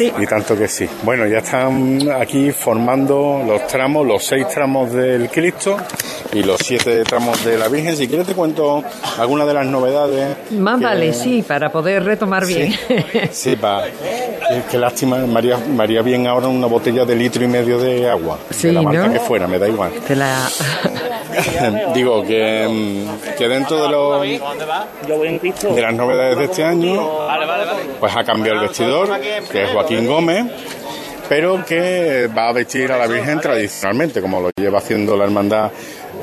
Y 0.00 0.26
tanto 0.26 0.56
que 0.56 0.68
sí. 0.68 0.88
Bueno, 1.02 1.26
ya 1.26 1.38
están 1.38 2.10
aquí 2.10 2.52
formando 2.52 3.42
los 3.46 3.66
tramos, 3.66 4.06
los 4.06 4.24
seis 4.24 4.46
tramos 4.48 4.92
del 4.92 5.28
Cristo 5.28 5.76
y 6.32 6.42
los 6.42 6.58
siete 6.60 7.02
tramos 7.04 7.44
de 7.44 7.58
la 7.58 7.68
Virgen. 7.68 7.96
Si 7.96 8.06
quieres 8.06 8.26
te 8.26 8.34
cuento 8.34 8.82
algunas 9.18 9.46
de 9.46 9.54
las 9.54 9.66
novedades. 9.66 10.36
Más 10.52 10.80
vale, 10.80 11.12
sí, 11.12 11.42
para 11.42 11.70
poder 11.70 12.04
retomar 12.04 12.46
bien. 12.46 12.74
Sí, 13.30 13.56
para... 13.56 13.86
Qué 14.70 14.78
lástima, 14.78 15.18
María, 15.26 15.58
María 15.58 16.00
bien 16.02 16.26
ahora 16.26 16.48
una 16.48 16.66
botella 16.66 17.04
de 17.04 17.14
litro 17.14 17.44
y 17.44 17.48
medio 17.48 17.78
de 17.78 18.08
agua. 18.08 18.38
Sí, 18.50 18.68
de 18.68 18.74
la 18.74 18.82
marca 18.82 19.06
¿no? 19.06 19.12
que 19.12 19.20
fuera, 19.20 19.46
me 19.46 19.58
da 19.58 19.68
igual. 19.68 19.92
Te 20.06 20.16
la... 20.16 20.48
Digo 21.94 22.22
que, 22.22 22.66
mm, 22.68 23.36
que 23.36 23.48
dentro 23.48 23.82
de, 23.82 23.88
los, 23.88 24.22
de 25.74 25.82
las 25.82 25.94
novedades 25.94 26.38
de 26.38 26.44
este 26.44 26.64
año, 26.64 27.08
pues 28.00 28.16
ha 28.16 28.24
cambiado 28.24 28.60
el 28.60 28.68
vestidor, 28.68 29.20
que 29.50 29.62
es 29.62 29.70
Joaquín 29.70 29.87
Gómez, 29.96 30.46
pero 31.28 31.64
que 31.64 32.28
va 32.36 32.48
a 32.48 32.52
vestir 32.52 32.92
a 32.92 32.98
la 32.98 33.06
Virgen 33.06 33.40
tradicionalmente, 33.40 34.20
como 34.20 34.40
lo 34.40 34.50
lleva 34.56 34.78
haciendo 34.78 35.16
la 35.16 35.24
hermandad 35.24 35.70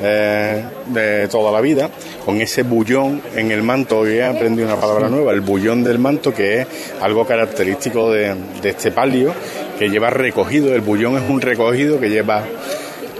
eh, 0.02 0.64
de 0.86 1.28
toda 1.28 1.50
la 1.50 1.60
vida, 1.60 1.90
con 2.24 2.40
ese 2.40 2.62
bullón 2.62 3.22
en 3.34 3.50
el 3.50 3.62
manto. 3.62 4.00
Hoy 4.00 4.18
he 4.18 4.24
aprendido 4.24 4.68
una 4.68 4.80
palabra 4.80 5.08
nueva, 5.08 5.32
el 5.32 5.40
bullón 5.40 5.82
del 5.82 5.98
manto, 5.98 6.32
que 6.32 6.60
es 6.60 6.66
algo 7.00 7.26
característico 7.26 8.10
de, 8.10 8.34
de 8.62 8.68
este 8.70 8.90
palio, 8.92 9.32
que 9.78 9.88
lleva 9.88 10.10
recogido, 10.10 10.74
el 10.74 10.80
bullón 10.80 11.16
es 11.16 11.28
un 11.28 11.40
recogido 11.40 11.98
que 11.98 12.08
lleva 12.08 12.44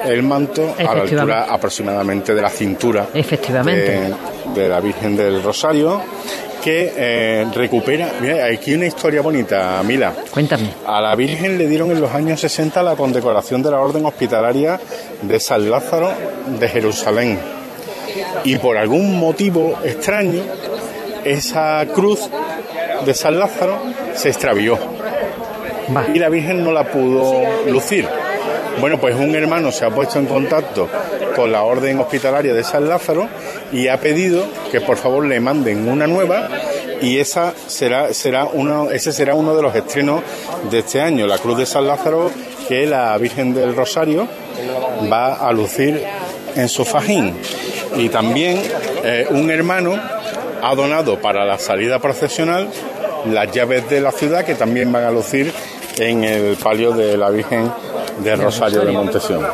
el 0.05 0.23
manto 0.23 0.75
a 0.79 0.83
la 0.83 1.03
altura 1.03 1.47
aproximadamente 1.49 2.35
de 2.35 2.43
la 2.43 2.51
cintura 2.51 3.09
Efectivamente. 3.13 4.15
de, 4.55 4.63
de 4.63 4.69
la 4.69 4.81
Virgen 4.81 5.17
del 5.17 5.43
Rosario 5.43 6.01
que 6.67 6.93
eh, 6.97 7.47
recupera, 7.55 8.15
mira, 8.21 8.45
aquí 8.47 8.75
una 8.75 8.87
historia 8.87 9.23
bonita, 9.23 9.81
Mila. 9.85 10.13
Cuéntame. 10.33 10.69
A 10.85 11.01
la 11.01 11.15
Virgen 11.15 11.57
le 11.57 11.69
dieron 11.69 11.93
en 11.93 12.01
los 12.01 12.13
años 12.13 12.41
60 12.41 12.83
la 12.83 12.97
condecoración 12.97 13.63
de 13.63 13.71
la 13.71 13.79
Orden 13.79 14.05
Hospitalaria 14.05 14.81
de 15.23 15.39
San 15.39 15.71
Lázaro 15.71 16.11
de 16.59 16.69
Jerusalén. 16.69 17.39
Y 18.43 18.57
por 18.57 18.77
algún 18.79 19.17
motivo 19.17 19.79
extraño, 19.85 20.43
esa 21.25 21.87
cruz 21.95 22.29
de 23.05 23.15
San 23.15 23.39
Lázaro 23.39 23.79
se 24.17 24.31
extravió. 24.31 24.77
Y 26.15 26.19
la 26.19 26.29
Virgen 26.29 26.65
no 26.65 26.73
la 26.73 26.83
pudo 26.83 27.45
lucir. 27.69 28.09
Bueno, 28.81 28.99
pues 28.99 29.15
un 29.15 29.37
hermano 29.37 29.71
se 29.71 29.85
ha 29.85 29.91
puesto 29.91 30.19
en 30.19 30.27
contacto 30.27 30.89
con 31.37 31.53
la 31.53 31.63
Orden 31.63 32.01
Hospitalaria 32.01 32.53
de 32.53 32.65
San 32.65 32.89
Lázaro 32.89 33.29
y 33.73 33.89
ha 33.89 33.99
pedido 33.99 34.45
que 34.71 34.81
por 34.81 34.97
favor 34.97 35.25
le 35.25 35.41
manden 35.41 35.89
una 35.89 36.07
nueva 36.07 36.49
y 37.01 37.19
esa 37.19 37.53
será, 37.67 38.13
será 38.15 38.47
uno, 38.47 38.91
ese 38.91 39.13
será 39.13 39.35
uno 39.35 39.55
de 39.55 39.63
los 39.63 39.75
estrenos 39.75 40.23
de 40.71 40.79
este 40.79 41.01
año, 41.01 41.27
la 41.27 41.39
Cruz 41.39 41.59
de 41.59 41.67
San 41.67 41.87
Lázaro 41.87 42.31
que 42.69 42.87
la 42.87 43.17
Virgen 43.19 43.55
del 43.55 43.75
Rosario 43.77 44.27
va 45.11 45.35
a 45.35 45.53
lucir 45.53 46.03
en 46.55 46.69
su 46.69 46.85
fajín. 46.85 47.37
Y 47.97 48.09
también 48.09 48.61
eh, 49.05 49.27
un 49.31 49.51
hermano 49.51 49.95
ha 50.63 50.75
donado 50.75 51.21
para 51.21 51.45
la 51.45 51.59
salida 51.59 51.99
procesional 51.99 52.69
las 53.27 53.51
llaves 53.53 53.89
de 53.89 54.01
la 54.01 54.13
ciudad 54.13 54.45
que 54.45 54.55
también 54.55 54.91
van 54.91 55.05
a 55.05 55.11
lucir 55.11 55.53
en 55.99 56.25
el 56.25 56.57
palio 56.57 56.93
de 56.93 57.17
la 57.17 57.31
Virgen 57.31 57.71
del 58.23 58.41
Rosario 58.41 58.85
de 58.85 58.93
Montesión. 58.93 59.47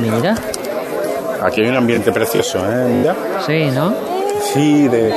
Mira. 0.00 0.34
Aquí 1.46 1.60
hay 1.60 1.68
un 1.68 1.76
ambiente 1.76 2.12
precioso, 2.12 2.58
¿eh? 2.68 3.12
Sí, 3.46 3.70
¿no? 3.72 3.94
Sí, 4.52 4.88
de... 4.88 5.12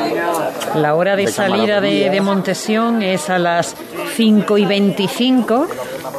La 0.75 0.95
hora 0.95 1.15
de, 1.15 1.25
De 1.25 1.31
salida 1.31 1.81
de, 1.81 2.21
Montesión 2.21 3.01
es 3.01 3.29
a 3.29 3.39
las 3.39 3.75
5 4.15 4.57
y 4.57 4.65
25, 4.65 5.67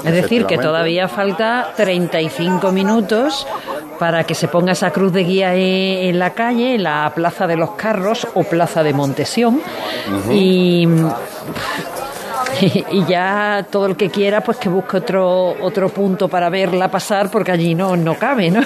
es 0.04 0.12
decir, 0.12 0.46
que 0.46 0.58
todavía 0.58 1.08
falta 1.08 1.72
35 1.76 2.72
minutos 2.72 3.46
para 3.98 4.24
que 4.24 4.34
se 4.34 4.48
ponga 4.48 4.72
esa 4.72 4.90
cruz 4.90 5.12
de 5.12 5.24
guía 5.24 5.54
e- 5.54 6.08
en 6.08 6.18
la 6.18 6.30
calle, 6.30 6.74
en 6.74 6.82
la 6.82 7.12
Plaza 7.14 7.46
de 7.46 7.56
los 7.56 7.72
Carros 7.72 8.26
o 8.34 8.42
Plaza 8.44 8.82
de 8.82 8.92
Montesión. 8.92 9.60
Y. 10.30 10.86
Y 12.60 13.04
ya 13.06 13.64
todo 13.70 13.86
el 13.86 13.96
que 13.96 14.10
quiera, 14.10 14.42
pues 14.42 14.58
que 14.58 14.68
busque 14.68 14.98
otro 14.98 15.54
otro 15.62 15.88
punto 15.88 16.28
para 16.28 16.50
verla 16.50 16.90
pasar, 16.90 17.30
porque 17.30 17.52
allí 17.52 17.74
no, 17.74 17.96
no 17.96 18.18
cabe, 18.18 18.50
¿no? 18.50 18.60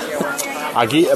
Aquí, 0.76 1.04
eh, 1.04 1.08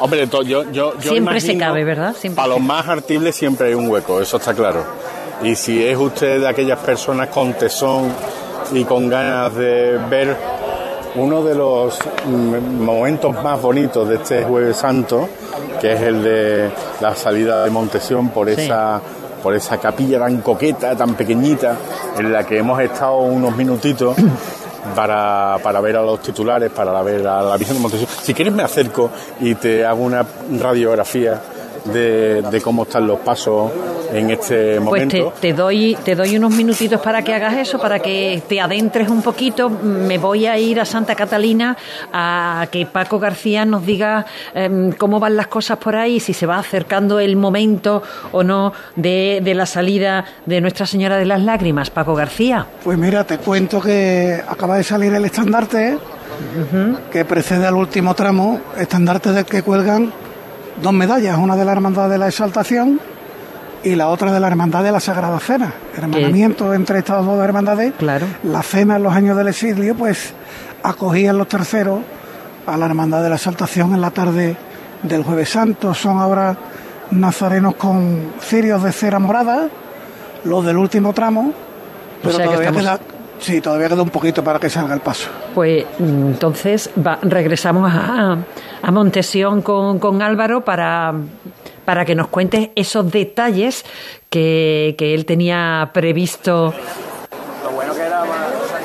hombre, 0.00 0.26
to- 0.26 0.42
yo, 0.42 0.64
yo, 0.72 0.94
yo 0.98 1.10
Siempre 1.12 1.40
se 1.40 1.56
cabe, 1.58 1.84
¿verdad? 1.84 2.14
Siempre 2.18 2.36
Para 2.36 2.48
los 2.54 2.60
más 2.60 2.86
artibles 2.88 3.34
siempre 3.36 3.68
hay 3.68 3.74
un 3.74 3.88
hueco, 3.88 4.20
eso 4.20 4.36
está 4.38 4.54
claro. 4.54 4.84
Y 5.42 5.54
si 5.56 5.84
es 5.84 5.96
usted 5.98 6.40
de 6.40 6.48
aquellas 6.48 6.78
personas 6.78 7.28
con 7.28 7.52
tesón 7.54 8.12
y 8.72 8.84
con 8.84 9.08
ganas 9.08 9.54
de 9.54 9.98
ver 10.08 10.36
uno 11.14 11.42
de 11.42 11.54
los 11.54 11.98
mm, 12.24 12.82
momentos 12.82 13.34
más 13.42 13.60
bonitos 13.60 14.08
de 14.08 14.14
este 14.16 14.44
Jueves 14.44 14.76
Santo, 14.76 15.28
que 15.80 15.92
es 15.92 16.00
el 16.00 16.22
de 16.22 16.70
la 17.00 17.14
salida 17.14 17.64
de 17.64 17.70
Montesión 17.70 18.30
por 18.30 18.48
Sí. 18.54 18.62
esa 18.62 19.00
por 19.42 19.56
esa 19.56 19.76
capilla 19.78 20.20
tan 20.20 20.40
coqueta, 20.40 20.94
tan 20.94 21.14
pequeñita, 21.16 21.76
en 22.16 22.32
la 22.32 22.46
que 22.46 22.58
hemos 22.58 22.80
estado 22.80 23.16
unos 23.18 23.56
minutitos 23.56 24.16
para, 24.94 25.58
para 25.62 25.80
ver 25.80 25.96
a 25.96 26.02
los 26.02 26.20
titulares, 26.20 26.70
para 26.70 27.00
ver 27.02 27.26
a 27.26 27.42
la 27.42 27.56
Virgen 27.56 27.76
de 27.76 27.82
Montesión. 27.82 28.08
Si 28.22 28.34
quieres 28.34 28.52
me 28.52 28.62
acerco 28.62 29.10
y 29.40 29.54
te 29.54 29.84
hago 29.84 30.02
una 30.02 30.24
radiografía 30.58 31.40
de, 31.84 32.42
de 32.42 32.60
cómo 32.60 32.82
están 32.84 33.06
los 33.06 33.18
pasos 33.20 33.70
en 34.12 34.30
este 34.30 34.80
Pues 34.80 35.08
te, 35.08 35.18
momento. 35.20 35.32
te 35.40 35.52
doy 35.52 35.96
te 36.04 36.14
doy 36.14 36.36
unos 36.36 36.52
minutitos 36.52 37.00
para 37.00 37.22
que 37.22 37.34
hagas 37.34 37.54
eso, 37.56 37.78
para 37.78 37.98
que 38.00 38.42
te 38.48 38.60
adentres 38.60 39.08
un 39.08 39.22
poquito. 39.22 39.70
Me 39.70 40.18
voy 40.18 40.46
a 40.46 40.58
ir 40.58 40.80
a 40.80 40.84
Santa 40.84 41.14
Catalina 41.14 41.76
a 42.12 42.66
que 42.70 42.86
Paco 42.86 43.18
García 43.18 43.64
nos 43.64 43.84
diga 43.86 44.26
em, 44.54 44.92
cómo 44.92 45.18
van 45.18 45.36
las 45.36 45.46
cosas 45.46 45.78
por 45.78 45.96
ahí, 45.96 46.20
si 46.20 46.32
se 46.34 46.46
va 46.46 46.58
acercando 46.58 47.20
el 47.20 47.36
momento 47.36 48.02
o 48.32 48.42
no 48.42 48.72
de, 48.96 49.40
de 49.42 49.54
la 49.54 49.66
salida 49.66 50.24
de 50.46 50.60
Nuestra 50.60 50.86
Señora 50.86 51.16
de 51.16 51.24
las 51.26 51.40
Lágrimas. 51.42 51.90
Paco 51.90 52.14
García. 52.14 52.66
Pues 52.84 52.98
mira, 52.98 53.24
te 53.24 53.38
cuento 53.38 53.80
que 53.80 54.40
acaba 54.46 54.76
de 54.76 54.84
salir 54.84 55.12
el 55.14 55.24
estandarte 55.24 55.98
que 57.10 57.24
precede 57.24 57.66
al 57.66 57.74
último 57.74 58.14
tramo, 58.14 58.60
estandarte 58.76 59.32
del 59.32 59.44
que 59.44 59.62
cuelgan 59.62 60.12
dos 60.80 60.92
medallas, 60.92 61.36
una 61.38 61.56
de 61.56 61.64
la 61.64 61.72
Hermandad 61.72 62.08
de 62.08 62.18
la 62.18 62.28
Exaltación 62.28 63.00
y 63.84 63.94
la 63.96 64.08
otra 64.08 64.32
de 64.32 64.38
la 64.40 64.46
Hermandad 64.46 64.82
de 64.84 64.92
la 64.92 65.00
Sagrada 65.00 65.38
Cena. 65.40 65.72
Hermanamiento 65.96 66.72
entre 66.74 67.00
estas 67.00 67.24
dos 67.24 67.42
hermandades. 67.42 67.92
Claro. 67.98 68.26
La 68.44 68.62
cena 68.62 68.96
en 68.96 69.02
los 69.02 69.12
años 69.14 69.36
del 69.36 69.48
exilio, 69.48 69.94
pues 69.96 70.32
acogían 70.82 71.36
los 71.38 71.48
terceros 71.48 72.00
a 72.66 72.76
la 72.76 72.86
Hermandad 72.86 73.22
de 73.22 73.28
la 73.28 73.34
Exaltación 73.36 73.94
en 73.94 74.00
la 74.00 74.10
tarde 74.10 74.56
del 75.02 75.24
Jueves 75.24 75.48
Santo. 75.50 75.94
Son 75.94 76.18
ahora 76.18 76.56
nazarenos 77.10 77.74
con 77.74 78.32
cirios 78.40 78.82
de 78.82 78.92
cera 78.92 79.18
morada, 79.18 79.68
los 80.44 80.64
del 80.64 80.76
último 80.78 81.12
tramo, 81.12 81.52
pero 82.22 82.34
sea 82.36 82.44
que 82.44 82.50
todavía 82.54 82.70
estamos- 82.70 82.98
queda, 83.00 83.14
sí, 83.40 83.60
todavía 83.60 83.88
queda 83.88 84.02
un 84.02 84.10
poquito 84.10 84.42
para 84.44 84.58
que 84.60 84.70
salga 84.70 84.94
el 84.94 85.00
paso. 85.00 85.28
Pues 85.54 85.84
mm, 85.98 86.04
entonces 86.28 86.88
va- 87.04 87.18
regresamos 87.22 87.90
a, 87.92 88.36
a 88.82 88.90
Montesión 88.90 89.62
con, 89.62 89.98
con 89.98 90.22
Álvaro 90.22 90.64
para, 90.64 91.14
para 91.84 92.04
que 92.04 92.14
nos 92.14 92.28
cuentes 92.28 92.70
esos 92.74 93.10
detalles 93.10 93.84
que, 94.28 94.94
que 94.98 95.14
él 95.14 95.24
tenía 95.24 95.90
previsto 95.92 96.74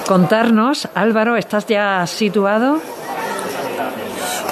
contarnos. 0.08 0.88
Álvaro, 0.96 1.36
¿estás 1.36 1.68
ya 1.68 2.06
situado? 2.08 2.80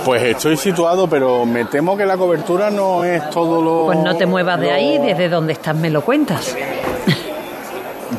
Pues 0.03 0.21
estoy 0.21 0.57
situado, 0.57 1.07
pero 1.07 1.45
me 1.45 1.65
temo 1.65 1.97
que 1.97 2.05
la 2.05 2.15
cobertura 2.15 2.69
no 2.69 3.03
es 3.03 3.27
todo 3.31 3.61
lo... 3.61 3.85
Pues 3.85 3.97
no 3.97 4.15
te 4.15 4.27
muevas 4.27 4.59
de 4.59 4.71
ahí, 4.71 4.99
desde 4.99 5.29
donde 5.29 5.53
estás 5.53 5.75
me 5.75 5.89
lo 5.89 6.01
cuentas. 6.01 6.55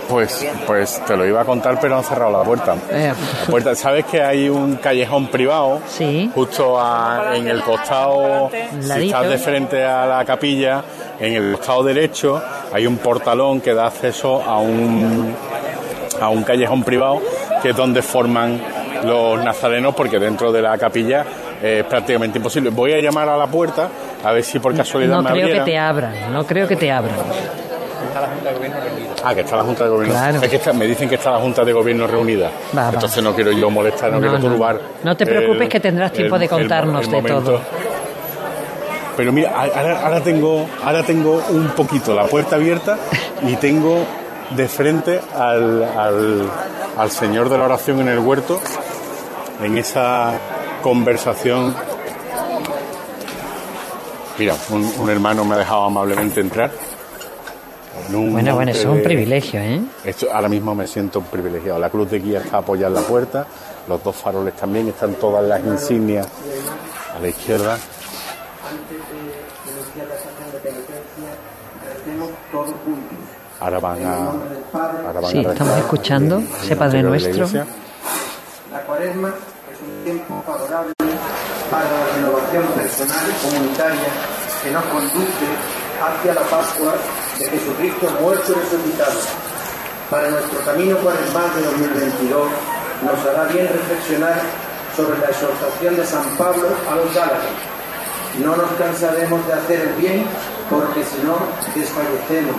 Pues, 0.09 0.47
pues 0.67 1.03
te 1.07 1.17
lo 1.17 1.27
iba 1.27 1.41
a 1.41 1.45
contar, 1.45 1.79
pero 1.81 1.97
han 1.97 2.05
cerrado 2.05 2.31
la 2.39 2.43
puerta. 2.45 2.75
Eh, 2.91 3.13
La 3.45 3.51
puerta, 3.51 3.75
¿Sabes 3.75 4.05
que 4.07 4.23
hay 4.23 4.49
un 4.49 4.77
callejón 4.77 5.29
privado? 5.29 5.81
Sí. 5.89 6.31
Justo 6.35 6.81
a- 6.81 7.33
en 7.35 7.49
el 7.49 7.63
costado, 7.63 8.51
si 8.81 9.07
estás 9.07 9.29
de 9.29 9.39
frente 9.39 9.85
a 9.85 10.07
la 10.07 10.25
capilla, 10.25 10.83
en 11.19 11.33
el 11.35 11.57
costado 11.57 11.83
derecho 11.85 12.43
hay 12.73 12.87
un 12.87 12.99
portalón 12.99 13.61
que 13.61 13.75
da 13.75 13.87
acceso 13.87 14.43
a 14.43 14.59
un, 14.59 15.35
a 16.21 16.29
un 16.29 16.43
callejón 16.45 16.83
privado 16.83 17.21
que 17.63 17.71
es 17.71 17.77
donde 17.77 18.03
forman 18.03 18.61
los 19.05 19.43
nazarenos, 19.43 19.95
porque 19.95 20.19
dentro 20.19 20.51
de 20.53 20.63
la 20.63 20.77
capilla 20.79 21.25
es 21.63 21.85
prácticamente 21.85 22.39
imposible. 22.39 22.71
Voy 22.71 22.93
a 22.93 23.01
llamar 23.01 23.29
a 23.29 23.37
la 23.37 23.47
puerta 23.47 23.89
a 24.25 24.33
ver 24.33 24.43
si 24.45 24.59
por 24.59 24.75
casualidad 24.77 25.17
No 25.17 25.23
me 25.23 25.31
creo 25.31 25.47
que 25.47 25.59
abrieran. 25.61 25.65
te 25.65 25.79
abran, 25.79 26.33
no 26.33 26.45
creo 26.47 26.67
que 26.69 26.77
te 26.77 26.91
abran. 26.91 27.15
Ah, 29.29 29.35
que 29.35 29.41
está 29.41 29.57
la 29.57 29.65
Junta 29.65 29.85
de 29.85 29.91
Gobierno. 29.91 30.15
Claro. 30.15 30.41
Es 30.43 30.49
que 30.49 30.57
está- 30.57 30.73
me 30.73 30.87
dicen 30.87 31.09
que 31.09 31.17
está 31.17 31.33
la 31.33 31.39
Junta 31.39 31.65
de 31.65 31.73
Gobierno 31.73 32.07
reunida. 32.07 32.51
Va, 32.77 32.83
va. 32.85 32.91
Entonces 32.91 33.23
no 33.23 33.35
quiero 33.35 33.51
yo 33.53 33.69
molestar, 33.71 34.11
no, 34.13 34.21
No, 34.21 34.29
quiero 34.29 34.39
no. 34.39 34.49
turbar. 34.51 34.81
No 35.03 35.17
te 35.17 35.27
preocupes 35.27 35.69
que 35.69 35.81
tendrás 35.81 36.13
tiempo 36.13 36.39
de 36.39 36.49
contarnos 36.49 37.11
de 37.11 37.23
todo. 37.23 37.61
Pero 39.17 39.33
mira, 39.33 39.51
ahora, 40.05 40.21
tengo, 40.21 40.67
ahora 40.85 41.03
tengo 41.03 41.43
un 41.51 41.69
poquito 41.69 42.15
la 42.15 42.25
puerta 42.27 42.57
abierta 42.57 42.99
y 43.43 43.57
tengo 43.57 44.05
de 44.51 44.69
frente 44.69 45.21
al, 45.35 45.83
al, 46.99 47.11
Señor 47.11 47.49
de 47.49 47.57
la 47.59 47.65
oración 47.65 48.01
en 48.01 48.09
el 48.09 48.19
huerto, 48.19 48.61
en 49.63 49.79
esa 49.79 50.33
conversación. 50.83 51.75
Mira, 54.39 54.55
un, 54.69 55.09
hermano 55.09 55.45
me 55.47 55.55
ha 55.55 55.59
dejado 55.59 55.85
amablemente 55.85 56.41
entrar. 56.41 56.71
Bueno, 58.11 58.55
bueno, 58.55 58.71
eso 58.71 58.81
es 58.81 58.87
un 58.87 59.03
privilegio, 59.03 59.61
¿eh? 59.61 59.81
Esto, 60.05 60.29
ahora 60.33 60.49
mismo 60.49 60.75
me 60.75 60.87
siento 60.87 61.21
privilegiado. 61.21 61.79
La 61.79 61.91
cruz 61.91 62.11
de 62.11 62.21
guía 62.21 62.41
está 62.41 62.59
apoyada 62.59 62.89
en 62.89 62.95
la 62.95 63.09
puerta, 63.09 63.47
los 63.89 64.03
dos 64.03 64.17
faroles 64.17 64.55
también, 64.55 64.89
están 64.89 65.15
todas 65.15 65.45
las 65.45 65.65
insignias 65.65 66.29
a 67.17 67.21
la 67.21 67.29
izquierda. 67.29 67.79
Ahora 73.61 73.79
van 73.79 74.05
a. 74.05 74.17
Ahora 74.73 75.21
van 75.21 75.31
sí, 75.31 75.39
estamos 75.39 75.79
escuchando 75.79 76.43
ese 76.63 76.77
Padre 76.77 77.03
Nuestro. 77.03 77.49
La, 78.71 78.81
cuaresma 78.83 79.29
es 79.29 79.81
un 79.81 80.05
tiempo 80.05 80.43
favorable 80.47 80.93
para 81.71 81.85
la 81.85 82.07
renovación 82.15 82.65
personal 82.75 83.25
y 83.31 83.49
comunitaria 83.49 84.09
que 84.63 84.71
nos 84.71 84.85
conduce 84.85 85.76
hacia 86.01 86.35
la 86.35 86.43
Pascua 86.43 86.95
de 87.39 87.51
Jesucristo 87.51 88.09
muerto 88.21 88.53
y 88.53 88.55
resucitado. 88.55 89.21
Para 90.11 90.31
nuestro 90.31 90.61
camino 90.61 90.97
cuaresmal 90.99 91.55
de 91.55 91.63
2022 91.63 92.49
nos 93.03 93.27
hará 93.27 93.45
bien 93.53 93.69
reflexionar 93.69 94.41
sobre 94.97 95.19
la 95.19 95.27
exhortación 95.27 95.97
de 95.97 96.07
San 96.07 96.25
Pablo 96.37 96.69
a 96.91 96.97
los 96.97 97.15
Gálatas. 97.15 97.57
No 98.43 98.57
nos 98.57 98.71
cansaremos 98.73 99.47
de 99.47 99.53
hacer 99.53 99.81
el 99.81 99.95
bien 99.95 100.25
porque 100.71 101.05
si 101.05 101.23
no 101.25 101.37
desfallecemos 101.75 102.57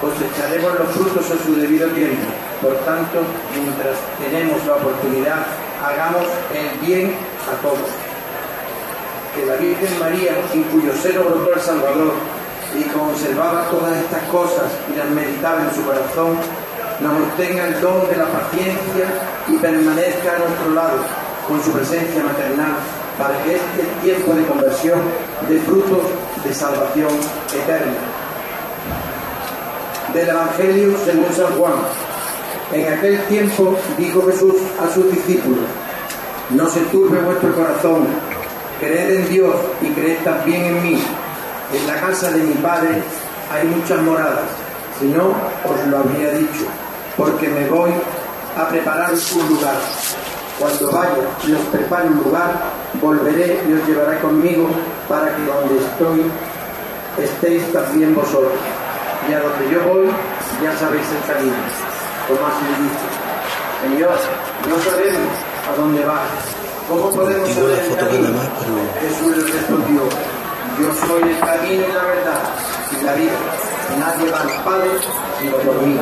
cosecharemos 0.00 0.78
los 0.78 0.88
frutos 0.92 1.30
a 1.30 1.44
su 1.44 1.54
debido 1.56 1.88
tiempo. 1.90 2.22
Por 2.60 2.74
tanto, 2.84 3.20
mientras 3.54 3.96
tenemos 4.20 4.64
la 4.66 4.74
oportunidad, 4.74 5.46
hagamos 5.82 6.24
el 6.52 6.86
bien 6.86 7.14
a 7.50 7.62
todos. 7.62 7.88
Que 9.34 9.46
la 9.46 9.56
Virgen 9.56 9.98
María, 9.98 10.32
en 10.52 10.62
cuyo 10.64 10.92
seno 11.02 11.24
brotó 11.24 11.54
el 11.54 11.60
Salvador 11.60 12.12
y 12.74 12.82
conservaba 12.84 13.68
todas 13.70 13.96
estas 13.96 14.22
cosas 14.24 14.72
y 14.92 14.96
las 14.96 15.08
meditaba 15.10 15.62
en 15.62 15.74
su 15.74 15.82
corazón, 15.84 16.36
nos 17.00 17.12
obtenga 17.22 17.68
el 17.68 17.80
don 17.80 18.08
de 18.08 18.16
la 18.16 18.26
paciencia 18.26 19.06
y 19.48 19.56
permanezca 19.56 20.36
a 20.36 20.38
nuestro 20.38 20.74
lado 20.74 20.98
con 21.46 21.62
su 21.62 21.70
presencia 21.72 22.22
maternal 22.22 22.76
para 23.18 23.42
que 23.44 23.56
este 23.56 23.82
tiempo 24.02 24.34
de 24.34 24.44
conversión 24.46 25.00
dé 25.48 25.58
frutos 25.60 26.02
de 26.44 26.52
salvación 26.52 27.10
eterna 27.54 27.94
del 30.12 30.28
Evangelio 30.28 30.96
según 31.04 31.32
San 31.32 31.52
Juan. 31.58 31.74
En 32.72 32.92
aquel 32.92 33.18
tiempo 33.24 33.76
dijo 33.96 34.26
Jesús 34.26 34.54
a 34.80 34.92
sus 34.92 35.10
discípulos, 35.12 35.64
no 36.50 36.68
se 36.68 36.80
turbe 36.86 37.20
vuestro 37.20 37.54
corazón, 37.54 38.06
creed 38.80 39.18
en 39.18 39.28
Dios 39.28 39.54
y 39.82 39.88
creed 39.88 40.18
también 40.24 40.64
en 40.64 40.82
mí. 40.82 41.02
En 41.72 41.86
la 41.86 42.00
casa 42.00 42.30
de 42.30 42.42
mi 42.42 42.54
Padre 42.54 43.02
hay 43.52 43.66
muchas 43.68 44.00
moradas, 44.02 44.44
si 45.00 45.06
no 45.06 45.24
os 45.64 45.86
lo 45.88 45.98
habría 45.98 46.30
dicho, 46.32 46.64
porque 47.16 47.48
me 47.48 47.68
voy 47.68 47.90
a 48.56 48.68
preparar 48.68 49.12
un 49.12 49.48
lugar. 49.48 49.76
Cuando 50.58 50.90
vaya 50.90 51.12
y 51.46 51.52
os 51.52 51.60
prepare 51.70 52.08
un 52.08 52.18
lugar, 52.18 52.52
volveré 52.94 53.60
y 53.68 53.72
os 53.74 53.86
llevaré 53.86 54.18
conmigo 54.20 54.68
para 55.06 55.36
que 55.36 55.44
donde 55.44 55.76
estoy 55.84 56.30
estéis 57.22 57.72
también 57.72 58.14
vosotros 58.14 58.52
y 59.28 59.32
a 59.34 59.40
donde 59.40 59.70
yo 59.70 59.82
voy 59.84 60.06
ya 60.62 60.72
sabéis 60.78 61.04
el 61.12 61.34
camino, 61.34 61.56
como 62.28 62.46
así 62.46 62.64
dice. 62.80 63.06
Señor, 63.82 64.16
no 64.68 64.76
sabemos 64.90 65.32
a 65.68 65.76
dónde 65.76 66.04
va. 66.04 66.22
¿Cómo 66.88 67.10
podemos 67.10 67.50
saber 67.50 67.78
el 67.78 67.96
camino? 67.96 68.28
Jesús 69.00 69.36
le 69.36 69.52
respondió, 69.52 70.02
yo 70.78 70.92
soy 71.06 71.22
el 71.22 71.38
camino 71.40 71.84
y 71.88 71.92
la 71.92 72.04
verdad 72.04 72.40
y 72.92 73.04
la 73.04 73.14
vida. 73.14 73.38
Nadie 73.98 74.30
va 74.30 74.40
al 74.40 74.64
Padre 74.64 74.90
sino 75.40 75.56
por 75.56 75.82
mí. 75.82 75.98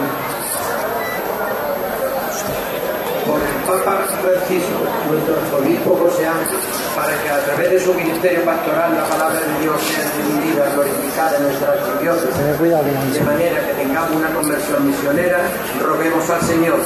Por 3.27 3.41
el 3.41 3.83
Papa 3.85 4.05
Francisco, 4.21 4.79
nuestro 5.09 5.59
obispo 5.59 5.97
José 5.97 6.27
Ángel, 6.27 6.59
para 6.95 7.23
que 7.23 7.31
a 7.31 7.45
través 7.45 7.71
de 7.71 7.81
su 7.81 7.95
ministerio 7.95 8.45
pastoral 8.45 8.95
la 8.95 9.05
palabra 9.05 9.41
de 9.41 9.61
Dios 9.63 9.81
sea 9.81 10.05
entendida, 10.05 10.71
glorificada 10.75 11.37
en 11.39 11.43
nuestra 11.45 11.73
archidiócesis, 11.73 13.15
de 13.15 13.21
manera 13.25 13.67
que 13.67 13.75
tengamos 13.75 14.11
una 14.11 14.31
conversión 14.35 14.87
misionera, 14.87 15.39
roguemos 15.81 16.29
al 16.31 16.43
Señor 16.43 16.81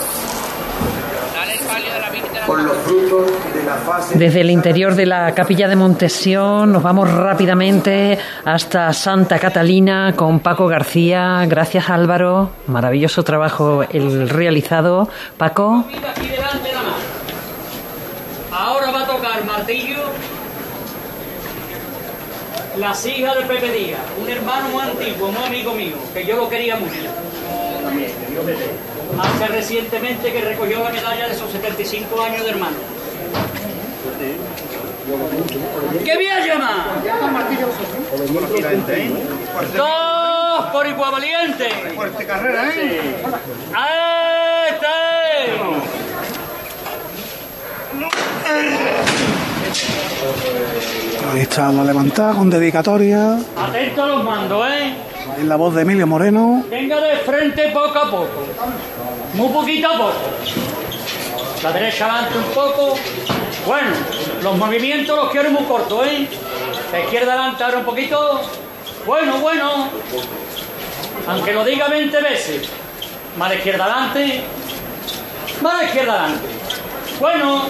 por 2.47 2.63
los 2.63 2.77
frutos 2.79 3.27
de 3.55 3.63
la 3.63 3.75
fase 3.75 4.19
Desde 4.19 4.41
el 4.41 4.51
interior 4.51 4.95
de 4.95 5.07
la 5.07 5.35
capilla 5.35 5.69
de 5.69 5.77
Montesión 5.77 6.73
nos 6.73 6.83
vamos 6.83 7.11
rápidamente 7.13 8.19
hasta 8.45 8.93
Santa 8.93 9.39
Catalina 9.39 10.15
con 10.17 10.41
Paco 10.41 10.67
García. 10.67 11.45
Gracias 11.47 11.91
Álvaro, 11.91 12.51
maravilloso 12.67 13.23
trabajo 13.23 13.83
el 13.91 14.29
realizado. 14.29 15.09
Paco. 15.37 15.85
Ahora 18.51 18.91
va 18.91 19.03
a 19.03 19.07
tocar 19.07 19.45
martillo 19.45 19.99
las 22.79 23.05
hijas 23.07 23.37
de 23.37 23.43
Pepe 23.43 23.73
Díaz, 23.73 24.01
un 24.21 24.29
hermano 24.29 24.69
muy 24.69 24.83
antiguo, 24.83 25.33
muy 25.33 25.45
amigo 25.45 25.75
mío, 25.75 25.97
que 26.15 26.25
yo 26.25 26.37
lo 26.37 26.49
quería 26.49 26.77
mucho. 26.77 26.95
Hace 29.17 29.49
recientemente 29.49 30.33
que 30.33 30.41
recogió 30.41 30.83
la 30.85 30.91
medalla 30.91 31.29
de 31.29 31.35
sus 31.35 31.51
75 31.51 32.23
años 32.23 32.45
de 32.45 32.51
hermano. 32.51 32.77
¿Qué 36.05 36.17
bien 36.19 36.47
llama? 36.47 36.87
Dos 39.77 40.67
por 40.73 40.87
igual 40.87 41.13
valiente. 41.13 41.69
Fuerte 41.95 42.27
carrera, 42.27 42.69
¿eh? 42.75 43.01
Ahí 51.33 51.41
está 51.41 51.71
la 51.71 51.85
levantada 51.85 52.35
con 52.35 52.51
dedicatoria. 52.51 53.39
Atento 53.57 54.03
a 54.03 54.07
los 54.07 54.25
mandos, 54.25 54.67
¿eh? 54.71 54.95
En 55.39 55.49
la 55.49 55.57
voz 55.57 55.75
de 55.75 55.83
Emilio 55.83 56.07
Moreno. 56.07 56.65
Venga 56.71 57.01
de 57.01 57.17
frente 57.19 57.71
poco 57.73 57.99
a 57.99 58.11
poco. 58.11 58.47
Muy 59.35 59.49
poquito 59.51 59.89
a 59.89 59.93
poco. 59.93 60.15
La 61.63 61.73
derecha 61.73 62.07
adelante 62.07 62.39
un 62.39 62.55
poco. 62.55 62.99
Bueno, 63.67 63.91
los 64.43 64.57
movimientos 64.57 65.17
los 65.17 65.31
quiero 65.31 65.51
muy 65.51 65.65
cortos, 65.65 66.07
¿eh? 66.07 66.29
La 66.93 67.01
izquierda 67.01 67.35
adelante 67.35 67.65
ahora 67.65 67.79
un 67.79 67.85
poquito. 67.85 68.41
Bueno, 69.05 69.39
bueno. 69.39 69.91
Aunque 71.27 71.53
lo 71.53 71.65
diga 71.65 71.89
20 71.89 72.23
veces. 72.23 72.69
Más 73.37 73.55
izquierda 73.55 73.85
adelante. 73.85 74.45
Más 75.61 75.83
izquierda 75.85 76.25
adelante. 76.25 76.49
Bueno. 77.21 77.67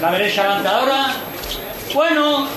La 0.00 0.10
derecha 0.10 0.42
adelante 0.42 0.68
ahora. 0.68 1.06
Bueno. 1.94 2.48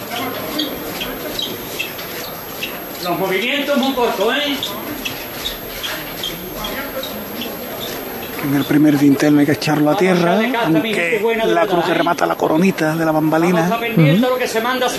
Los 3.03 3.19
movimientos 3.19 3.77
muy 3.77 3.93
cortos, 3.93 4.35
¿eh? 4.35 4.57
En 8.43 8.55
el 8.55 8.63
primer 8.65 8.97
dintel 8.97 9.33
no 9.33 9.39
hay 9.39 9.45
que 9.45 9.53
echarlo 9.53 9.91
a 9.91 9.97
tierra, 9.97 10.39
aunque 10.63 11.21
la 11.45 11.67
cruz 11.67 11.85
que 11.85 11.93
remata 11.93 12.25
la 12.25 12.35
coronita 12.35 12.95
de 12.95 13.05
la 13.05 13.11
bambalina 13.11 13.79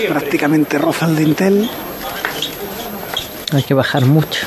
prácticamente 0.08 0.78
roza 0.78 1.06
el 1.06 1.16
dintel. 1.16 1.68
Hay 3.52 3.62
que 3.62 3.74
bajar 3.74 4.04
mucho. 4.04 4.46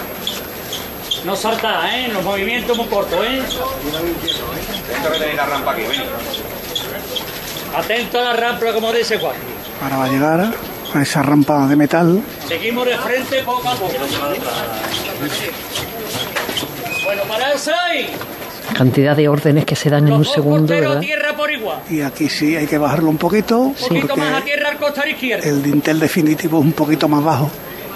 No 1.25 1.35
salta, 1.35 1.95
¿eh? 1.95 2.09
Los 2.11 2.23
movimientos 2.23 2.75
muy 2.75 2.87
cortos, 2.87 3.19
¿eh? 3.25 3.41
la 5.35 5.45
rampa 5.45 5.71
aquí, 5.71 5.83
Atento 7.75 8.19
a 8.19 8.23
la 8.23 8.33
rampa, 8.33 8.73
como 8.73 8.91
dice 8.91 9.17
Juan. 9.17 9.35
Ahora 9.81 9.97
va 9.97 10.05
a 10.05 10.07
llegar 10.09 10.53
a 10.93 11.01
esa 11.01 11.21
rampa 11.21 11.67
de 11.67 11.75
metal. 11.75 12.21
Seguimos 12.47 12.85
de 12.85 12.97
frente 12.97 13.41
poco 13.43 13.69
a 13.69 13.75
poco. 13.75 13.93
Bueno, 17.05 17.23
pararse 17.23 17.71
ahí. 17.73 18.13
Cantidad 18.75 19.15
de 19.15 19.27
órdenes 19.27 19.65
que 19.65 19.75
se 19.75 19.89
dan 19.89 20.07
en 20.07 20.13
un 20.13 20.25
segundo, 20.25 20.73
¿verdad? 20.73 20.99
Tierra 20.99 21.35
por 21.35 21.51
igual. 21.51 21.79
Y 21.89 22.01
aquí 22.01 22.29
sí 22.29 22.55
hay 22.55 22.67
que 22.67 22.77
bajarlo 22.77 23.09
un 23.09 23.17
poquito. 23.17 23.59
Un 23.59 23.73
poquito 23.73 24.15
más 24.15 24.41
a 24.41 24.45
tierra 24.45 24.69
al 24.69 24.77
costar 24.77 25.07
izquierdo. 25.07 25.47
El 25.49 25.61
dintel 25.61 25.99
definitivo 25.99 26.59
es 26.59 26.65
un 26.65 26.73
poquito 26.73 27.07
más 27.07 27.23
bajo. 27.23 27.49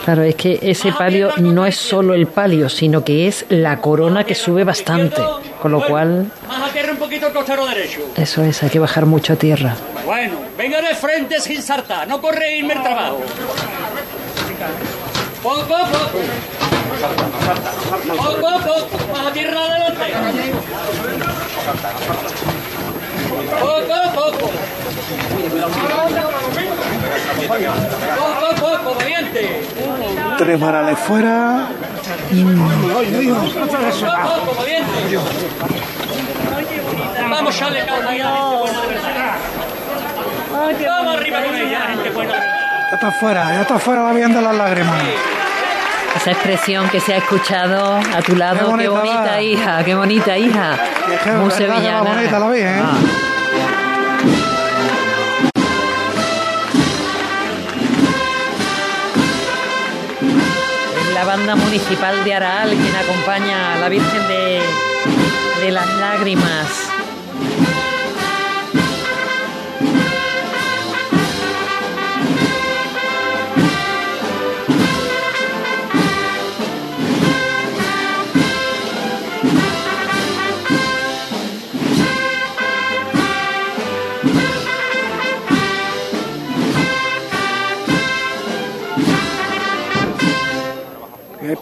Claro, 0.04 0.22
es 0.22 0.36
que 0.36 0.60
ese 0.62 0.92
palio 0.92 1.32
no 1.38 1.66
es 1.66 1.76
solo 1.78 2.14
el 2.14 2.28
palio, 2.28 2.70
sino 2.70 3.04
que 3.04 3.28
es 3.28 3.46
la 3.50 3.82
corona 3.82 4.24
que 4.24 4.36
sube 4.36 4.64
bastante. 4.64 5.22
Con 5.60 5.72
lo 5.72 5.86
cual. 5.86 6.32
Más 6.48 6.70
a 6.70 6.72
tierra 6.72 6.92
un 6.92 6.98
poquito 6.98 7.26
al 7.26 7.34
costero 7.34 7.66
derecho. 7.66 8.02
Eso 8.16 8.44
es, 8.44 8.62
hay 8.62 8.70
que 8.70 8.78
bajar 8.78 9.08
mucho 9.08 9.34
a 9.34 9.36
tierra. 9.36 9.76
Bueno, 10.06 10.36
venga 10.58 10.80
de 10.82 10.94
frente 10.94 11.40
sin 11.40 11.62
saltar, 11.62 12.08
no 12.08 12.22
corregirme 12.22 12.74
el 12.74 12.84
trabajo. 12.84 13.22
Poco. 15.42 15.76
Poco 18.16 18.48
a 18.48 18.60
poco, 18.60 19.08
más 19.12 19.28
a 19.28 19.34
tierra 19.34 19.60
adelante. 19.60 20.04
Poco 23.60 23.94
a 23.94 24.14
poco. 24.14 24.52
Poco 28.18 28.46
a 28.46 28.56
poco, 28.56 28.96
valiente. 28.96 29.62
Tres 30.46 30.60
varales 30.60 31.00
fuera. 31.00 31.66
Vamos 37.32 37.48
a 37.48 37.50
echarle 37.58 37.84
calma 37.86 38.12
ahí 38.12 38.22
a 38.22 38.30
la 38.30 38.38
gente 38.38 38.58
buena 38.60 38.82
de. 38.84 38.90
Vamos 40.88 41.16
arriba 41.16 41.42
con 41.44 41.56
ella, 41.56 41.80
gente 41.90 42.10
buena 42.12 42.34
de 42.34 42.40
verdad. 42.40 42.56
Ya 42.92 42.96
está 42.96 43.12
fuera, 43.14 43.54
ya 43.56 43.62
está 43.62 43.80
fuera 43.80 44.04
la 44.04 44.14
bien 44.14 44.32
de 44.36 44.42
las 44.44 44.56
lágrimas. 44.56 45.02
Esa 46.16 46.30
expresión 46.32 46.88
que 46.90 47.00
se 47.00 47.16
ha 47.16 47.18
escuchado 47.18 47.96
a 47.96 48.22
tu 48.22 48.36
lado, 48.36 48.72
Qué 48.78 48.84
qué 48.84 48.88
bonita 48.88 49.42
hija, 49.42 49.84
qué 49.84 49.96
bonita 49.96 50.38
hija. 50.38 50.78
Qué 51.24 51.32
Muy 51.32 51.50
sevillana. 51.50 52.02
bonita 52.02 52.38
la 52.38 52.50
Virgen, 52.52 52.78
¿eh? 52.78 52.84
Ah. 52.86 52.94
Banda 61.38 61.56
municipal 61.58 62.24
de 62.24 62.34
Araal 62.34 62.70
quien 62.70 62.96
acompaña 62.96 63.74
a 63.74 63.78
la 63.78 63.90
Virgen 63.90 64.26
de, 64.30 64.62
de 65.66 65.72
las 65.72 65.86
Lágrimas. 65.96 66.95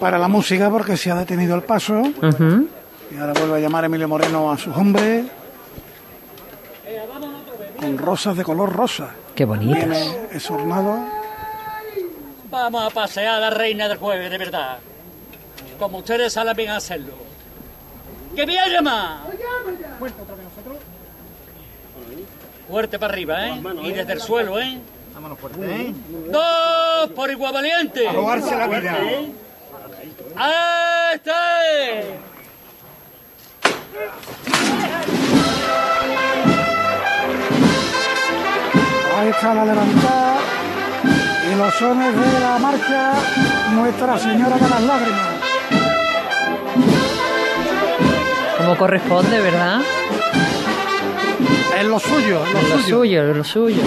Para 0.03 0.19
la 0.19 0.27
música 0.27 0.69
porque 0.69 0.97
se 0.97 1.09
ha 1.11 1.15
detenido 1.15 1.55
el 1.55 1.63
paso. 1.63 2.01
Y 3.09 3.17
ahora 3.17 3.31
vuelve 3.39 3.55
a 3.55 3.59
llamar 3.59 3.85
Emilio 3.85 4.09
Moreno 4.09 4.51
a 4.51 4.57
sus 4.57 4.75
hombres. 4.75 5.25
Con 7.79 7.97
rosas 7.97 8.35
de 8.35 8.43
color 8.43 8.73
rosa. 8.73 9.11
Qué 9.33 9.45
bonitas. 9.45 9.79
Viene 9.79 10.27
esornado. 10.33 11.05
Vamos 12.51 12.83
a 12.83 12.89
pasear 12.89 13.35
a 13.35 13.39
la 13.39 13.49
reina 13.49 13.87
del 13.87 13.97
jueves, 13.97 14.29
de 14.29 14.37
verdad. 14.37 14.77
Como 15.79 15.99
ustedes 15.99 16.33
saben 16.33 16.53
bien 16.53 16.71
hacerlo. 16.71 17.13
¡Que 18.35 18.45
me 18.45 18.55
llama! 18.55 19.23
Fuerte 22.67 22.99
para 22.99 23.13
arriba, 23.13 23.47
¿eh? 23.47 23.61
Y 23.83 23.93
desde 23.93 24.11
el 24.11 24.19
suelo, 24.19 24.59
¿eh? 24.59 24.79
Vámonos 25.13 25.39
fuerte, 25.39 25.59
¿eh? 25.63 25.93
¡Dos 26.29 27.09
por 27.15 27.31
igual 27.31 27.53
valiente! 27.53 28.05
A 28.05 28.11
jugarse 28.11 28.53
la 28.53 28.67
vida. 28.67 28.97
¡Ahí 30.35 31.15
está! 31.15 31.33
Ahí 39.17 39.29
está 39.29 39.53
la 39.53 39.65
levantada. 39.65 40.37
Y 41.51 41.55
los 41.55 41.73
sones 41.75 42.15
de 42.15 42.39
la 42.39 42.57
marcha 42.57 43.13
Nuestra 43.73 44.17
Señora 44.17 44.55
de 44.57 44.69
las 44.69 44.81
Lágrimas. 44.81 45.27
Como 48.57 48.77
corresponde, 48.77 49.39
¿verdad? 49.39 49.81
Es 51.79 51.85
lo 51.85 51.99
suyo, 51.99 52.43
es 52.45 52.53
lo, 52.53 52.59
Es 52.59 52.69
lo 52.69 52.77
suyo. 52.79 52.97
suyo, 52.97 53.29
es 53.31 53.37
lo 53.37 53.43
suyo. 53.43 53.81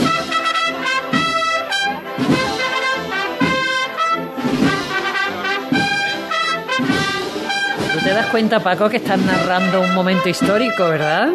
Te 8.06 8.12
das 8.14 8.26
cuenta, 8.26 8.60
Paco, 8.60 8.88
que 8.88 8.98
estás 8.98 9.18
narrando 9.18 9.80
un 9.80 9.92
momento 9.92 10.28
histórico, 10.28 10.88
¿verdad? 10.90 11.28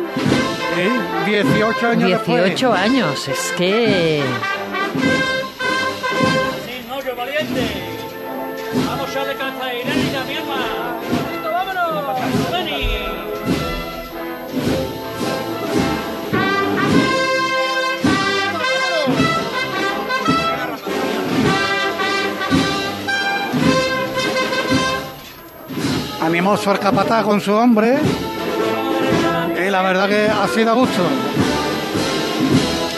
Sí, 1.25 1.29
18 1.29 1.87
años 1.87 2.25
18 2.25 2.73
años, 2.73 3.27
es 3.27 3.53
que... 3.57 4.23
¡Sin 6.65 6.89
hoyo 6.89 7.13
valiente! 7.13 7.61
¡Vamos 8.87 9.09
a 9.09 9.11
echarle 9.11 9.35
cabeza 9.35 9.69
Animoso 26.21 26.71
el 26.71 26.79
capataz 26.79 27.23
con 27.23 27.41
su 27.41 27.51
hombre. 27.51 27.97
Y 29.65 29.69
la 29.69 29.81
verdad 29.81 30.07
que 30.07 30.27
ha 30.27 30.47
sido 30.47 30.71
a 30.71 30.73
gusto. 30.75 31.03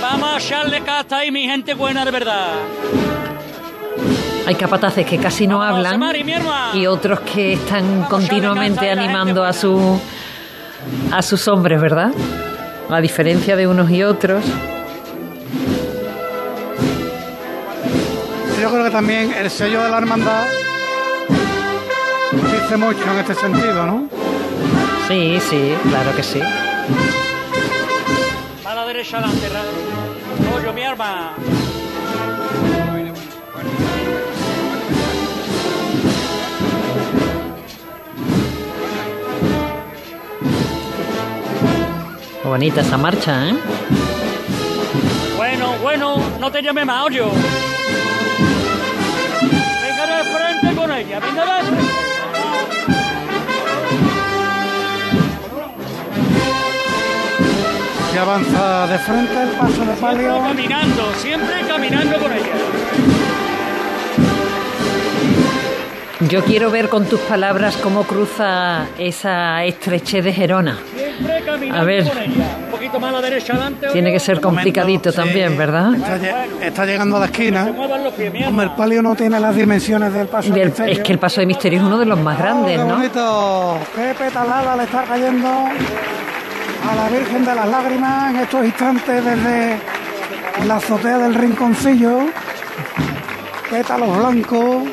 Vamos 0.01 0.29
a 0.33 0.37
echarle 0.37 0.81
casta 0.81 1.17
ahí, 1.17 1.31
mi 1.31 1.43
gente 1.43 1.73
buena 1.73 2.03
de 2.03 2.11
verdad. 2.11 2.53
Hay 4.45 4.55
capataces 4.55 5.05
que 5.05 5.17
casi 5.17 5.47
no 5.47 5.63
hablan 5.63 5.99
Mari, 5.99 6.25
y 6.73 6.85
otros 6.85 7.21
que 7.21 7.53
están 7.53 8.03
continuamente 8.03 8.91
animando 8.91 9.43
a 9.43 9.53
su 9.53 9.99
a 11.11 11.21
sus 11.21 11.47
hombres, 11.47 11.79
¿verdad? 11.79 12.11
A 12.89 12.99
diferencia 12.99 13.55
de 13.55 13.67
unos 13.67 13.89
y 13.89 14.03
otros. 14.03 14.43
Yo 18.61 18.69
creo 18.69 18.83
que 18.83 18.91
también 18.91 19.33
el 19.33 19.49
sello 19.49 19.81
de 19.81 19.89
la 19.89 19.97
hermandad 19.97 20.43
dice 22.35 22.77
mucho 22.77 23.03
en 23.11 23.19
este 23.19 23.35
sentido, 23.35 23.85
¿no? 23.85 24.07
Sí, 25.07 25.39
sí, 25.49 25.73
claro 25.89 26.15
que 26.15 26.23
sí. 26.23 26.39
A 28.65 28.73
la 28.75 28.85
derecha 28.85 29.17
adelante, 29.17 29.49
ra- 29.49 30.55
Hoyo, 30.57 30.73
mi 30.73 30.83
arma. 30.83 31.33
Bonita 42.43 42.81
esa 42.81 42.97
marcha, 42.97 43.49
¿eh? 43.49 43.55
Bueno, 45.37 45.73
bueno, 45.81 46.17
no 46.39 46.51
te 46.51 46.61
llame 46.61 46.83
más, 46.85 47.05
Hoyo. 47.05 47.27
Venga 49.81 50.17
de 50.17 50.23
frente 50.23 50.75
con 50.75 50.91
ella, 50.91 51.19
venga 51.19 51.45
de 51.57 51.63
frente. 51.63 51.92
Avanza 58.23 58.87
de 58.87 58.97
frente 58.99 59.43
el 59.43 59.49
paso 59.49 59.67
de 59.67 59.73
Siempre 59.95 60.01
palio. 60.01 60.39
caminando, 60.41 61.13
siempre 61.17 61.55
caminando 61.67 62.17
con 62.19 62.31
ella. 62.31 62.55
Yo 66.29 66.41
quiero 66.45 66.71
ver 66.71 66.87
con 66.87 67.05
tus 67.05 67.19
palabras 67.21 67.75
cómo 67.77 68.03
cruza 68.03 68.85
esa 68.97 69.61
estrechez 69.65 70.23
de 70.23 70.31
Gerona. 70.33 70.77
Siempre 70.95 71.41
caminando 71.45 71.81
A 71.81 71.83
ver. 71.83 72.07
con 72.07 72.17
ella. 72.17 72.57
Un 72.65 72.71
poquito 72.71 72.99
más 72.99 73.09
a 73.09 73.13
la 73.13 73.21
derecha 73.21 73.53
adelante. 73.53 73.87
Tiene 73.91 74.11
que 74.13 74.19
ser 74.21 74.39
complicadito 74.39 75.11
también, 75.11 75.57
¿verdad? 75.57 75.93
Está, 75.95 76.17
lle- 76.17 76.45
está 76.61 76.85
llegando 76.85 77.17
a 77.17 77.19
la 77.19 77.25
esquina. 77.25 77.69
Pies, 78.15 78.47
Hombre, 78.47 78.65
el 78.67 78.71
palio 78.71 79.01
no 79.01 79.15
tiene 79.15 79.37
las 79.39 79.53
dimensiones 79.53 80.13
del 80.13 80.27
paso 80.27 80.53
Del- 80.53 80.67
misterio. 80.69 80.93
es 80.93 80.99
que 81.01 81.11
el 81.11 81.19
paso 81.19 81.41
de 81.41 81.45
misterio 81.47 81.79
es 81.79 81.85
uno 81.85 81.97
de 81.99 82.05
los 82.05 82.17
más 82.19 82.37
grandes, 82.37 82.77
¡Qué 82.79 82.85
¿no? 82.85 82.95
bonito! 82.95 83.77
¡Qué 83.93 84.15
petalada 84.17 84.77
le 84.77 84.83
está 84.83 85.03
cayendo 85.03 85.49
a 86.93 86.95
la 86.95 87.09
Virgen 87.09 87.43
de 87.43 87.55
las 87.55 87.67
Lágrimas 87.67 88.29
en 88.29 88.39
estos 88.41 88.65
instantes 88.65 89.25
desde 89.25 89.79
la 90.67 90.75
azotea 90.75 91.17
del 91.17 91.33
rinconcillo? 91.33 92.19
Pétalos 93.69 94.17
blancos 94.17 94.83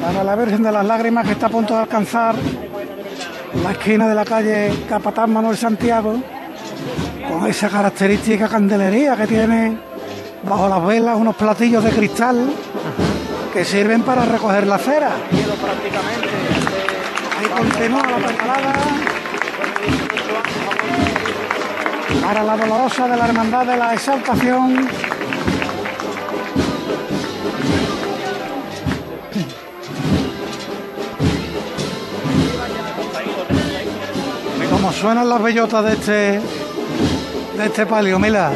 para 0.00 0.24
la 0.24 0.36
Virgen 0.36 0.62
de 0.62 0.72
las 0.72 0.86
Lágrimas 0.86 1.26
que 1.26 1.32
está 1.32 1.46
a 1.46 1.50
punto 1.50 1.74
de 1.74 1.80
alcanzar 1.80 2.34
la 3.62 3.72
esquina 3.72 4.08
de 4.08 4.14
la 4.14 4.24
calle 4.24 4.72
Capataz 4.88 5.28
Manuel 5.28 5.56
Santiago 5.56 6.16
con 7.28 7.46
esa 7.46 7.68
característica 7.68 8.48
candelería 8.48 9.16
que 9.16 9.26
tiene 9.26 9.78
bajo 10.48 10.68
las 10.68 10.86
velas 10.86 11.16
unos 11.16 11.36
platillos 11.36 11.84
de 11.84 11.90
cristal 11.90 12.48
que 13.52 13.64
sirven 13.64 14.02
para 14.02 14.24
recoger 14.24 14.66
la 14.66 14.78
cera. 14.78 15.10
Ahí 17.38 17.46
continúa 17.54 18.02
la 18.02 18.26
pedalada. 18.26 19.17
Para 22.28 22.42
la 22.42 22.58
dolorosa 22.58 23.08
de 23.08 23.16
la 23.16 23.24
Hermandad 23.26 23.64
de 23.64 23.74
la 23.74 23.94
Exaltación. 23.94 24.86
Como 34.70 34.92
suenan 34.92 35.26
las 35.26 35.42
bellotas 35.42 35.84
de 35.86 35.92
este 35.94 36.40
de 37.56 37.64
este 37.64 37.86
palio, 37.86 38.18
Mila. 38.18 38.50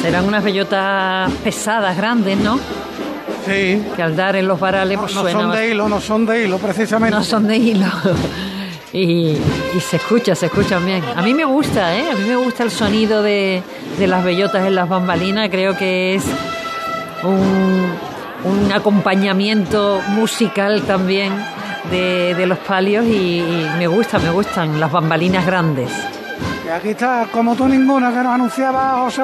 serán 0.00 0.24
unas 0.26 0.44
bellotas 0.44 1.28
pesadas, 1.42 1.96
grandes, 1.96 2.38
¿no? 2.38 2.60
Sí. 3.44 3.84
Que 3.96 4.02
al 4.02 4.14
dar 4.14 4.36
en 4.36 4.46
los 4.46 4.60
varales 4.60 4.96
pues 4.96 5.12
no, 5.12 5.22
suena 5.22 5.40
son 5.40 5.50
de 5.50 5.70
hilo, 5.70 5.88
no 5.88 6.00
son 6.00 6.24
de 6.24 6.44
hilo, 6.44 6.58
precisamente. 6.58 7.16
No 7.16 7.24
son 7.24 7.48
de 7.48 7.56
hilo. 7.56 7.86
Y, 8.92 9.38
se 9.80 9.96
escucha, 9.96 10.34
se 10.34 10.46
escucha 10.46 10.78
bien. 10.78 11.02
A 11.16 11.22
mí 11.22 11.32
me 11.32 11.44
gusta, 11.44 11.96
¿eh? 11.96 12.10
A 12.10 12.14
mí 12.14 12.24
me 12.28 12.36
gusta 12.36 12.62
el 12.62 12.70
sonido 12.70 13.22
de, 13.22 13.62
las 13.98 14.22
bellotas 14.22 14.66
en 14.66 14.74
las 14.74 14.88
bambalinas. 14.88 15.48
Creo 15.48 15.76
que 15.76 16.14
es 16.14 16.24
un, 17.24 18.72
acompañamiento 18.72 20.00
musical 20.08 20.82
también 20.82 21.32
de, 21.90 22.44
los 22.46 22.58
palios 22.58 23.04
y, 23.06 23.38
y, 23.38 23.70
me 23.78 23.86
gusta, 23.86 24.18
me 24.18 24.30
gustan 24.30 24.78
las 24.78 24.90
bambalinas 24.90 25.46
grandes. 25.46 25.90
Y 26.64 26.68
aquí 26.68 26.90
está, 26.90 27.26
como 27.30 27.56
tú 27.56 27.68
ninguna, 27.68 28.10
que 28.10 28.18
nos 28.18 28.34
anunciaba 28.34 28.98
José 28.98 29.20